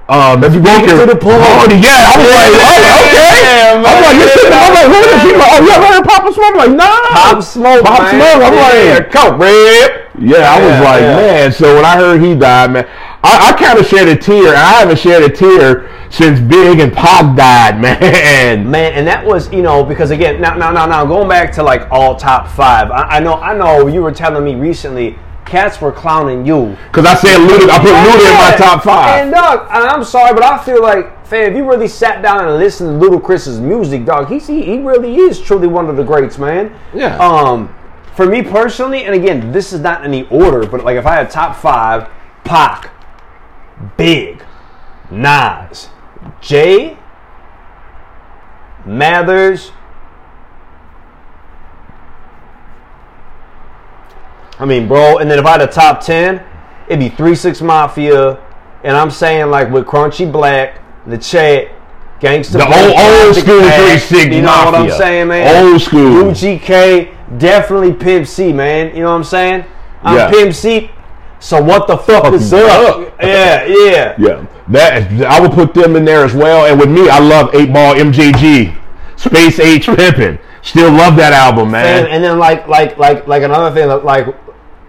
Um, 0.10 0.42
speaker. 0.42 0.98
to 0.98 1.06
the 1.06 1.16
point. 1.16 1.38
Oh, 1.38 1.70
yeah, 1.70 2.10
I 2.10 2.18
was 2.18 2.26
like, 2.34 2.50
oh, 2.50 2.98
okay. 2.98 3.30
Yeah, 3.46 3.78
I'm 3.78 3.84
like, 3.86 4.18
you're 4.18 4.34
sitting 4.34 4.50
there, 4.50 4.66
I'm 4.66 4.74
like, 4.74 4.90
is 4.90 5.06
this? 5.06 5.22
She's 5.22 5.38
like, 5.38 5.52
oh, 5.54 5.62
you 5.62 5.70
ever 5.70 5.86
heard 5.86 6.04
Papa 6.04 6.34
Smoke? 6.34 6.50
I'm 6.50 6.58
like, 6.58 6.72
nah. 6.72 7.08
Pop 7.14 7.44
Smoke, 7.44 7.86
Pop. 7.86 8.10
Smoke. 8.10 8.42
I'm 8.42 8.54
Yeah, 8.58 8.94
like, 8.98 9.12
come, 9.12 9.40
rip. 9.40 10.10
yeah, 10.18 10.50
I 10.50 10.60
was 10.60 10.70
Yeah, 10.72 10.82
like, 10.82 11.02
yeah. 11.02 11.16
man. 11.16 11.52
So 11.52 11.76
when 11.76 11.86
I 11.86 11.96
heard 11.96 12.22
he 12.22 12.34
died, 12.34 12.72
man, 12.72 12.88
I, 13.24 13.54
I 13.54 13.64
kind 13.64 13.78
of 13.78 13.86
shed 13.86 14.08
a 14.08 14.16
tear. 14.18 14.48
and 14.50 14.58
I 14.58 14.80
haven't 14.82 14.98
shed 15.00 15.22
a 15.22 15.30
tear 15.30 15.90
since 16.10 16.40
Big 16.40 16.80
and 16.80 16.92
Pop 16.92 17.38
died, 17.38 17.80
man. 17.82 18.70
Man, 18.72 18.94
and 18.94 19.06
that 19.06 19.24
was 19.24 19.52
you 19.54 19.62
know 19.62 19.84
because 19.84 20.10
again 20.10 20.42
now 20.42 20.56
now 20.56 20.72
now 20.72 20.88
now 20.88 21.06
going 21.06 21.30
back 21.30 21.52
to 21.54 21.64
like 21.64 21.88
all 21.92 22.16
top 22.16 22.48
five. 22.48 22.90
I, 22.90 23.18
I 23.18 23.20
know 23.20 23.36
I 23.36 23.56
know 23.56 23.86
you 23.88 24.02
were 24.02 24.12
telling 24.12 24.44
me 24.44 24.56
recently. 24.56 25.20
Cats 25.48 25.80
were 25.80 25.94
clowning 25.94 26.46
you 26.46 26.78
Because 26.92 27.06
I 27.06 27.16
said 27.16 27.40
Luda, 27.40 27.70
I 27.70 27.80
put 27.80 27.92
Luda 27.92 28.32
in 28.32 28.38
my 28.38 28.56
top 28.58 28.84
five. 28.84 29.22
And 29.22 29.32
dog, 29.32 29.62
and 29.72 29.84
I'm 29.86 30.04
sorry, 30.04 30.34
but 30.34 30.44
I 30.44 30.64
feel 30.64 30.82
like, 30.82 31.26
fam, 31.26 31.52
if 31.52 31.58
you 31.58 31.68
really 31.68 31.88
sat 31.88 32.22
down 32.22 32.46
and 32.46 32.58
listened 32.58 33.00
to 33.00 33.08
Ludacris's 33.08 33.60
music, 33.60 34.06
dog, 34.06 34.28
he's, 34.28 34.46
he 34.46 34.62
he 34.64 34.80
really 34.80 35.16
is 35.16 35.40
truly 35.40 35.68
one 35.68 35.90
of 35.90 35.96
the 35.96 36.04
greats, 36.04 36.38
man. 36.38 36.78
Yeah. 36.94 37.18
Um, 37.18 37.74
for 38.16 38.26
me 38.26 38.42
personally, 38.42 39.06
and 39.06 39.16
again, 39.16 39.52
this 39.52 39.72
is 39.72 39.80
not 39.80 40.04
in 40.04 40.14
any 40.14 40.28
order, 40.30 40.66
but 40.66 40.84
like 40.84 40.98
if 40.98 41.06
I 41.06 41.16
had 41.16 41.30
top 41.30 41.56
five, 41.56 42.10
Pac, 42.44 42.92
Big, 43.96 44.44
Nas, 45.10 45.90
Jay, 46.42 46.98
Mathers. 48.86 49.72
I 54.60 54.66
mean, 54.66 54.88
bro, 54.88 55.18
and 55.20 55.30
then 55.30 55.40
if 55.40 55.46
I 55.46 55.52
had 55.52 55.62
a 55.62 55.68
top 55.68 56.02
ten, 56.02 56.44
it'd 56.88 57.00
be 57.00 57.10
Three 57.10 57.36
Six 57.36 57.62
Mafia, 57.62 58.40
and 58.84 58.98
I'm 58.98 59.12
saying 59.12 59.50
like 59.52 59.70
with 59.72 59.86
Crunchy 59.86 60.30
Black, 60.32 60.82
the 61.06 61.18
Chat, 61.18 61.68
Gangsta, 62.20 62.54
The 62.54 62.58
Black, 62.66 62.72
old- 62.72 63.28
old 63.28 63.36
school 63.36 63.60
Bag, 63.62 64.00
3 64.00 64.20
6 64.20 64.36
You 64.36 64.42
know 64.42 64.48
what 64.66 64.76
I'm 64.76 64.90
saying, 64.92 65.28
man? 65.28 65.66
Old 65.66 65.82
school. 65.82 66.24
UGK, 66.32 67.10
definitely 67.38 67.94
Pimp 67.94 68.26
C, 68.26 68.52
man. 68.52 68.96
You 68.96 69.04
know 69.04 69.12
what 69.12 69.18
I'm 69.18 69.24
saying? 69.24 69.66
I'm 70.04 70.16
Yeah. 70.16 70.30
Pimp 70.32 70.54
C. 70.54 70.90
So 71.40 71.62
what 71.62 71.86
the 71.86 71.98
fuck 71.98 72.34
is 72.34 72.50
Fucking 72.50 72.68
up? 72.68 72.98
up. 72.98 73.14
Yeah, 73.22 73.66
yeah. 73.66 74.16
Yeah, 74.18 74.46
that 74.70 75.12
is, 75.12 75.22
I 75.22 75.40
would 75.40 75.52
put 75.52 75.76
them 75.76 75.96
in 75.96 76.04
there 76.04 76.26
as 76.26 76.34
well. 76.34 76.66
And 76.66 76.80
with 76.80 76.90
me, 76.90 77.08
I 77.10 77.20
love 77.20 77.54
Eight 77.54 77.72
Ball 77.72 77.94
MJG, 77.94 78.76
Space 79.18 79.60
Age 79.60 79.86
Pimpin'. 79.86 80.40
Still 80.64 80.92
love 80.92 81.16
that 81.18 81.34
album, 81.34 81.72
man. 81.72 82.06
And, 82.06 82.08
and 82.08 82.24
then 82.24 82.40
like 82.40 82.68
like 82.68 82.98
like 82.98 83.28
like 83.28 83.44
another 83.44 83.74
thing 83.74 83.88
like 84.04 84.26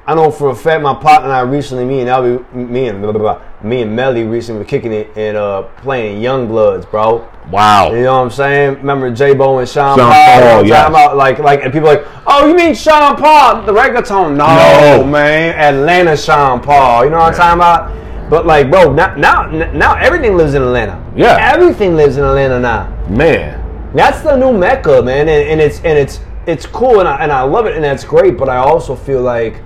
I 0.08 0.14
know 0.14 0.30
for 0.30 0.48
a 0.48 0.54
fact 0.56 0.82
my 0.82 0.94
partner 0.94 1.28
and 1.28 1.32
I 1.34 1.40
recently 1.40 1.84
me 1.84 2.00
and 2.00 2.08
Albie 2.08 2.42
me 2.54 2.88
and 2.88 3.02
blah, 3.02 3.12
blah, 3.12 3.20
blah, 3.20 3.42
me 3.62 3.82
and 3.82 3.94
Melly 3.94 4.24
recently 4.24 4.60
were 4.60 4.64
kicking 4.64 4.90
it 4.90 5.14
and 5.18 5.36
uh 5.36 5.64
playing 5.82 6.22
YoungBloodZ, 6.22 6.90
bro. 6.90 7.28
wow. 7.50 7.92
You 7.92 8.04
know 8.04 8.14
what 8.16 8.22
I'm 8.24 8.30
saying? 8.30 8.76
Remember 8.76 9.10
J 9.10 9.34
Bo 9.34 9.58
and 9.58 9.68
Sean, 9.68 9.98
Sean 9.98 10.10
Paul? 10.10 10.24
Paul, 10.24 10.38
You 10.38 10.40
know 10.40 10.46
what 10.54 10.58
I'm 10.60 10.66
yes. 10.66 10.78
talking 10.80 10.94
about? 10.94 11.16
Like 11.18 11.38
like 11.40 11.62
and 11.62 11.70
people 11.74 11.90
are 11.90 11.96
like, 11.96 12.06
oh, 12.26 12.46
you 12.48 12.54
mean 12.56 12.74
Sean 12.74 13.16
Paul, 13.16 13.66
the 13.66 13.72
reggaeton? 13.72 14.34
No, 14.34 14.46
No. 14.46 15.04
man, 15.04 15.54
Atlanta 15.56 16.16
Sean 16.16 16.62
Paul. 16.62 17.04
You 17.04 17.10
know 17.10 17.18
what 17.18 17.34
I'm 17.34 17.38
talking 17.38 17.58
about? 17.58 18.30
But 18.30 18.46
like, 18.46 18.70
bro, 18.70 18.94
now 18.94 19.14
now 19.14 19.46
now 19.72 19.94
everything 19.96 20.38
lives 20.38 20.54
in 20.54 20.62
Atlanta. 20.62 21.04
Yeah. 21.16 21.36
everything 21.38 21.96
lives 21.96 22.16
in 22.16 22.24
Atlanta 22.24 22.58
now. 22.58 22.88
Man. 23.10 23.62
That's 23.94 24.22
the 24.22 24.36
new 24.36 24.56
mecca, 24.56 25.02
man, 25.02 25.28
and, 25.28 25.48
and 25.50 25.60
it's 25.60 25.78
and 25.80 25.98
it's 25.98 26.20
it's 26.46 26.64
cool 26.64 27.00
and 27.00 27.08
I, 27.08 27.16
and 27.22 27.30
I 27.30 27.42
love 27.42 27.66
it 27.66 27.74
and 27.74 27.84
that's 27.84 28.04
great. 28.04 28.38
But 28.38 28.48
I 28.48 28.56
also 28.56 28.94
feel 28.96 29.20
like 29.20 29.60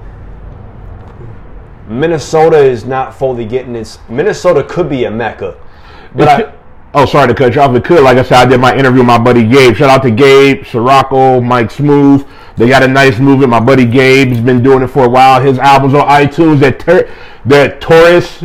Minnesota 1.92 2.59
is 2.59 2.85
not 2.85 3.14
fully 3.14 3.44
getting 3.44 3.76
its. 3.76 3.98
Minnesota 4.09 4.64
could 4.64 4.88
be 4.88 5.05
a 5.05 5.11
mecca, 5.11 5.59
but 6.14 6.28
I, 6.28 6.55
oh, 6.94 7.07
sorry 7.07 7.28
to 7.28 7.35
cut 7.35 7.55
you 7.55 7.61
off. 7.61 7.74
It 7.74 7.85
could. 7.85 8.02
Like 8.02 8.18
I 8.18 8.22
said, 8.22 8.38
I 8.38 8.46
did 8.46 8.61
my 8.61 8.74
interview 8.76 9.00
with 9.00 9.07
my 9.07 9.18
buddy 9.18 9.46
Gabe. 9.46 9.74
Shout 9.74 9.90
out 9.90 10.02
to 10.02 10.11
Gabe, 10.11 10.64
Sirocco, 10.64 11.40
Mike 11.40 11.70
Smooth. 11.70 12.26
They 12.57 12.68
got 12.68 12.83
a 12.83 12.88
nice 12.88 13.18
movement. 13.18 13.50
My 13.50 13.61
buddy 13.61 13.87
Gabe's 13.87 14.40
been 14.40 14.62
doing 14.62 14.83
it 14.83 14.88
for 14.88 15.05
a 15.05 15.09
while. 15.09 15.40
His 15.40 15.59
album's 15.59 15.94
on 15.94 16.07
iTunes. 16.07 16.61
That 16.61 16.78
ter- 16.78 17.11
that 17.46 17.81
Taurus 17.81 18.44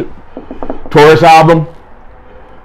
Taurus 0.89 1.23
album. 1.23 1.67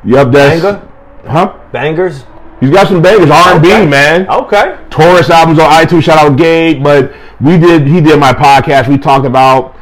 Yep, 0.04 0.32
that's 0.32 0.62
Banger? 0.62 0.88
huh? 1.26 1.58
bangers. 1.72 2.24
He's 2.60 2.70
got 2.70 2.86
some 2.86 3.02
bangers, 3.02 3.30
R 3.30 3.54
and 3.54 3.62
B, 3.62 3.68
man. 3.86 4.28
Okay. 4.28 4.78
Taurus 4.90 5.30
albums 5.30 5.58
on 5.58 5.68
iTunes. 5.70 6.04
Shout 6.04 6.18
out 6.18 6.36
Gabe. 6.36 6.82
But 6.82 7.12
we 7.40 7.58
did. 7.58 7.86
He 7.86 8.00
did 8.00 8.18
my 8.20 8.32
podcast. 8.32 8.88
We 8.88 8.98
talked 8.98 9.26
about 9.26 9.76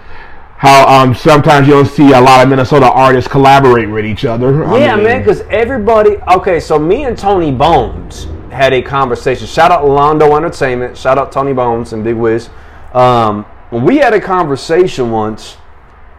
how 0.61 0.87
um, 0.87 1.15
sometimes 1.15 1.67
you 1.67 1.73
don't 1.73 1.87
see 1.87 2.13
a 2.13 2.21
lot 2.21 2.43
of 2.43 2.51
Minnesota 2.51 2.85
artists 2.85 3.31
collaborate 3.31 3.89
with 3.89 4.05
each 4.05 4.27
other. 4.27 4.63
I 4.63 4.79
Yeah, 4.79 4.95
mean, 4.95 5.05
man, 5.07 5.21
because 5.21 5.41
everybody. 5.49 6.19
Okay, 6.31 6.61
so 6.61 6.79
me 6.79 7.05
and 7.05 7.17
Tony 7.17 7.51
Bones 7.51 8.27
had 8.51 8.75
a 8.75 8.83
conversation. 8.83 9.47
Shout 9.47 9.71
out 9.71 9.85
Londo 9.85 10.37
Entertainment. 10.37 10.99
Shout 10.99 11.17
out 11.17 11.33
Tony 11.33 11.55
Bones 11.55 11.95
and 11.95 12.05
Big 12.05 12.15
Wiz. 12.15 12.51
Um, 12.93 13.47
we 13.71 13.97
had 13.97 14.13
a 14.13 14.21
conversation 14.21 15.11
once 15.11 15.55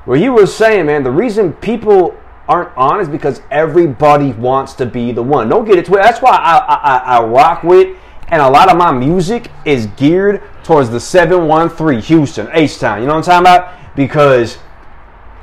where 0.06 0.18
he 0.18 0.28
was 0.28 0.56
saying, 0.56 0.88
man, 0.88 1.04
the 1.04 1.12
reason 1.12 1.54
people 1.54 2.18
aren't 2.48 2.76
on 2.76 3.00
is 3.00 3.08
because 3.08 3.44
everybody 3.52 4.32
wants 4.32 4.74
to 4.74 4.88
be 4.88 5.12
the 5.12 5.22
one. 5.22 5.50
Don't 5.50 5.66
get 5.66 5.78
it 5.78 5.86
twisted. 5.86 6.04
That's 6.04 6.20
why 6.20 6.32
I, 6.32 6.58
I, 6.58 6.76
I, 6.76 6.98
I 7.20 7.24
rock 7.26 7.62
with, 7.62 7.96
and 8.30 8.42
a 8.42 8.50
lot 8.50 8.72
of 8.72 8.78
my 8.78 8.92
music 8.92 9.52
is 9.66 9.86
geared 9.98 10.42
towards 10.64 10.90
the 10.90 11.00
713 11.00 12.02
Houston, 12.02 12.50
H 12.54 12.80
Town. 12.80 13.02
You 13.02 13.06
know 13.06 13.14
what 13.14 13.28
I'm 13.30 13.44
talking 13.46 13.66
about? 13.68 13.81
Because 13.96 14.58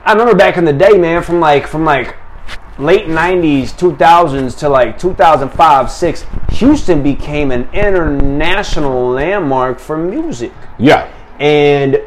I 0.05 0.13
remember 0.13 0.35
back 0.35 0.57
in 0.57 0.65
the 0.65 0.73
day, 0.73 0.97
man, 0.99 1.23
from 1.23 1.41
like 1.41 1.67
from 1.67 1.85
like 1.85 2.17
late 2.79 3.07
90s 3.07 3.73
2000s 3.77 4.57
to 4.57 4.69
like 4.69 4.97
2005 5.01 5.91
6 5.91 6.25
houston 6.53 7.03
became 7.03 7.51
an 7.51 7.69
international 7.73 9.11
landmark 9.11 9.81
for 9.81 9.97
music 9.99 10.53
Yeah. 10.79 11.11
and 11.41 12.01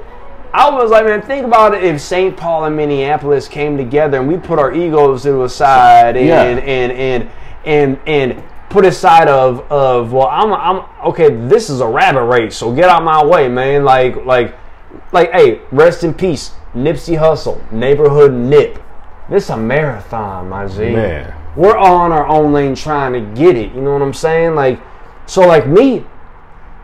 i 0.54 0.70
was 0.70 0.90
like 0.90 1.04
man 1.04 1.22
think 1.24 1.46
about 1.46 1.74
it 1.74 1.84
if 1.84 2.00
st 2.00 2.38
paul 2.38 2.64
and 2.64 2.78
minneapolis 2.78 3.50
came 3.50 3.76
together 3.76 4.20
and 4.20 4.30
we 4.30 4.38
put 4.38 4.60
our 4.60 4.74
egos 4.74 5.24
to 5.24 5.34
the 5.34 5.50
side 5.50 6.16
and 6.16 6.28
Yeah. 6.28 6.44
and 6.44 6.92
and 6.94 7.30
and 7.66 8.00
and 8.08 8.44
put 8.70 8.86
aside 8.86 9.28
of 9.28 9.70
of 9.70 10.14
well 10.14 10.28
i'm 10.28 10.54
i'm 10.54 10.86
okay 11.10 11.36
this 11.50 11.70
is 11.70 11.82
a 11.82 11.88
rabbit 11.88 12.24
race 12.24 12.56
so 12.56 12.74
get 12.74 12.88
out 12.88 13.04
my 13.04 13.22
way 13.22 13.50
man 13.50 13.84
like 13.84 14.26
like 14.26 14.56
like 15.12 15.32
hey 15.32 15.62
rest 15.72 16.04
in 16.04 16.14
peace 16.14 16.52
Nipsey 16.74 17.18
Hussle 17.18 17.72
neighborhood 17.72 18.34
nip 18.34 18.82
this 19.30 19.50
a 19.50 19.58
marathon 19.58 20.50
my 20.50 20.68
z 20.68 20.92
Man. 20.92 21.34
we're 21.56 21.78
all 21.78 21.96
on 21.96 22.12
our 22.12 22.28
own 22.28 22.54
lane 22.54 22.76
trying 22.76 23.14
to 23.14 23.42
get 23.42 23.56
it 23.56 23.74
you 23.74 23.82
know 23.82 23.94
what 23.94 24.02
i'm 24.02 24.14
saying 24.14 24.56
like 24.56 24.80
so 25.26 25.42
like 25.48 25.68
me 25.68 26.06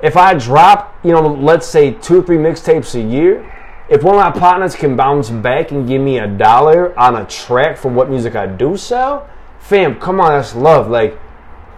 if 0.02 0.16
I 0.16 0.34
drop, 0.36 0.98
you 1.04 1.12
know, 1.12 1.28
let's 1.28 1.68
say 1.68 1.92
two 1.92 2.20
or 2.20 2.24
three 2.24 2.38
mixtapes 2.38 2.94
a 2.96 3.02
year, 3.02 3.54
if 3.90 4.04
one 4.04 4.16
of 4.16 4.22
my 4.22 4.40
partners 4.40 4.76
can 4.76 4.96
bounce 4.96 5.30
back 5.30 5.72
and 5.72 5.88
give 5.88 6.02
me 6.02 6.20
a 6.20 6.28
dollar 6.28 6.98
on 7.00 7.16
a 7.16 7.26
track 7.26 7.78
for 7.78 7.90
what 7.90 8.10
music 8.10 8.36
I 8.36 8.46
do 8.46 8.78
sell, 8.78 9.30
fam, 9.60 10.00
come 10.00 10.20
on, 10.20 10.30
that's 10.30 10.54
love. 10.54 10.90
Like, 10.90 11.18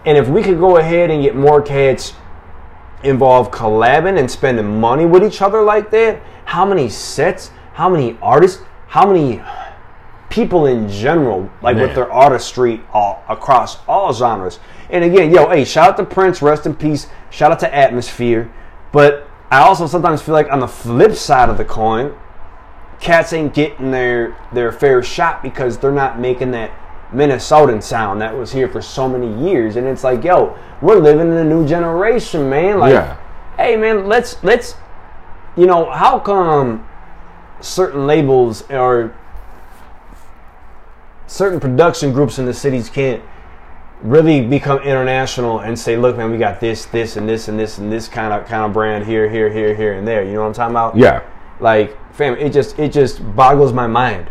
and 0.04 0.18
if 0.18 0.28
we 0.28 0.42
could 0.42 0.58
go 0.58 0.76
ahead 0.76 1.10
and 1.10 1.22
get 1.22 1.36
more 1.36 1.62
cats 1.62 2.14
involved 3.02 3.52
collabing 3.52 4.18
and 4.18 4.30
spending 4.30 4.80
money 4.80 5.06
with 5.06 5.24
each 5.24 5.42
other 5.42 5.62
like 5.62 5.90
that, 5.90 6.22
how 6.44 6.64
many 6.64 6.88
sets, 6.88 7.50
how 7.72 7.88
many 7.88 8.18
artists, 8.20 8.62
how 8.88 9.10
many 9.10 9.42
people 10.28 10.66
in 10.66 10.88
general, 10.88 11.50
like 11.62 11.76
Man. 11.76 11.86
with 11.86 11.94
their 11.94 12.10
artistry 12.10 12.80
all, 12.92 13.22
across 13.28 13.78
all 13.86 14.12
genres. 14.12 14.60
And 14.88 15.04
again, 15.04 15.32
yo, 15.32 15.48
hey, 15.48 15.64
shout 15.64 15.90
out 15.90 15.96
to 15.98 16.04
Prince, 16.04 16.40
rest 16.42 16.66
in 16.66 16.74
peace. 16.74 17.08
Shout 17.30 17.52
out 17.52 17.60
to 17.60 17.74
Atmosphere. 17.74 18.52
But 18.92 19.28
I 19.50 19.60
also 19.60 19.86
sometimes 19.86 20.22
feel 20.22 20.34
like 20.34 20.50
on 20.50 20.60
the 20.60 20.68
flip 20.68 21.14
side 21.14 21.48
of 21.48 21.58
the 21.58 21.64
coin, 21.64 22.14
cats 23.00 23.32
ain't 23.32 23.54
getting 23.54 23.90
their 23.90 24.36
their 24.52 24.70
fair 24.70 25.02
shot 25.02 25.42
because 25.42 25.78
they're 25.78 25.90
not 25.90 26.20
making 26.20 26.50
that 26.52 26.70
Minnesotan 27.12 27.82
sound 27.82 28.20
that 28.20 28.36
was 28.36 28.52
here 28.52 28.68
for 28.68 28.80
so 28.80 29.08
many 29.08 29.48
years. 29.50 29.76
And 29.76 29.86
it's 29.86 30.04
like, 30.04 30.22
yo, 30.24 30.56
we're 30.80 30.98
living 30.98 31.28
in 31.28 31.36
a 31.36 31.44
new 31.44 31.66
generation, 31.66 32.48
man. 32.48 32.78
Like, 32.78 32.92
Yeah. 32.92 33.16
hey, 33.56 33.76
man, 33.76 34.06
let's 34.06 34.42
let's, 34.44 34.76
you 35.56 35.66
know, 35.66 35.90
how 35.90 36.18
come 36.18 36.86
certain 37.60 38.06
labels 38.06 38.62
or 38.70 39.12
certain 41.26 41.60
production 41.60 42.12
groups 42.12 42.38
in 42.38 42.46
the 42.46 42.54
cities 42.54 42.88
can't 42.88 43.22
really 44.02 44.46
become 44.46 44.78
international 44.78 45.60
and 45.60 45.78
say, 45.78 45.96
look, 45.96 46.16
man, 46.16 46.30
we 46.30 46.38
got 46.38 46.58
this, 46.58 46.86
this, 46.86 47.16
and 47.16 47.28
this, 47.28 47.48
and 47.48 47.58
this, 47.58 47.78
and 47.78 47.92
this 47.92 48.08
kind 48.08 48.32
of 48.32 48.46
kind 48.46 48.64
of 48.64 48.72
brand 48.72 49.04
here, 49.04 49.28
here, 49.28 49.50
here, 49.52 49.74
here, 49.74 49.92
and 49.94 50.06
there. 50.06 50.24
You 50.24 50.34
know 50.34 50.40
what 50.42 50.46
I'm 50.46 50.52
talking 50.54 50.72
about? 50.72 50.96
Yeah. 50.96 51.22
Like, 51.60 51.96
fam, 52.14 52.36
it 52.36 52.52
just 52.52 52.78
it 52.78 52.92
just 52.92 53.20
boggles 53.36 53.72
my 53.72 53.86
mind. 53.86 54.30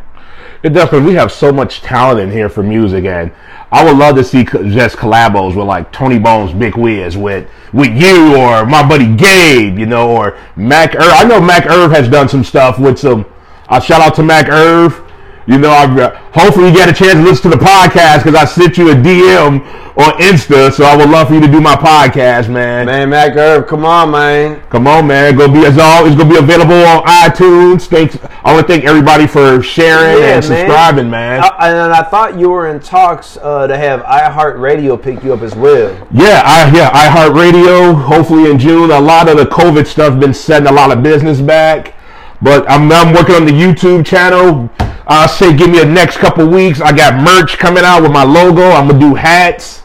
It 0.62 0.74
but 0.74 0.92
we 1.04 1.14
have 1.14 1.32
so 1.32 1.54
much 1.54 1.82
talent 1.82 2.20
in 2.20 2.32
here 2.32 2.50
for 2.50 2.62
music, 2.62 3.06
and 3.06 3.32
I 3.72 3.84
would 3.86 3.98
love 3.98 4.16
to 4.16 4.24
see 4.24 4.44
just 4.44 4.98
collabos 4.98 5.56
with 5.56 5.66
like 5.66 5.92
Tony 5.92 6.20
Bones, 6.20 6.52
Big 6.52 6.76
Wiz, 6.76 7.16
with 7.16 7.50
with 7.72 7.96
you 7.96 8.36
or 8.36 8.66
my 8.66 8.88
buddy 8.88 9.16
Gabe, 9.16 9.80
you 9.80 9.86
know, 9.86 10.10
or 10.12 10.38
Mac 10.56 10.96
Irv. 10.96 11.14
I 11.14 11.24
know 11.24 11.40
Mac 11.40 11.66
Irv 11.68 11.92
has 11.92 12.10
done 12.10 12.28
some 12.28 12.44
stuff 12.44 12.78
with 12.78 13.00
some. 13.00 13.26
Uh, 13.70 13.80
shout 13.80 14.02
out 14.02 14.16
to 14.16 14.24
Mac 14.24 14.50
Irv. 14.50 15.09
You 15.48 15.58
know, 15.58 15.72
I'm, 15.72 15.98
uh, 15.98 16.12
hopefully 16.32 16.68
you 16.68 16.74
get 16.74 16.90
a 16.90 16.94
chance 16.94 17.14
to 17.14 17.24
listen 17.24 17.52
to 17.52 17.58
the 17.58 17.64
podcast 17.64 18.24
because 18.24 18.36
I 18.36 18.46
sent 18.46 18.78
you 18.78 18.92
a 18.92 18.94
DM 18.94 19.66
on 20.00 20.14
Insta, 20.22 20.72
so 20.72 20.86
I 20.86 20.96
would 20.96 21.10
love 21.10 21.28
for 21.28 21.34
you 21.34 21.42
to 21.42 21.48
do 21.48 21.60
my 21.60 21.76
podcast, 21.76 22.50
man. 22.50 22.86
Man, 22.86 23.10
Mac 23.10 23.36
Irv, 23.36 23.68
come 23.68 23.84
on, 23.84 24.12
man. 24.12 24.62
Come 24.70 24.88
on, 24.88 25.08
man. 25.08 25.36
Go 25.36 25.52
be 25.52 25.66
as 25.66 25.78
always. 25.78 26.16
Gonna 26.16 26.30
be 26.30 26.38
available 26.38 26.82
on 26.86 27.04
iTunes. 27.04 27.88
Thanks. 27.88 28.18
I 28.46 28.54
want 28.54 28.66
to 28.66 28.74
thank 28.74 28.86
everybody 28.86 29.28
for 29.28 29.62
sharing 29.62 30.20
Yeah, 30.22 30.36
and 30.36 30.46
subscribing, 30.46 31.10
man. 31.10 31.44
I, 31.44 31.70
and 31.70 31.94
I 31.94 32.04
thought 32.04 32.40
you 32.40 32.50
were 32.50 32.68
in 32.68 32.80
talks 32.80 33.38
uh, 33.38 33.68
to 33.68 33.78
have 33.78 34.02
iHeartRadio 34.04 35.02
pick 35.02 35.24
you 35.24 35.34
up 35.34 35.42
as 35.42 35.56
well. 35.56 35.92
Yeah, 36.12 36.44
I 36.46 36.72
yeah, 36.74 36.92
iHeartRadio. 36.92 38.02
Hopefully 38.04 38.50
in 38.50 38.58
June. 38.58 38.92
A 38.92 39.00
lot 39.00 39.28
of 39.28 39.38
the 39.38 39.46
COVID 39.46 39.86
stuff 39.86 40.18
been 40.20 40.34
setting 40.34 40.68
a 40.68 40.72
lot 40.72 40.92
of 40.92 41.04
business 41.04 41.42
back. 41.42 41.96
But 42.42 42.70
I'm, 42.70 42.92
I'm 42.92 43.14
working 43.14 43.36
on 43.36 43.46
the 43.46 43.52
YouTube 43.52 44.06
channel. 44.06 44.70
I'll 45.08 45.28
say 45.28 45.56
give 45.56 45.70
me 45.70 45.82
a 45.82 45.86
next 45.86 46.18
couple 46.18 46.48
weeks. 46.48 46.80
I 46.82 46.92
got 46.96 47.22
merch 47.22 47.58
coming 47.58 47.84
out 47.84 48.02
with 48.02 48.12
my 48.12 48.24
logo. 48.24 48.62
I'm 48.64 48.88
gonna 48.88 49.00
do 49.00 49.16
hats. 49.16 49.84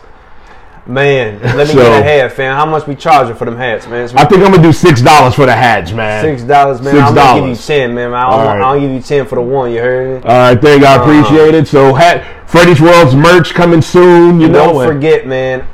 Man, 0.87 1.41
let 1.41 1.57
me 1.57 1.73
So- 1.73 1.79
get 1.79 2.01
a 2.01 2.03
hat, 2.05 2.33
fam. 2.33 2.55
How 2.55 2.67
much 2.67 2.87
we 2.87 2.95
charging 2.95 3.35
for 3.35 3.47
them 3.47 3.57
hats, 3.57 3.87
man? 3.89 4.07
I 4.17 4.25
think 4.27 4.43
I'm 4.45 4.51
gonna 4.53 4.63
do 4.63 4.73
six 4.73 5.01
dollars 5.01 5.35
for 5.35 5.47
the 5.47 5.55
hats, 5.57 5.93
man. 5.93 6.23
Six 6.23 6.43
dollars, 6.43 6.83
man. 6.83 6.95
Six 6.95 7.03
I'm 7.09 7.15
gonna 7.15 7.41
give 7.41 7.49
you 7.49 7.57
ten, 7.57 7.95
man. 7.95 8.13
I'll, 8.13 8.31
All 8.33 8.45
right. 8.45 8.61
I'll 8.61 8.79
give 8.79 8.91
you 8.91 9.01
ten 9.01 9.25
for 9.27 9.37
the 9.37 9.41
one. 9.41 9.73
You 9.73 9.79
heard 9.81 10.23
me? 10.23 10.29
All 10.29 10.37
right, 10.37 10.61
thank 10.61 10.85
I 10.85 10.97
appreciate 10.97 11.55
it. 11.55 11.67
So, 11.69 11.95
hat 11.95 12.49
Freddy's 12.49 12.83
World's 12.83 13.15
merch 13.15 13.55
coming 13.55 13.81
soon. 13.81 14.41
You 14.41 14.49
know, 14.49 14.73
Don't 14.73 14.83
and- 14.83 14.93
forget, 14.93 15.27
man. 15.27 15.67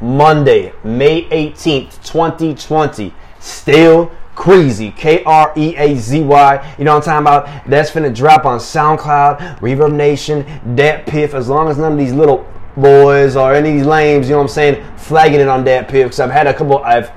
Monday, 0.00 0.72
May 0.82 1.24
18th, 1.28 2.02
2020. 2.04 3.12
Still 3.40 4.10
Kreazy. 4.38 4.96
K 4.96 5.24
R 5.24 5.52
E 5.56 5.74
A 5.76 5.96
Z 5.96 6.22
Y. 6.22 6.74
You 6.78 6.84
know 6.84 6.94
what 6.94 7.08
I'm 7.08 7.24
talking 7.26 7.50
about? 7.50 7.68
That's 7.68 7.90
finna 7.90 8.14
drop 8.14 8.46
on 8.46 8.60
SoundCloud, 8.60 9.58
ReverbNation, 9.58 10.76
Dat 10.76 11.06
Piff. 11.06 11.34
As 11.34 11.48
long 11.48 11.68
as 11.68 11.76
none 11.76 11.92
of 11.92 11.98
these 11.98 12.12
little 12.12 12.46
boys 12.76 13.34
or 13.34 13.52
any 13.52 13.70
of 13.70 13.74
these 13.74 13.86
lames, 13.86 14.28
you 14.28 14.34
know 14.34 14.38
what 14.38 14.44
I'm 14.44 14.48
saying, 14.48 14.84
flagging 14.96 15.40
it 15.40 15.48
on 15.48 15.64
DatPiff. 15.64 16.04
Because 16.04 16.20
I've 16.20 16.30
had 16.30 16.46
a 16.46 16.54
couple. 16.54 16.78
I've 16.84 17.10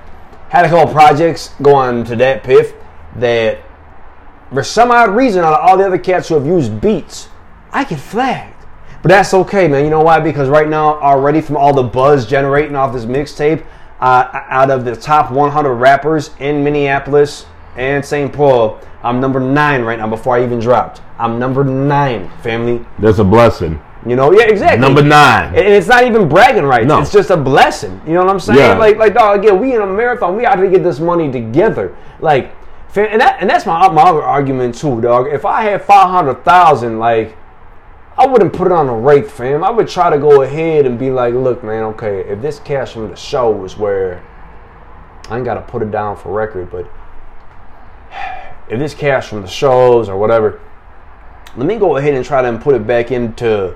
had 0.50 0.66
a 0.66 0.70
couple 0.70 0.92
projects 0.92 1.54
go 1.62 1.76
on 1.76 2.04
to 2.06 2.16
DatPiff 2.16 2.76
that, 3.18 3.60
for 4.52 4.64
some 4.64 4.90
odd 4.92 5.16
reason, 5.16 5.44
out 5.44 5.54
of 5.54 5.60
all 5.62 5.78
the 5.78 5.86
other 5.86 6.00
cats 6.00 6.28
who 6.28 6.36
have 6.36 6.46
used 6.46 6.82
beats, 6.82 7.30
I 7.72 7.84
get 7.84 8.00
flagged. 8.00 8.66
But 9.02 9.10
that's 9.10 9.34
okay, 9.34 9.68
man. 9.68 9.84
You 9.84 9.92
know 9.92 10.02
why? 10.02 10.20
Because 10.20 10.50
right 10.50 10.68
now, 10.68 11.00
already 11.00 11.40
from 11.40 11.56
all 11.56 11.74
the 11.74 11.84
buzz 11.84 12.26
generating 12.26 12.76
off 12.76 12.94
this 12.94 13.06
mixtape, 13.06 13.64
uh, 14.02 14.30
out 14.50 14.72
of 14.72 14.84
the 14.84 14.96
top 14.96 15.32
100 15.32 15.74
rappers 15.76 16.32
in 16.40 16.64
Minneapolis 16.64 17.46
and 17.78 18.04
St. 18.04 18.34
Paul, 18.34 18.80
I'm 19.04 19.20
number 19.20 19.40
nine 19.40 19.84
right 19.84 19.98
now 19.98 20.08
before 20.08 20.38
I 20.38 20.44
even 20.44 20.60
dropped. 20.60 21.02
I'm 21.18 21.40
number 21.40 21.64
nine, 21.64 22.30
family. 22.42 22.86
that's 23.00 23.20
a 23.20 23.24
blessing. 23.24 23.80
You 24.06 24.16
know, 24.16 24.32
yeah, 24.32 24.46
exactly. 24.46 24.80
Number 24.80 25.04
nine. 25.04 25.50
And 25.50 25.68
it's 25.68 25.88
not 25.88 26.04
even 26.06 26.28
bragging 26.28 26.64
rights. 26.64 26.88
No. 26.88 27.02
It's 27.02 27.12
just 27.12 27.30
a 27.30 27.38
blessing. 27.38 28.02
You 28.08 28.14
know 28.14 28.26
what 28.26 28.32
I'm 28.32 28.40
saying? 28.40 28.58
Yeah. 28.58 28.74
Like, 28.74 28.98
like, 28.98 29.14
dog. 29.14 29.40
Again, 29.40 29.60
we 29.60 29.76
in 29.76 29.82
a 29.82 29.86
marathon. 29.86 30.36
We 30.36 30.42
got 30.42 30.56
to 30.56 30.70
get 30.70 30.84
this 30.84 31.00
money 31.00 31.32
together. 31.32 31.96
Like, 32.20 32.56
and 32.96 33.22
that, 33.22 33.38
and 33.40 33.48
that's 33.50 33.66
my 33.68 33.88
my 33.90 34.02
other 34.02 34.24
argument 34.24 34.76
too, 34.76 35.00
dog. 35.02 35.28
If 35.28 35.46
I 35.46 35.62
had 35.62 35.84
five 35.84 36.10
hundred 36.10 36.44
thousand, 36.44 36.98
like, 36.98 37.38
I 38.22 38.28
wouldn't 38.28 38.54
put 38.54 38.68
it 38.68 38.72
on 38.72 38.88
a 38.88 38.96
rate, 38.96 39.32
fam. 39.32 39.64
I 39.64 39.72
would 39.72 39.88
try 39.88 40.12
to 40.12 40.20
go 40.20 40.44
ahead 40.44 40.86
and 40.86 41.00
be 41.00 41.10
like, 41.10 41.34
look, 41.34 41.64
man, 41.64 41.82
okay, 41.86 42.20
if 42.20 42.40
this 42.40 42.60
cash 42.60 42.94
from 42.94 43.10
the 43.10 43.16
show 43.16 43.66
is 43.66 43.76
where 43.76 44.24
I 45.28 45.38
ain't 45.38 45.46
got 45.46 45.56
to 45.56 45.62
put 45.62 45.82
it 45.82 45.90
down 45.90 46.18
for 46.18 46.32
record, 46.32 46.70
but 46.70 46.88
if 48.70 48.78
this 48.78 48.94
cash 48.94 49.30
from 49.30 49.42
the 49.42 49.48
shows 49.48 50.08
or 50.08 50.20
whatever, 50.20 50.62
let 51.56 51.66
me 51.66 51.78
go 51.78 51.98
ahead 51.98 52.14
and 52.14 52.24
try 52.24 52.44
to 52.44 52.60
put 52.60 52.76
it 52.76 52.86
back 52.86 53.10
into 53.10 53.76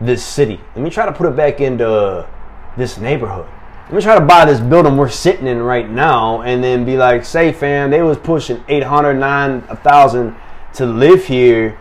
this 0.00 0.24
city. 0.24 0.58
Let 0.74 0.82
me 0.82 0.90
try 0.90 1.06
to 1.06 1.12
put 1.12 1.28
it 1.28 1.36
back 1.36 1.60
into 1.60 2.28
this 2.76 2.98
neighborhood. 2.98 3.46
Let 3.84 3.92
me 3.92 4.02
try 4.02 4.18
to 4.18 4.24
buy 4.24 4.44
this 4.44 4.58
building 4.58 4.96
we're 4.96 5.08
sitting 5.08 5.46
in 5.46 5.62
right 5.62 5.88
now 5.88 6.42
and 6.42 6.64
then 6.64 6.84
be 6.84 6.96
like, 6.96 7.24
say, 7.24 7.52
fam, 7.52 7.92
they 7.92 8.02
was 8.02 8.18
pushing 8.18 8.60
800, 8.66 9.14
9,000 9.14 10.34
to 10.74 10.84
live 10.84 11.26
here 11.26 11.78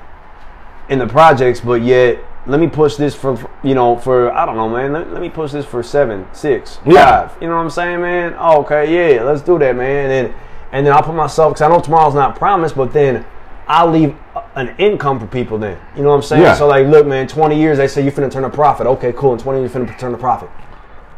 in 0.90 1.00
the 1.00 1.08
projects, 1.08 1.60
but 1.60 1.82
yet 1.82 2.20
let 2.46 2.60
me 2.60 2.68
push 2.68 2.96
this 2.96 3.14
for, 3.14 3.38
you 3.64 3.76
know, 3.76 3.98
for, 3.98 4.32
I 4.32 4.46
don't 4.46 4.56
know, 4.56 4.70
man, 4.70 4.94
let, 4.94 5.12
let 5.12 5.22
me 5.22 5.30
push 5.30 5.52
this 5.52 5.66
for 5.66 5.84
seven, 5.84 6.26
six, 6.34 6.80
Yeah. 6.86 7.28
five. 7.28 7.42
You 7.42 7.48
know 7.50 7.56
what 7.58 7.64
I'm 7.64 7.70
saying, 7.70 8.02
man? 8.02 8.36
Oh, 8.40 8.62
okay, 8.62 9.16
yeah, 9.16 9.24
let's 9.24 9.42
do 9.42 9.60
that, 9.60 9.76
man. 9.76 10.10
And 10.10 10.12
then, 10.30 10.36
and 10.72 10.86
then 10.86 10.94
I'll 10.94 11.04
put 11.04 11.16
myself, 11.16 11.54
because 11.54 11.62
I 11.62 11.68
know 11.68 11.82
tomorrow's 11.82 12.14
not 12.16 12.38
promised, 12.38 12.76
but 12.76 12.94
then 12.94 13.26
I'll 13.68 13.90
leave 13.92 14.16
an 14.56 14.74
income 14.78 15.20
for 15.20 15.28
people 15.28 15.58
then. 15.58 15.78
You 15.96 16.04
know 16.04 16.10
what 16.10 16.16
I'm 16.16 16.22
saying? 16.22 16.42
Yeah. 16.42 16.54
So, 16.56 16.68
like, 16.68 16.88
look, 16.88 17.06
man, 17.06 17.28
20 17.28 17.60
years, 17.60 17.78
they 17.78 17.88
say 17.90 18.02
you're 18.02 18.14
finna 18.14 18.32
turn 18.32 18.46
a 18.46 18.50
profit. 18.50 18.88
Okay, 18.88 19.12
cool. 19.14 19.34
In 19.34 19.40
20 19.40 19.60
years, 19.60 19.74
you're 19.74 19.86
finna 19.86 20.00
turn 20.00 20.14
a 20.14 20.18
profit. 20.18 20.50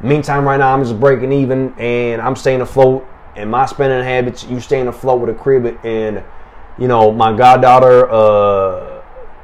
Meantime, 0.01 0.45
right 0.45 0.57
now, 0.57 0.73
I'm 0.73 0.83
just 0.83 0.99
breaking 0.99 1.31
even 1.31 1.73
and 1.77 2.21
I'm 2.21 2.35
staying 2.35 2.61
afloat. 2.61 3.05
And 3.35 3.51
my 3.51 3.67
spending 3.67 4.03
habits, 4.03 4.45
you 4.45 4.59
staying 4.59 4.87
afloat 4.87 5.21
with 5.21 5.29
a 5.29 5.33
crib 5.33 5.77
and, 5.83 6.23
you 6.79 6.87
know, 6.87 7.11
my 7.11 7.37
goddaughter, 7.37 8.09
uh, 8.09 8.98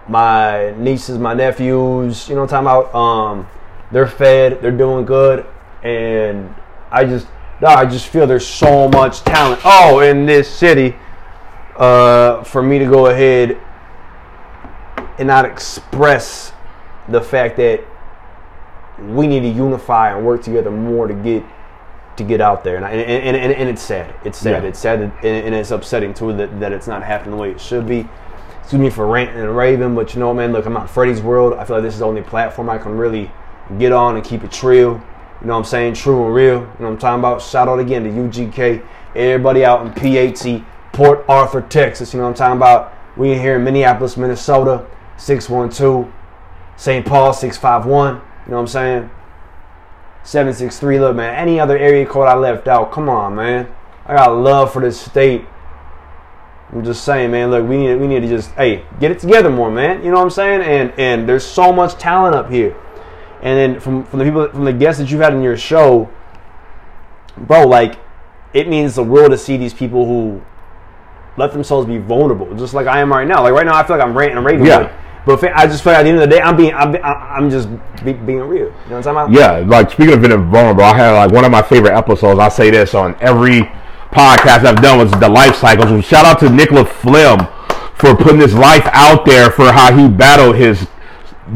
my 0.08 0.74
nieces, 0.78 1.18
my 1.18 1.34
nephews, 1.34 2.30
you 2.30 2.36
know 2.36 2.42
what 2.42 2.54
I'm 2.54 2.66
talking 2.66 2.90
about? 2.90 2.96
Um, 2.96 3.48
they're 3.92 4.08
fed, 4.08 4.62
they're 4.62 4.72
doing 4.72 5.06
good. 5.06 5.46
And 5.84 6.54
I 6.92 7.06
just, 7.06 7.28
no, 7.62 7.68
I 7.68 7.86
just 7.86 8.08
feel 8.08 8.28
there's 8.28 8.46
so 8.46 8.90
much 8.90 9.22
talent. 9.22 9.62
Oh, 9.64 10.00
in 10.00 10.26
this 10.26 10.50
city, 10.50 10.96
uh, 11.78 12.44
for 12.44 12.62
me 12.62 12.80
to 12.80 12.86
go 12.86 13.08
ahead 13.08 13.58
and 15.18 15.28
not 15.28 15.46
express 15.46 16.54
the 17.10 17.22
fact 17.22 17.58
that 17.58 17.84
we 19.10 19.28
need 19.28 19.42
to 19.42 19.50
unify 19.50 20.16
and 20.16 20.26
work 20.26 20.42
together 20.42 20.72
more 20.72 21.08
to 21.08 21.14
get 21.14 21.44
to 22.18 22.24
get 22.24 22.40
out 22.40 22.64
there, 22.64 22.78
and 22.78 22.86
I, 22.86 22.92
and, 22.92 23.02
and, 23.02 23.36
and, 23.36 23.52
and 23.52 23.70
it's 23.70 23.82
sad. 23.82 24.16
It's 24.24 24.38
sad. 24.38 24.64
Yeah. 24.64 24.70
It's 24.70 24.80
sad, 24.80 25.02
that, 25.02 25.26
and, 25.26 25.48
and 25.48 25.54
it's 25.54 25.72
upsetting 25.72 26.14
too 26.14 26.32
that, 26.32 26.62
that 26.62 26.72
it's 26.72 26.88
not 26.88 27.04
happening 27.04 27.32
the 27.32 27.38
way 27.38 27.52
it 27.52 27.60
should 27.60 27.86
be. 27.86 28.08
Excuse 28.66 28.82
me 28.82 28.90
for 28.90 29.06
ranting 29.06 29.38
and 29.38 29.56
raving, 29.56 29.94
but 29.94 30.16
you 30.16 30.20
know, 30.20 30.34
man, 30.34 30.52
look, 30.52 30.66
I'm 30.66 30.76
on 30.76 30.88
Freddy's 30.88 31.22
World. 31.22 31.54
I 31.54 31.66
feel 31.66 31.76
like 31.76 31.84
this 31.84 31.94
is 31.94 32.00
the 32.00 32.08
only 32.08 32.24
platform 32.24 32.68
I 32.68 32.80
can 32.80 32.98
really 32.98 33.30
get 33.78 33.92
on 33.92 34.16
and 34.16 34.26
keep 34.26 34.44
it 34.44 34.64
real. 34.64 34.94
You 34.94 35.48
know 35.48 35.54
what 35.54 35.60
I'm 35.60 35.64
saying? 35.66 35.94
True 35.94 36.26
and 36.26 36.34
real. 36.34 36.54
You 36.54 36.60
know 36.62 36.76
what 36.80 36.88
I'm 36.88 36.98
talking 36.98 37.20
about? 37.20 37.44
Shout 37.44 37.68
out 37.68 37.78
again 37.78 38.04
to 38.06 38.10
UGK, 38.10 38.84
everybody 39.16 39.64
out 39.64 39.86
in 39.86 39.94
PAT, 39.94 40.66
Port 40.94 41.24
Arthur, 41.30 41.62
Texas. 41.62 42.12
You 42.12 42.18
know 42.18 42.24
what 42.24 42.42
I'm 42.42 42.58
talking 42.58 42.58
about? 42.58 42.92
We 43.16 43.34
in 43.34 43.40
here 43.40 43.58
in 43.58 43.64
Minneapolis, 43.64 44.18
Minnesota, 44.18 44.84
612, 45.18 46.12
St. 46.76 47.06
Paul, 47.06 47.34
651. 47.34 48.16
You 48.16 48.22
know 48.50 48.56
what 48.56 48.62
I'm 48.62 48.68
saying? 48.68 49.12
763. 50.24 51.00
Look, 51.02 51.16
man, 51.16 51.36
any 51.36 51.60
other 51.60 51.78
area 51.78 52.04
code 52.08 52.28
I 52.28 52.34
left 52.34 52.68
out, 52.68 52.92
come 52.92 53.10
on, 53.10 53.36
man. 53.36 53.72
I 54.08 54.16
got 54.16 54.36
love 54.36 54.74
for 54.74 54.82
this 54.82 55.00
state. 55.00 55.46
I'm 56.72 56.84
just 56.84 57.04
saying, 57.04 57.32
man. 57.32 57.52
Look, 57.52 57.68
we 57.68 57.78
need 57.78 57.96
we 57.96 58.08
need 58.08 58.22
to 58.22 58.28
just 58.28 58.52
hey 58.52 58.86
get 59.00 59.12
it 59.12 59.20
together 59.20 59.50
more, 59.50 59.72
man. 59.72 60.04
You 60.04 60.12
know 60.12 60.18
what 60.18 60.24
I'm 60.24 60.30
saying? 60.30 60.62
And 60.62 61.00
and 61.00 61.30
there's 61.30 61.46
so 61.46 61.72
much 61.72 61.96
talent 61.96 62.36
up 62.36 62.50
here. 62.50 62.76
And 63.42 63.58
then 63.58 63.80
from 63.80 64.04
from 64.06 64.20
the 64.20 64.26
people 64.26 64.50
from 64.50 64.66
the 64.66 64.74
guests 64.74 65.00
that 65.00 65.12
you've 65.12 65.22
had 65.22 65.34
in 65.34 65.42
your 65.42 65.58
show, 65.58 66.10
bro, 67.38 67.68
like 67.68 68.00
it 68.54 68.68
means 68.68 68.96
the 68.96 69.04
world 69.04 69.32
to 69.32 69.38
see 69.38 69.58
these 69.58 69.74
people 69.74 70.06
who 70.06 70.42
let 71.38 71.52
themselves 71.52 71.86
be 71.86 71.98
vulnerable, 71.98 72.56
just 72.56 72.74
like 72.74 72.88
I 72.88 73.00
am 73.02 73.12
right 73.12 73.28
now. 73.28 73.44
Like 73.44 73.54
right 73.54 73.66
now, 73.66 73.76
I 73.76 73.86
feel 73.86 73.98
like 73.98 74.06
I'm 74.06 74.18
ranting 74.18 74.38
and 74.38 74.46
raving. 74.46 74.66
Yeah. 74.66 75.02
But, 75.26 75.42
but 75.42 75.56
I 75.56 75.66
just 75.66 75.84
feel 75.84 75.94
like 75.94 76.00
at 76.00 76.04
the 76.04 76.10
end 76.10 76.22
of 76.22 76.30
the 76.30 76.36
day, 76.36 76.42
I'm 76.42 76.56
being 76.56 76.74
I'm, 76.74 76.96
I'm 77.04 77.50
just 77.50 77.68
be, 78.04 78.14
being 78.14 78.40
real. 78.40 78.50
You 78.60 78.66
know 78.66 78.72
what 78.72 78.96
I'm 78.96 79.04
talking 79.04 79.10
about? 79.10 79.32
Yeah, 79.32 79.68
like 79.68 79.92
speaking 79.92 80.14
of 80.14 80.22
being 80.22 80.52
vulnerable, 80.52 80.84
I 80.84 80.96
had 80.96 81.12
like 81.12 81.32
one 81.32 81.44
of 81.44 81.52
my 81.52 81.62
favorite 81.62 81.96
episodes. 81.96 82.40
I 82.40 82.50
say 82.50 82.70
this 82.70 82.94
on 82.94 83.16
every 83.20 83.70
podcast 84.16 84.66
I've 84.66 84.82
done 84.82 84.98
was 84.98 85.12
the 85.12 85.30
life 85.30 85.56
cycles. 85.56 85.92
And 85.92 86.04
shout 86.04 86.26
out 86.26 86.40
to 86.40 86.50
Nicola 86.50 86.86
Flim 86.86 87.40
for 87.96 88.16
putting 88.16 88.40
his 88.40 88.54
life 88.54 88.88
out 88.94 89.26
there 89.26 89.50
for 89.52 89.72
how 89.72 89.96
he 89.96 90.08
battled 90.08 90.56
his 90.56 90.88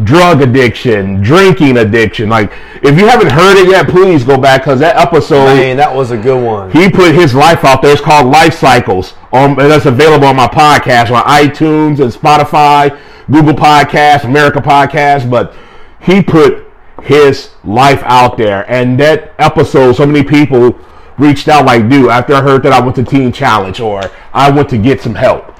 drug 0.03 0.41
addiction, 0.41 1.21
drinking 1.21 1.77
addiction. 1.77 2.29
Like, 2.29 2.51
if 2.83 2.97
you 2.99 3.07
haven't 3.07 3.31
heard 3.31 3.57
it 3.57 3.69
yet, 3.69 3.87
please 3.89 4.23
go 4.23 4.37
back 4.37 4.61
because 4.61 4.79
that 4.81 4.95
episode 4.97 5.45
Man, 5.45 5.77
that 5.77 5.93
was 5.93 6.11
a 6.11 6.17
good 6.17 6.43
one. 6.43 6.71
he 6.71 6.89
put 6.89 7.15
his 7.15 7.33
life 7.33 7.63
out 7.65 7.81
there. 7.81 7.91
It's 7.93 8.01
called 8.01 8.27
Life 8.27 8.53
Cycles. 8.53 9.13
Um, 9.33 9.51
and 9.59 9.71
that's 9.71 9.85
available 9.85 10.27
on 10.27 10.35
my 10.35 10.47
podcast 10.47 11.11
on 11.11 11.23
iTunes 11.25 11.99
and 11.99 12.11
Spotify, 12.13 12.97
Google 13.31 13.53
Podcasts, 13.53 14.23
America 14.25 14.59
Podcasts. 14.59 15.29
But 15.29 15.55
he 15.99 16.21
put 16.21 16.65
his 17.03 17.51
life 17.63 18.01
out 18.03 18.37
there, 18.37 18.69
and 18.69 18.99
that 18.99 19.33
episode, 19.39 19.93
so 19.93 20.05
many 20.05 20.23
people 20.23 20.77
reached 21.19 21.47
out 21.47 21.65
like, 21.65 21.89
"Dude, 21.89 22.09
after 22.09 22.33
I 22.33 22.41
heard 22.41 22.63
that, 22.63 22.73
I 22.73 22.79
went 22.79 22.95
to 22.95 23.03
Teen 23.03 23.31
Challenge 23.31 23.79
or 23.79 24.01
I 24.33 24.49
went 24.49 24.69
to 24.69 24.77
get 24.77 25.01
some 25.01 25.15
help." 25.15 25.53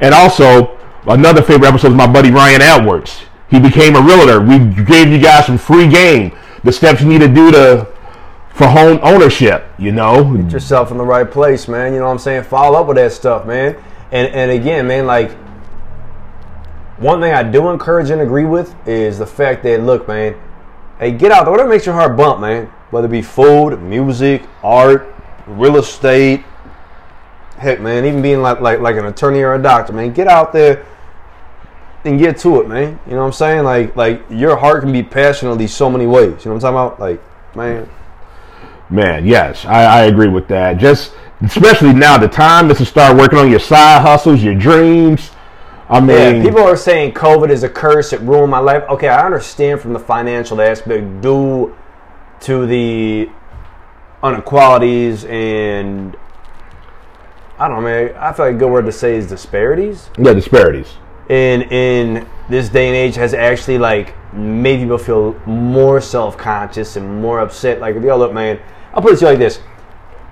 And 0.00 0.14
also, 0.14 0.76
another 1.06 1.42
favorite 1.42 1.68
episode 1.68 1.88
is 1.88 1.94
my 1.94 2.06
buddy 2.06 2.30
Ryan 2.30 2.62
Edwards. 2.62 3.22
He 3.48 3.60
became 3.60 3.94
a 3.96 4.00
realtor. 4.00 4.40
We 4.40 4.58
gave 4.84 5.08
you 5.08 5.18
guys 5.18 5.46
some 5.46 5.58
free 5.58 5.88
game, 5.88 6.36
the 6.64 6.72
steps 6.72 7.00
you 7.00 7.08
need 7.08 7.20
to 7.20 7.28
do 7.28 7.50
to 7.52 7.86
for 8.50 8.66
home 8.66 8.98
ownership. 9.02 9.66
You 9.78 9.92
know, 9.92 10.24
Put 10.24 10.52
yourself 10.52 10.90
in 10.90 10.98
the 10.98 11.04
right 11.04 11.30
place, 11.30 11.68
man. 11.68 11.92
You 11.92 12.00
know 12.00 12.06
what 12.06 12.12
I'm 12.12 12.18
saying? 12.18 12.44
Follow 12.44 12.80
up 12.80 12.86
with 12.86 12.96
that 12.96 13.12
stuff, 13.12 13.46
man. 13.46 13.76
And 14.10 14.28
and 14.34 14.50
again, 14.50 14.86
man, 14.86 15.06
like 15.06 15.32
one 16.98 17.20
thing 17.20 17.32
I 17.32 17.42
do 17.42 17.68
encourage 17.70 18.10
and 18.10 18.20
agree 18.20 18.44
with 18.44 18.74
is 18.86 19.18
the 19.18 19.26
fact 19.26 19.62
that 19.64 19.82
look, 19.82 20.06
man, 20.06 20.36
hey, 20.98 21.10
get 21.10 21.32
out 21.32 21.44
there. 21.44 21.50
Whatever 21.50 21.70
makes 21.70 21.86
your 21.86 21.94
heart 21.94 22.16
bump, 22.16 22.40
man. 22.40 22.70
Whether 22.94 23.08
it 23.08 23.10
be 23.10 23.22
food, 23.22 23.82
music, 23.82 24.44
art, 24.62 25.12
real 25.48 25.78
estate, 25.78 26.44
heck, 27.58 27.80
man, 27.80 28.04
even 28.04 28.22
being 28.22 28.40
like 28.40 28.60
like 28.60 28.78
like 28.78 28.94
an 28.94 29.06
attorney 29.06 29.40
or 29.40 29.54
a 29.54 29.60
doctor, 29.60 29.92
man, 29.92 30.12
get 30.12 30.28
out 30.28 30.52
there 30.52 30.86
and 32.04 32.20
get 32.20 32.38
to 32.38 32.60
it, 32.60 32.68
man. 32.68 33.00
You 33.04 33.14
know 33.14 33.22
what 33.22 33.26
I'm 33.26 33.32
saying? 33.32 33.64
Like 33.64 33.96
like 33.96 34.22
your 34.30 34.54
heart 34.56 34.82
can 34.84 34.92
be 34.92 35.02
passionately 35.02 35.66
so 35.66 35.90
many 35.90 36.06
ways. 36.06 36.44
You 36.44 36.50
know 36.52 36.54
what 36.54 36.64
I'm 36.64 36.72
talking 36.72 36.76
about? 36.76 37.00
Like, 37.00 37.56
man. 37.56 37.90
Man, 38.90 39.26
yes, 39.26 39.64
I, 39.64 39.82
I 39.82 40.02
agree 40.04 40.28
with 40.28 40.46
that. 40.46 40.78
Just 40.78 41.14
especially 41.42 41.92
now, 41.92 42.16
the 42.16 42.28
time 42.28 42.70
is 42.70 42.78
to 42.78 42.86
start 42.86 43.16
working 43.16 43.40
on 43.40 43.50
your 43.50 43.58
side 43.58 44.02
hustles, 44.02 44.40
your 44.40 44.54
dreams. 44.54 45.32
I 45.88 45.98
mean, 45.98 46.10
Yeah, 46.16 46.42
people 46.44 46.62
are 46.62 46.76
saying 46.76 47.14
COVID 47.14 47.50
is 47.50 47.64
a 47.64 47.68
curse. 47.68 48.12
It 48.12 48.20
ruined 48.20 48.52
my 48.52 48.60
life. 48.60 48.84
Okay, 48.88 49.08
I 49.08 49.26
understand 49.26 49.80
from 49.80 49.94
the 49.94 49.98
financial 49.98 50.60
aspect 50.62 51.20
due 51.20 51.76
to 52.44 52.66
the 52.66 53.28
inequalities 54.22 55.24
and 55.24 56.16
I 57.58 57.68
don't 57.68 57.76
know, 57.76 57.82
man. 57.82 58.16
I 58.16 58.32
feel 58.32 58.46
like 58.46 58.56
a 58.56 58.58
good 58.58 58.70
word 58.70 58.86
to 58.86 58.92
say 58.92 59.16
is 59.16 59.28
disparities. 59.28 60.10
yeah, 60.18 60.32
disparities. 60.32 60.92
In 61.28 61.62
in 61.62 62.28
this 62.50 62.68
day 62.68 62.88
and 62.88 62.96
age, 62.96 63.14
has 63.14 63.32
actually 63.32 63.78
like 63.78 64.14
made 64.34 64.80
people 64.80 64.98
feel 64.98 65.32
more 65.46 66.00
self 66.00 66.36
conscious 66.36 66.96
and 66.96 67.22
more 67.22 67.40
upset. 67.40 67.80
Like, 67.80 67.94
yo, 67.94 68.16
look, 68.18 68.32
man. 68.32 68.60
I'll 68.92 69.02
put 69.02 69.12
it 69.12 69.16
to 69.16 69.24
you 69.24 69.30
like 69.30 69.38
this: 69.38 69.60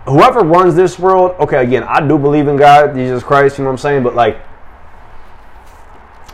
whoever 0.04 0.40
runs 0.40 0.74
this 0.74 0.98
world, 0.98 1.34
okay, 1.38 1.62
again, 1.62 1.84
I 1.84 2.06
do 2.06 2.18
believe 2.18 2.48
in 2.48 2.56
God, 2.56 2.94
Jesus 2.94 3.22
Christ. 3.22 3.58
You 3.58 3.64
know 3.64 3.70
what 3.70 3.74
I'm 3.74 3.78
saying? 3.78 4.02
But 4.02 4.14
like, 4.14 4.40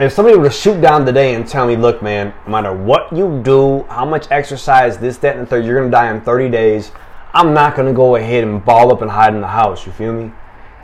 if 0.01 0.13
somebody 0.13 0.37
were 0.37 0.45
to 0.45 0.51
shoot 0.51 0.81
down 0.81 1.05
today 1.05 1.35
and 1.35 1.47
tell 1.47 1.67
me, 1.67 1.75
look, 1.75 2.03
man, 2.03 2.33
no 2.47 2.53
matter 2.53 2.73
what 2.73 3.13
you 3.13 3.41
do, 3.43 3.83
how 3.85 4.05
much 4.05 4.31
exercise, 4.31 4.97
this, 4.97 5.17
that, 5.19 5.37
and 5.37 5.47
the 5.47 5.51
third, 5.51 5.65
you're 5.65 5.79
gonna 5.79 5.91
die 5.91 6.15
in 6.15 6.21
30 6.21 6.49
days. 6.51 6.93
I'm 7.35 7.53
not 7.53 7.75
gonna 7.75 7.93
go 7.93 8.17
ahead 8.17 8.45
and 8.45 8.65
ball 8.65 8.93
up 8.93 9.03
and 9.03 9.11
hide 9.11 9.35
in 9.35 9.41
the 9.41 9.49
house. 9.49 9.85
You 9.87 9.93
feel 9.93 10.13
me? 10.13 10.33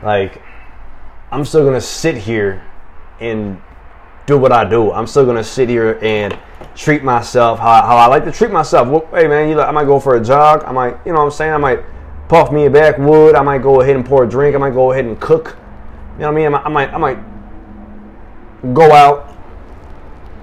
Like, 0.03 0.41
I'm 1.31 1.45
still 1.45 1.63
gonna 1.63 1.79
sit 1.79 2.17
here 2.17 2.61
and 3.21 3.61
do 4.25 4.37
what 4.37 4.51
I 4.51 4.65
do. 4.65 4.91
I'm 4.91 5.07
still 5.07 5.25
gonna 5.25 5.43
sit 5.43 5.69
here 5.69 5.97
and 6.01 6.37
treat 6.75 7.03
myself 7.03 7.59
how, 7.59 7.81
how 7.83 7.95
I 7.95 8.07
like 8.07 8.25
to 8.25 8.31
treat 8.31 8.51
myself. 8.51 8.87
Well, 8.87 9.07
hey 9.11 9.27
man, 9.27 9.49
you 9.49 9.59
I 9.61 9.71
might 9.71 9.85
go 9.85 9.99
for 9.99 10.15
a 10.15 10.23
jog. 10.23 10.63
I 10.65 10.71
might, 10.71 10.97
you 11.05 11.13
know 11.13 11.19
what 11.19 11.25
I'm 11.25 11.31
saying? 11.31 11.53
I 11.53 11.57
might 11.57 11.79
puff 12.27 12.51
me 12.51 12.65
a 12.65 12.69
backwood. 12.69 13.35
I 13.35 13.41
might 13.43 13.61
go 13.61 13.81
ahead 13.81 13.95
and 13.95 14.05
pour 14.05 14.23
a 14.25 14.29
drink. 14.29 14.55
I 14.55 14.59
might 14.59 14.73
go 14.73 14.91
ahead 14.91 15.05
and 15.05 15.19
cook. 15.21 15.57
You 16.15 16.21
know 16.21 16.31
what 16.31 16.41
I 16.41 16.43
mean? 16.43 16.45
I 16.47 16.49
might, 16.49 16.65
I 16.65 16.69
might, 16.69 16.93
I 16.93 16.97
might 16.97 17.34
go 18.73 18.91
out 18.91 19.35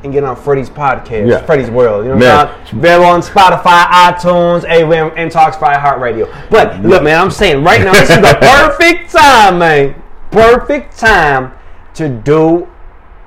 and 0.04 0.12
get 0.12 0.24
on 0.24 0.34
Freddy's 0.36 0.70
podcast, 0.70 1.28
Yeah. 1.28 1.44
Freddy's 1.44 1.70
World. 1.70 2.04
You 2.04 2.10
know 2.10 2.16
what 2.16 2.20
Man. 2.20 2.48
I'm 2.48 2.66
saying? 2.66 2.78
Available 2.78 3.06
on 3.06 3.22
Spotify, 3.22 3.84
iTunes, 3.84 4.64
everywhere, 4.64 5.16
and 5.16 5.30
Talkspi 5.30 5.74
iHeartRadio. 5.74 6.50
But 6.50 6.82
look, 6.82 7.02
man, 7.02 7.20
I'm 7.20 7.30
saying 7.30 7.62
right 7.62 7.82
now, 7.82 7.92
this 7.92 8.10
is 8.10 8.16
the 8.16 8.38
perfect 8.40 9.12
time, 9.12 9.58
man. 9.58 10.02
Perfect 10.30 10.98
time 10.98 11.52
to 11.94 12.08
do 12.08 12.68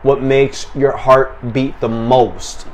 what 0.01 0.21
makes 0.21 0.67
your 0.75 0.95
heart 0.95 1.53
beat 1.53 1.79
the 1.79 1.89
most. 1.89 2.67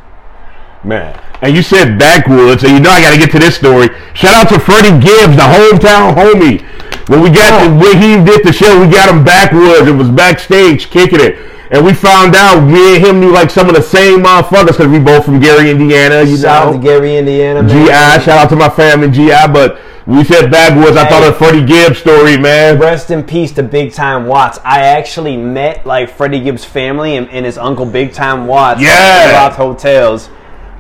Man. 0.84 1.22
And 1.41 1.55
you 1.55 1.61
said 1.61 1.99
backwoods, 1.99 2.63
and 2.63 2.74
you 2.74 2.80
know 2.80 2.89
I 2.89 3.01
got 3.01 3.11
to 3.11 3.19
get 3.19 3.32
to 3.32 3.39
this 3.39 3.55
story. 3.55 3.89
Shout 4.15 4.34
out 4.34 4.49
to 4.49 4.59
Freddie 4.59 4.99
Gibbs, 4.99 5.36
the 5.36 5.43
hometown 5.43 6.15
homie. 6.15 6.65
When 7.07 7.22
we 7.22 7.30
got 7.30 7.61
oh. 7.61 7.69
the, 7.69 7.76
when 7.78 8.01
he 8.01 8.24
did 8.24 8.45
the 8.45 8.51
show, 8.51 8.80
we 8.82 8.91
got 8.91 9.13
him 9.13 9.24
backwoods. 9.24 9.88
It 9.88 9.95
was 9.95 10.09
backstage 10.09 10.89
kicking 10.89 11.19
it. 11.19 11.38
And 11.72 11.86
we 11.86 11.93
found 11.93 12.36
out 12.36 12.59
me 12.65 12.97
and 12.97 13.05
him 13.05 13.19
knew 13.22 13.32
like 13.32 13.49
some 13.49 13.69
of 13.69 13.76
the 13.76 13.82
same 13.82 14.19
motherfuckers 14.24 14.67
because 14.78 14.88
we 14.88 14.99
both 14.99 15.24
from 15.24 15.39
Gary, 15.39 15.69
Indiana. 15.72 16.22
You 16.24 16.36
Shout 16.38 16.67
out 16.67 16.72
know, 16.74 16.78
to 16.78 16.84
Gary, 16.84 17.15
Indiana. 17.17 17.63
man. 17.63 17.69
GI. 17.86 18.26
Shout 18.26 18.38
out 18.38 18.49
to 18.49 18.57
my 18.57 18.67
family, 18.69 19.09
GI. 19.09 19.47
But 19.53 19.80
we 20.05 20.26
said 20.26 20.51
backwoods. 20.51 20.97
I 20.97 21.07
thought 21.07 21.24
of 21.24 21.38
Freddie 21.38 21.65
Gibbs 21.65 21.99
story, 21.99 22.38
man. 22.38 22.78
Rest 22.78 23.09
in 23.09 23.24
peace 23.24 23.53
to 23.53 23.63
Big 23.63 23.93
Time 23.93 24.26
Watts. 24.28 24.59
I 24.65 24.82
actually 24.82 25.38
met 25.38 25.86
like 25.86 26.09
Freddie 26.09 26.41
Gibbs' 26.41 26.65
family 26.65 27.15
and, 27.15 27.30
and 27.30 27.45
his 27.45 27.57
uncle 27.57 27.86
Big 27.86 28.11
Time 28.11 28.47
Watts 28.47 28.82
Yeah. 28.82 29.47
at 29.47 29.53
Hotels. 29.53 30.30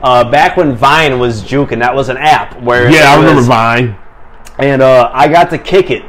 Uh, 0.03 0.29
back 0.29 0.57
when 0.57 0.75
Vine 0.75 1.19
was 1.19 1.41
juking, 1.41 1.79
that 1.79 1.95
was 1.95 2.09
an 2.09 2.17
app 2.17 2.59
where 2.61 2.89
Yeah, 2.91 3.13
I 3.13 3.15
remember 3.15 3.37
was- 3.37 3.47
Vine. 3.47 3.95
and 4.59 4.81
uh, 4.81 5.09
I 5.13 5.29
got 5.29 5.51
to 5.51 5.57
kick 5.57 5.89
it 5.89 6.03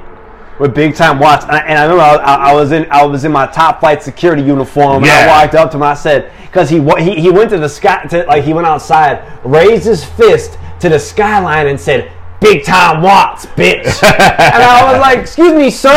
with 0.62 0.74
Big 0.74 0.94
Time 0.94 1.18
Watts. 1.18 1.44
And 1.44 1.52
I, 1.56 1.58
and 1.60 1.78
I 1.78 1.82
remember 1.82 2.02
I, 2.02 2.50
I- 2.50 2.54
was 2.54 2.70
in 2.72 2.86
I 2.90 3.04
was 3.04 3.24
in 3.24 3.32
my 3.32 3.46
top 3.46 3.80
flight 3.80 4.02
security 4.02 4.42
uniform, 4.42 5.02
and 5.02 5.10
I 5.12 5.26
walked 5.26 5.54
up 5.54 5.70
to 5.72 5.76
him. 5.76 5.82
I 5.82 5.94
said, 5.94 6.32
because 6.46 6.70
he 6.70 6.78
he 7.02 7.20
he 7.20 7.30
went 7.30 7.50
to 7.50 7.58
the 7.58 7.68
sky, 7.68 8.04
to, 8.04 8.24
like 8.24 8.44
he 8.44 8.54
went 8.54 8.66
outside, 8.66 9.22
raised 9.44 9.84
his 9.84 10.04
fist 10.04 10.56
to 10.80 10.88
the 10.88 10.98
skyline, 10.98 11.66
and 11.66 11.78
said. 11.78 12.10
Big 12.40 12.64
time 12.64 13.02
Watts, 13.02 13.46
bitch. 13.46 13.84
and 14.02 14.62
I 14.64 14.92
was 14.92 15.00
like, 15.00 15.18
excuse 15.20 15.52
me, 15.52 15.70
sir. 15.70 15.92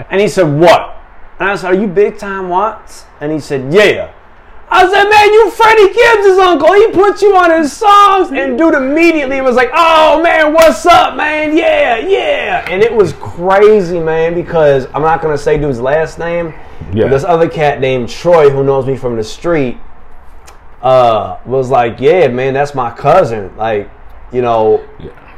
and 0.10 0.20
he 0.20 0.26
said, 0.26 0.42
what? 0.42 1.00
And 1.38 1.48
I 1.50 1.54
said, 1.54 1.72
are 1.72 1.80
you 1.80 1.86
Big 1.86 2.18
Time 2.18 2.48
Watts? 2.48 3.04
And 3.20 3.30
he 3.30 3.38
said, 3.38 3.72
yeah. 3.72 4.12
I 4.68 4.90
said, 4.90 5.08
man, 5.08 5.32
you 5.32 5.50
Freddie 5.52 5.94
Gibbs' 5.94 6.38
uncle. 6.38 6.72
He 6.74 6.90
put 6.90 7.22
you 7.22 7.36
on 7.36 7.56
his 7.56 7.72
songs. 7.72 8.32
And 8.32 8.58
dude 8.58 8.74
immediately 8.74 9.40
was 9.40 9.54
like, 9.54 9.70
oh, 9.72 10.20
man, 10.22 10.52
what's 10.52 10.84
up, 10.86 11.16
man? 11.16 11.56
Yeah, 11.56 11.98
yeah. 11.98 12.66
And 12.68 12.82
it 12.82 12.92
was 12.92 13.12
crazy, 13.14 14.00
man, 14.00 14.34
because 14.34 14.86
I'm 14.92 15.02
not 15.02 15.22
going 15.22 15.36
to 15.36 15.42
say 15.42 15.56
dude's 15.56 15.80
last 15.80 16.18
name. 16.18 16.52
Yeah. 16.92 17.06
This 17.08 17.22
other 17.22 17.48
cat 17.48 17.80
named 17.80 18.08
Troy, 18.08 18.50
who 18.50 18.64
knows 18.64 18.86
me 18.86 18.96
from 18.96 19.16
the 19.16 19.24
street, 19.24 19.78
uh, 20.82 21.38
was 21.46 21.70
like, 21.70 22.00
yeah, 22.00 22.26
man, 22.26 22.52
that's 22.52 22.74
my 22.74 22.90
cousin. 22.90 23.56
Like, 23.56 23.88
you 24.32 24.42
know, 24.42 24.84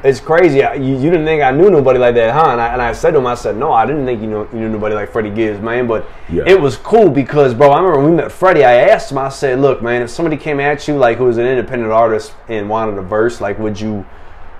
it's 0.05 0.21
crazy. 0.21 0.63
I- 0.63 0.75
You, 0.75 0.97
you 0.97 1.11
didn't 1.11 1.25
think 1.27 1.43
I 1.43 1.51
knew 1.51 1.71
nobody 1.71 1.99
like 1.99 2.15
that, 2.15 2.33
huh? 2.33 2.51
And 2.53 2.61
I, 2.61 2.73
and 2.73 2.81
I 2.83 2.93
said 2.93 3.13
to 3.13 3.19
him, 3.19 3.27
I 3.27 3.35
said, 3.35 3.57
no, 3.57 3.73
I 3.73 3.85
didn't 3.87 4.07
think 4.07 4.21
you 4.21 4.27
knew, 4.29 4.49
you 4.53 4.59
knew 4.61 4.69
nobody 4.69 4.95
like 4.95 5.11
Freddie 5.11 5.31
Gibbs, 5.31 5.61
man. 5.61 5.87
But 5.87 6.07
Yeah. 6.29 6.45
it 6.47 6.61
was 6.61 6.77
cool 6.77 7.09
because, 7.11 7.55
bro, 7.55 7.71
I 7.71 7.79
remember 7.79 7.99
when 8.01 8.11
we 8.11 8.17
met 8.17 8.31
Freddie, 8.33 8.65
I 8.65 8.75
asked 8.75 9.11
him, 9.11 9.19
I 9.19 9.29
said, 9.29 9.61
look, 9.61 9.83
man, 9.83 10.03
if 10.03 10.11
somebody 10.11 10.37
came 10.37 10.61
at 10.61 10.87
you, 10.87 10.97
like, 10.97 11.19
who 11.19 11.25
was 11.25 11.39
an 11.39 11.47
independent 11.47 11.91
artist 11.93 12.33
and 12.49 12.69
wanted 12.69 12.97
a 12.99 13.03
verse, 13.03 13.41
like, 13.41 13.59
would 13.59 13.81
you 13.81 14.05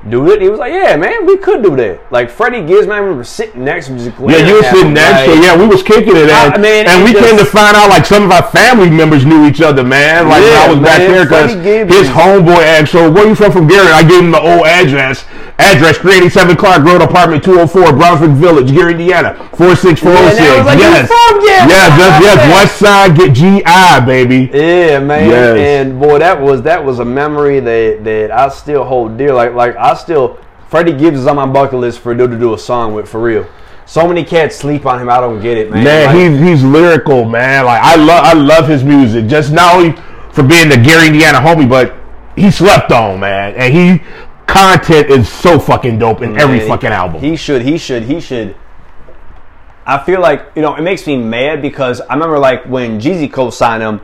do 0.09 0.31
it? 0.31 0.41
He 0.41 0.49
was 0.49 0.59
like, 0.59 0.73
yeah, 0.73 0.97
man, 0.97 1.27
we 1.27 1.37
could 1.37 1.63
do 1.63 1.75
that. 1.77 2.13
Like, 2.13 2.31
Freddie 2.31 2.65
Gibbs, 2.65 2.87
man, 2.87 2.97
I 2.97 2.99
remember 3.01 3.25
sitting 3.25 3.65
next 3.65 3.89
to 3.89 3.97
just 3.99 4.19
Yeah, 4.21 4.47
you 4.47 4.55
were 4.55 4.63
sitting 4.63 4.95
next 4.95 5.25
to 5.27 5.35
like- 5.35 5.43
yeah, 5.45 5.57
we 5.57 5.67
was 5.67 5.83
kicking 5.83 6.17
it, 6.17 6.31
and, 6.31 6.55
I 6.55 6.57
mean, 6.57 6.87
and 6.87 7.03
we 7.05 7.13
just- 7.13 7.25
came 7.25 7.37
to 7.37 7.45
find 7.45 7.77
out 7.77 7.89
like 7.91 8.07
some 8.07 8.23
of 8.25 8.31
our 8.31 8.43
family 8.45 8.91
members 8.91 9.25
knew 9.27 9.47
each 9.47 9.61
other, 9.61 9.83
man. 9.83 10.29
Like 10.29 10.43
when 10.43 10.53
Yeah, 10.53 10.63
I 10.65 10.69
was 10.71 10.79
back 10.79 10.99
there 10.99 11.25
because 11.25 11.53
his 11.95 12.09
homeboy 12.09 12.63
asked, 12.63 12.93
"So 12.93 13.11
where 13.11 13.27
you 13.27 13.35
from?" 13.35 13.51
From 13.53 13.67
Gary. 13.67 13.89
I 13.91 14.03
gave 14.03 14.21
him 14.21 14.31
the 14.31 14.41
old 14.41 14.67
address. 14.67 15.25
Address: 15.61 15.99
387 15.99 16.57
Clark 16.57 16.85
Road, 16.85 17.03
apartment 17.03 17.43
204, 17.43 17.93
Brunswick 17.93 18.31
Village, 18.31 18.73
Gary, 18.73 18.93
Indiana, 18.93 19.35
46406. 19.55 20.39
Yeah, 20.39 20.47
and 20.47 20.55
I 20.55 20.59
was 20.59 20.67
like, 20.67 20.79
yes, 20.79 21.01
"You 21.01 21.17
from 21.17 21.41
Gary? 21.41 21.71
yeah, 21.71 21.97
just 21.99 22.23
yes. 22.23 22.55
West 22.55 22.79
Side, 22.79 23.17
get 23.17 23.33
GI, 23.35 24.07
baby. 24.07 24.51
Yeah, 24.57 25.01
man. 25.01 25.29
Yes. 25.29 25.59
And 25.59 25.99
boy, 26.01 26.21
that 26.21 26.41
was 26.41 26.63
that 26.63 26.85
was 26.85 27.01
a 27.01 27.05
memory 27.05 27.59
that 27.61 28.05
that 28.05 28.31
I 28.31 28.49
still 28.51 28.85
hold 28.85 29.19
dear. 29.19 29.35
Like 29.35 29.55
like 29.55 29.75
I 29.77 29.95
still 29.95 30.39
Freddie 30.69 30.93
Gibbs 30.93 31.19
is 31.19 31.27
on 31.27 31.37
my 31.37 31.47
bucket 31.47 31.81
list 31.81 32.01
for 32.01 32.15
dude 32.15 32.31
to 32.31 32.39
do 32.39 32.55
a 32.55 32.59
song 32.59 32.95
with 32.95 33.09
for 33.09 33.21
real. 33.21 33.47
So 33.85 34.07
many 34.07 34.23
cats 34.23 34.55
sleep 34.55 34.85
on 34.87 35.01
him. 35.01 35.09
I 35.09 35.19
don't 35.19 35.41
get 35.41 35.57
it, 35.57 35.71
man. 35.71 35.83
Man, 35.83 36.07
Like, 36.07 36.17
he's 36.17 36.61
he's 36.61 36.63
lyrical, 36.65 37.25
man. 37.25 37.65
Like 37.65 37.83
I 37.83 37.97
love 37.97 38.25
I 38.25 38.35
love 38.35 38.69
his 38.69 38.85
music. 38.85 39.27
Just 39.27 39.51
not 39.51 39.75
only 39.75 39.97
for 40.31 40.43
being 40.43 40.69
the 40.69 40.77
Gary 40.77 41.09
Indiana 41.09 41.39
homie, 41.39 41.69
but 41.69 41.97
he 42.37 42.51
slept 42.51 42.93
on, 42.93 43.19
man. 43.19 43.55
And 43.55 43.75
he 43.75 44.05
content 44.49 45.11
is 45.11 45.29
so 45.29 45.59
fucking 45.61 45.99
dope 46.01 46.23
in 46.23 46.37
every 46.39 46.57
man, 46.57 46.63
he- 46.63 46.69
fucking 46.69 46.91
album. 46.91 47.21
He 47.21 47.37
should. 47.37 47.63
He 47.63 47.79
should. 47.79 48.03
He 48.05 48.21
should. 48.21 48.57
I 49.87 49.99
feel 50.05 50.21
like 50.21 50.51
you 50.57 50.63
know 50.63 50.75
it 50.75 50.83
makes 50.83 51.07
me 51.07 51.17
mad 51.17 51.63
because 51.63 52.01
I 52.01 52.15
remember 52.15 52.39
like 52.39 52.65
when 52.67 53.01
Jeezy 53.01 53.33
co-signed 53.33 53.83
him, 53.83 54.01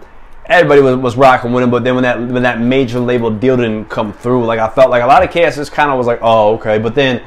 everybody 0.47 0.81
was, 0.81 0.97
was 0.97 1.17
rocking 1.17 1.53
with 1.53 1.63
him. 1.65 1.71
But 1.71 1.85
then 1.85 1.95
when 1.95 2.05
that 2.05 2.19
when 2.21 2.43
that 2.45 2.61
major 2.61 3.01
label 3.01 3.31
deal 3.31 3.57
didn't 3.57 3.87
come 3.91 4.13
through, 4.13 4.47
like 4.47 4.59
I 4.61 4.69
felt 4.71 4.91
like 4.91 5.03
a 5.03 5.07
lot 5.07 5.23
of 5.23 5.31
cats 5.31 5.57
just 5.57 5.73
kind 5.73 5.91
of 5.91 5.99
was 5.99 6.07
like, 6.07 6.21
oh 6.23 6.55
okay. 6.55 6.79
But 6.79 6.95
then 6.95 7.23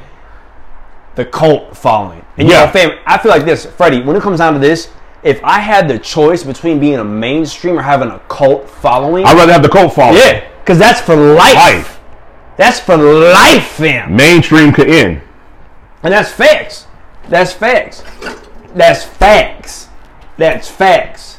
the 1.14 1.24
cult 1.24 1.76
following, 1.76 2.24
and 2.36 2.48
Yeah. 2.48 2.60
you 2.60 2.66
know, 2.66 2.72
fam, 2.72 2.98
I 3.06 3.18
feel 3.18 3.30
like 3.30 3.44
this, 3.44 3.64
Freddie. 3.66 4.02
When 4.02 4.16
it 4.16 4.22
comes 4.22 4.38
down 4.38 4.54
to 4.54 4.58
this, 4.60 4.90
if 5.22 5.42
I 5.44 5.58
had 5.60 5.86
the 5.88 5.98
choice 5.98 6.42
between 6.44 6.78
being 6.80 6.96
a 6.96 7.04
mainstream 7.04 7.78
or 7.78 7.82
having 7.82 8.08
a 8.10 8.18
cult 8.28 8.68
following, 8.68 9.24
I'd 9.24 9.36
rather 9.36 9.52
have 9.52 9.62
the 9.62 9.68
cult 9.68 9.92
following. 9.94 10.18
yeah, 10.18 10.48
because 10.60 10.78
that's 10.78 11.00
for 11.00 11.14
life. 11.16 11.54
Life. 11.54 11.97
That's 12.58 12.80
for 12.80 12.96
life, 12.98 13.64
fam. 13.64 14.14
Mainstream 14.14 14.72
could 14.72 14.90
end. 14.90 15.22
And 16.02 16.12
that's 16.12 16.30
facts. 16.30 16.86
That's 17.28 17.52
facts. 17.52 18.02
That's 18.74 19.04
facts. 19.04 19.88
That's 20.36 20.68
facts. 20.68 21.38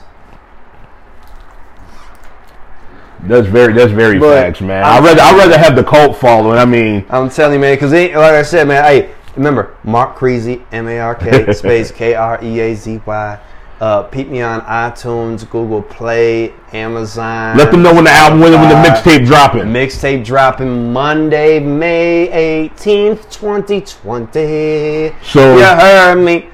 That's 3.23 3.47
very 3.47 3.73
that's 3.73 3.91
very 3.91 4.17
But 4.17 4.41
facts, 4.43 4.61
man. 4.61 4.83
I'm- 4.83 5.03
I'd 5.03 5.07
rather 5.07 5.21
I'd 5.21 5.37
rather 5.37 5.57
have 5.57 5.75
the 5.75 5.83
cult 5.83 6.15
following. 6.17 6.57
I 6.57 6.65
mean, 6.65 7.05
I'm 7.09 7.29
telling 7.29 7.55
you, 7.55 7.59
man, 7.59 7.75
because 7.75 7.91
like 7.91 8.13
I 8.15 8.43
said, 8.43 8.67
man, 8.67 8.83
hey, 8.85 9.09
remember 9.35 9.75
Mark 9.83 10.17
Kreazy, 10.17 10.61
M 10.71 10.87
A 10.87 10.99
R 10.99 11.15
K 11.15 11.51
space 11.53 11.91
K 11.91 12.15
R 12.15 12.39
E 12.41 12.59
A 12.61 12.75
Z 12.75 13.01
Y. 13.05 13.39
Uh, 13.79 14.03
peep 14.03 14.27
me 14.27 14.41
on 14.41 14.59
iTunes, 14.61 15.49
Google 15.49 15.81
Play, 15.81 16.53
Amazon. 16.73 17.57
Let 17.57 17.71
them 17.71 17.81
know 17.81 17.93
when 17.93 18.03
the 18.03 18.11
album, 18.11 18.41
when, 18.41 18.51
when 18.51 18.67
the 18.67 18.75
mixtape 18.75 19.25
dropping. 19.25 19.61
Mixtape 19.67 20.25
dropping 20.25 20.91
Monday, 20.91 21.59
May 21.61 22.69
18th, 22.75 23.29
2020. 23.31 25.15
So- 25.23 25.57
you 25.57 25.63
heard 25.63 26.15
me 26.15 26.49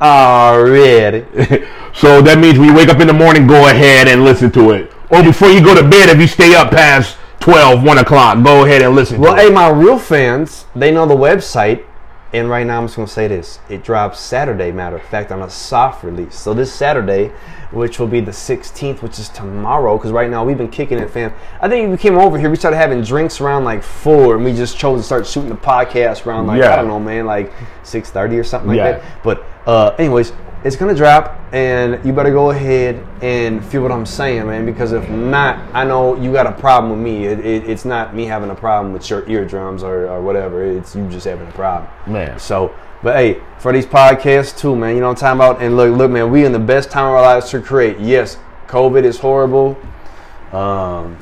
already. 0.00 1.24
So 1.94 2.20
that 2.22 2.40
means 2.40 2.58
when 2.58 2.70
you 2.70 2.74
wake 2.74 2.88
up 2.88 2.98
in 2.98 3.06
the 3.06 3.12
morning, 3.12 3.46
go 3.46 3.68
ahead 3.68 4.08
and 4.08 4.24
listen 4.24 4.50
to 4.50 4.72
it. 4.72 4.92
Or 5.10 5.22
before 5.22 5.50
you 5.50 5.62
go 5.62 5.76
to 5.80 5.88
bed, 5.88 6.08
if 6.08 6.18
you 6.18 6.26
stay 6.26 6.52
up 6.56 6.72
past 6.72 7.16
12, 7.38 7.84
1 7.84 7.98
o'clock, 7.98 8.42
go 8.42 8.64
ahead 8.64 8.82
and 8.82 8.96
listen 8.96 9.20
well, 9.20 9.36
hey, 9.36 9.48
my 9.48 9.68
real 9.68 9.96
fans, 9.98 10.66
they 10.74 10.90
know 10.90 11.06
the 11.06 11.14
website. 11.14 11.84
And 12.34 12.50
right 12.50 12.66
now, 12.66 12.78
I'm 12.78 12.86
just 12.86 12.96
gonna 12.96 13.06
say 13.06 13.28
this: 13.28 13.60
it 13.68 13.84
drops 13.84 14.18
Saturday. 14.18 14.72
Matter 14.72 14.96
of 14.96 15.02
fact, 15.04 15.30
on 15.30 15.40
a 15.42 15.48
soft 15.48 16.02
release. 16.02 16.34
So 16.34 16.52
this 16.52 16.72
Saturday, 16.72 17.30
which 17.70 18.00
will 18.00 18.08
be 18.08 18.18
the 18.18 18.32
16th, 18.32 19.02
which 19.02 19.20
is 19.20 19.28
tomorrow, 19.28 19.96
because 19.96 20.10
right 20.10 20.28
now 20.28 20.44
we've 20.44 20.58
been 20.58 20.68
kicking 20.68 20.98
it, 20.98 21.10
fam. 21.10 21.32
I 21.60 21.68
think 21.68 21.92
we 21.92 21.96
came 21.96 22.18
over 22.18 22.36
here, 22.36 22.50
we 22.50 22.56
started 22.56 22.76
having 22.76 23.02
drinks 23.02 23.40
around 23.40 23.62
like 23.62 23.84
four, 23.84 24.34
and 24.34 24.44
we 24.44 24.52
just 24.52 24.76
chose 24.76 24.98
to 25.00 25.04
start 25.04 25.28
shooting 25.28 25.48
the 25.48 25.54
podcast 25.54 26.26
around 26.26 26.48
like 26.48 26.60
Yeah. 26.60 26.72
I 26.72 26.76
don't 26.76 26.88
know, 26.88 26.98
man, 26.98 27.24
like 27.24 27.52
6:30 27.84 28.36
or 28.36 28.44
something 28.44 28.68
like 28.68 28.78
Yeah. 28.78 28.92
that. 28.92 29.02
But 29.22 29.44
uh, 29.66 29.94
anyways, 29.98 30.32
it's 30.64 30.76
gonna 30.76 30.94
drop, 30.94 31.38
and 31.52 32.02
you 32.06 32.12
better 32.14 32.30
go 32.30 32.50
ahead 32.50 33.06
and 33.22 33.62
feel 33.62 33.82
what 33.82 33.92
I'm 33.92 34.06
saying, 34.06 34.46
man. 34.46 34.64
Because 34.64 34.92
if 34.92 35.08
not, 35.10 35.58
I 35.74 35.84
know 35.84 36.16
you 36.16 36.32
got 36.32 36.46
a 36.46 36.52
problem 36.52 36.90
with 36.92 37.00
me. 37.00 37.26
It, 37.26 37.40
it, 37.40 37.68
it's 37.68 37.84
not 37.84 38.14
me 38.14 38.24
having 38.24 38.48
a 38.48 38.54
problem 38.54 38.94
with 38.94 39.08
your 39.10 39.28
eardrums 39.28 39.82
or, 39.82 40.08
or 40.08 40.22
whatever. 40.22 40.64
It's 40.64 40.96
you 40.96 41.06
just 41.10 41.26
having 41.26 41.46
a 41.46 41.52
problem. 41.52 41.90
Man. 42.10 42.38
So, 42.38 42.74
but 43.02 43.16
hey, 43.16 43.42
for 43.58 43.74
these 43.74 43.84
podcasts 43.84 44.56
too, 44.56 44.74
man. 44.74 44.94
You 44.94 45.02
know 45.02 45.08
what 45.08 45.22
I'm 45.22 45.38
talking 45.38 45.56
about? 45.56 45.62
And 45.62 45.76
look, 45.76 45.94
look, 45.94 46.10
man, 46.10 46.30
we 46.30 46.46
in 46.46 46.52
the 46.52 46.58
best 46.58 46.90
time 46.90 47.04
of 47.04 47.12
our 47.12 47.22
lives 47.22 47.50
to 47.50 47.60
create. 47.60 48.00
Yes, 48.00 48.38
COVID 48.66 49.04
is 49.04 49.18
horrible. 49.18 49.76
Um, 50.50 51.18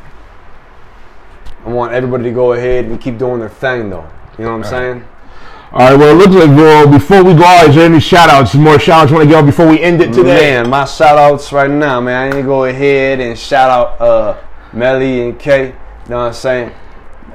I 1.65 1.69
want 1.69 1.93
everybody 1.93 2.25
to 2.25 2.33
go 2.33 2.53
ahead 2.53 2.85
and 2.85 3.01
keep 3.01 3.19
doing 3.19 3.41
their 3.41 3.49
thing, 3.49 3.91
though. 3.91 4.09
You 4.39 4.45
know 4.45 4.57
what 4.57 4.65
I'm 4.67 4.71
saying? 4.71 5.05
All 5.75 5.79
right, 5.79 5.99
well, 5.99 6.15
it 6.15 6.19
looks 6.19 6.35
like, 6.35 6.55
well, 6.55 6.87
before 6.87 7.25
we 7.25 7.33
go 7.33 7.45
out, 7.45 7.71
is 7.71 7.77
there 7.77 7.87
any 7.87 7.99
shout 7.99 8.29
outs, 8.29 8.55
more 8.55 8.79
shout 8.79 9.05
outs 9.05 9.13
want 9.13 9.27
to 9.27 9.35
give 9.35 9.47
before 9.47 9.67
we 9.67 9.81
end 9.81 10.03
it 10.03 10.13
today? 10.13 10.53
Man, 10.53 10.69
my 10.69 10.85
shout 10.85 11.17
outs 11.17 11.51
right 11.51 11.71
now, 11.71 11.99
man. 11.99 12.15
I 12.15 12.29
need 12.29 12.43
to 12.43 12.47
go 12.47 12.65
ahead 12.67 13.21
and 13.21 13.39
shout 13.39 13.71
out 13.71 13.99
uh 13.99 14.39
Melly 14.75 15.23
and 15.23 15.39
Kay. 15.39 15.69
You 15.69 15.75
know 16.11 16.19
what 16.19 16.27
I'm 16.27 16.33
saying? 16.35 16.73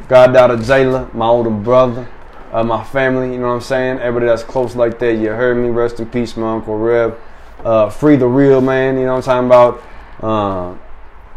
Goddaughter 0.07 0.55
Jayla, 0.57 1.11
my 1.15 1.25
older 1.25 1.49
brother, 1.49 2.07
uh, 2.51 2.63
my 2.63 2.83
family, 2.83 3.31
you 3.31 3.39
know 3.39 3.47
what 3.47 3.53
I'm 3.53 3.61
saying? 3.61 3.99
Everybody 4.01 4.27
that's 4.27 4.43
close 4.43 4.75
like 4.75 4.99
that, 4.99 5.15
you 5.15 5.29
heard 5.29 5.57
me. 5.57 5.69
Rest 5.69 5.99
in 5.99 6.05
peace, 6.05 6.37
my 6.37 6.53
Uncle 6.53 6.77
Reb. 6.77 7.17
Uh, 7.65 7.89
free 7.89 8.17
the 8.17 8.27
real 8.27 8.61
man, 8.61 8.99
you 8.99 9.05
know 9.05 9.15
what 9.15 9.27
I'm 9.27 9.47
talking 9.49 9.81
about? 10.21 10.23
Uh, 10.23 10.77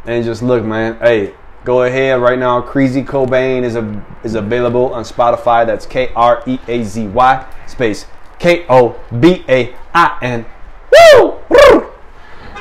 and 0.05 0.22
just 0.22 0.42
look, 0.42 0.62
man. 0.66 0.98
Hey, 0.98 1.34
go 1.64 1.82
ahead 1.82 2.20
right 2.20 2.38
now. 2.38 2.61
Kreazy 2.61 3.04
Kobain 3.04 3.62
is 3.62 3.76
a, 3.76 4.04
is 4.24 4.34
available 4.34 4.92
on 4.92 5.04
Spotify. 5.04 5.66
That's 5.66 5.86
K 5.86 6.11
R 6.14 6.42
E 6.46 6.58
A 6.68 6.82
Z 6.82 7.06
Y 7.08 7.46
space 7.66 8.06
K 8.38 8.64
O 8.68 8.98
B 9.18 9.44
A 9.48 9.74
I 9.94 10.18
N. 10.22 10.46
Woo! 10.92 11.40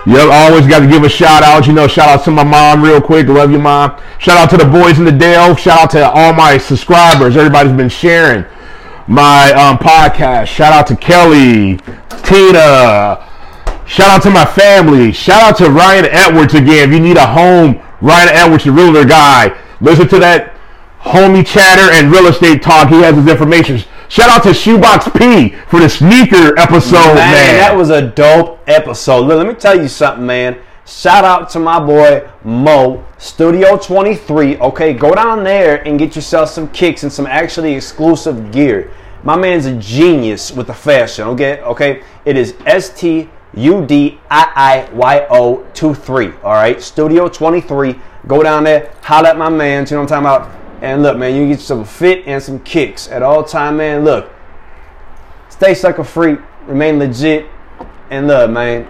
Yep, 0.06 0.30
always 0.32 0.66
got 0.66 0.80
to 0.80 0.88
give 0.88 1.04
a 1.04 1.10
shout 1.10 1.44
out. 1.44 1.68
You 1.68 1.74
know, 1.74 1.88
shout 1.88 2.08
out 2.08 2.24
to 2.24 2.32
my 2.32 2.44
mom 2.44 2.82
real 2.82 3.02
quick. 3.02 3.28
Love 3.28 3.52
you, 3.52 3.60
mom. 3.60 4.02
Shout 4.18 4.38
out 4.38 4.50
to 4.52 4.58
the 4.58 4.66
boys 4.66 4.98
in 4.98 5.06
the 5.06 5.12
Dale. 5.12 5.56
Shout 5.56 5.80
out 5.82 5.90
to 5.92 6.10
all 6.10 6.34
my 6.34 6.58
subscribers. 6.58 7.36
Everybody's 7.36 7.74
been 7.74 7.90
sharing 7.90 8.46
my 9.08 9.52
um, 9.52 9.78
podcast. 9.78 10.48
Shout 10.48 10.72
out 10.72 10.88
to 10.88 10.96
Kelly, 10.96 11.78
Tina. 12.24 13.28
Shout 13.86 14.10
out 14.10 14.24
to 14.24 14.30
my 14.30 14.46
family. 14.46 15.12
Shout 15.12 15.42
out 15.42 15.58
to 15.58 15.70
Ryan 15.70 16.06
Edwards 16.06 16.54
again. 16.54 16.90
If 16.90 16.94
you 16.94 17.02
need 17.02 17.18
a 17.18 17.26
home, 17.26 17.82
Ryan 18.02 18.30
Edwards, 18.30 18.64
the 18.64 18.72
realtor 18.72 19.06
guy. 19.06 19.58
Listen 19.82 20.08
to 20.10 20.20
that 20.20 20.56
homie 21.00 21.46
chatter 21.46 21.92
and 21.94 22.12
real 22.12 22.28
estate 22.28 22.62
talk. 22.62 22.90
He 22.90 23.02
has 23.02 23.16
his 23.16 23.28
information. 23.28 23.82
Shout 24.10 24.30
out 24.30 24.44
to 24.44 24.54
Shoebox 24.54 25.10
P 25.10 25.50
for 25.68 25.80
the 25.80 25.90
sneaker 25.90 26.58
episode, 26.58 27.16
man. 27.16 27.16
man, 27.16 27.58
that 27.58 27.76
was 27.76 27.90
a 27.92 28.02
dope 28.10 28.60
episode. 28.68 29.28
Look, 29.28 29.38
let 29.38 29.48
me 29.48 29.54
tell 29.54 29.80
you 29.80 29.88
something, 29.88 30.26
man. 30.26 30.60
Shout 30.86 31.24
out 31.24 31.52
to 31.52 31.60
my 31.60 31.80
boy 31.80 32.28
Mo, 32.44 33.06
Studio 33.20 33.78
23. 33.78 34.58
Okay, 34.58 34.94
go 34.94 35.14
down 35.14 35.44
there 35.44 35.88
and 35.88 36.00
get 36.00 36.16
yourself 36.16 36.50
some 36.50 36.68
kicks 36.72 37.04
and 37.04 37.14
some 37.14 37.28
actually 37.28 37.76
exclusive 37.76 38.52
gear. 38.52 38.92
My 39.24 39.36
man's 39.36 39.68
a 39.68 39.76
genius 39.76 40.52
with 40.52 40.68
the 40.68 40.74
fashion. 40.74 41.26
Okay, 41.28 41.62
okay. 41.62 42.02
It 42.26 42.38
is 42.38 42.56
S 42.66 42.90
T 42.90 43.30
U 43.54 43.86
D 43.86 44.20
I 44.30 44.88
I 44.90 44.94
Y 44.94 45.28
O 45.30 45.66
23. 45.74 46.34
All 46.44 46.54
right, 46.54 46.82
Studio 46.82 47.28
23. 47.28 47.96
Go 48.28 48.44
down 48.44 48.64
there, 48.64 48.94
holla 49.02 49.30
at 49.30 49.38
my 49.38 49.50
man. 49.50 49.86
You 49.86 49.96
know 49.96 50.04
what 50.04 50.12
I'm 50.12 50.24
talking 50.24 50.46
about? 50.46 50.60
And 50.82 51.04
look, 51.04 51.18
man, 51.18 51.36
you 51.36 51.48
get 51.48 51.60
some 51.60 51.84
fit 51.84 52.26
and 52.28 52.42
some 52.42 52.60
kicks 52.60 53.10
at 53.10 53.22
all 53.24 53.44
time, 53.44 53.78
man. 53.78 54.06
Look, 54.06 54.32
stay 55.50 55.74
sucker 55.74 56.04
free, 56.04 56.38
remain 56.66 57.00
legit, 57.00 57.48
and 58.10 58.28
look, 58.28 58.52
man. 58.52 58.88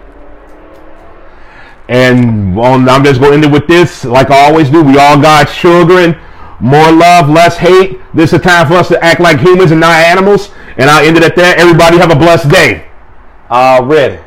And 1.88 2.56
well, 2.56 2.74
I'm 2.88 3.04
just 3.04 3.20
going 3.20 3.32
to 3.32 3.36
end 3.36 3.44
it 3.44 3.50
with 3.50 3.66
this. 3.66 4.04
Like 4.04 4.30
I 4.30 4.48
always 4.48 4.70
do, 4.70 4.82
we 4.82 4.98
all 4.98 5.20
got 5.20 5.48
children. 5.48 6.16
More 6.60 6.92
love, 6.92 7.28
less 7.28 7.56
hate. 7.56 7.98
This 8.14 8.32
is 8.32 8.38
a 8.38 8.42
time 8.42 8.68
for 8.68 8.74
us 8.74 8.88
to 8.88 9.02
act 9.02 9.20
like 9.20 9.40
humans 9.40 9.72
and 9.72 9.80
not 9.80 9.96
animals. 9.96 10.50
And 10.76 10.88
I'll 10.88 11.04
end 11.04 11.16
it 11.16 11.24
at 11.24 11.34
that. 11.36 11.58
Everybody 11.58 11.96
have 11.96 12.12
a 12.12 12.16
blessed 12.16 12.50
day. 12.50 12.88
Already. 13.50 14.20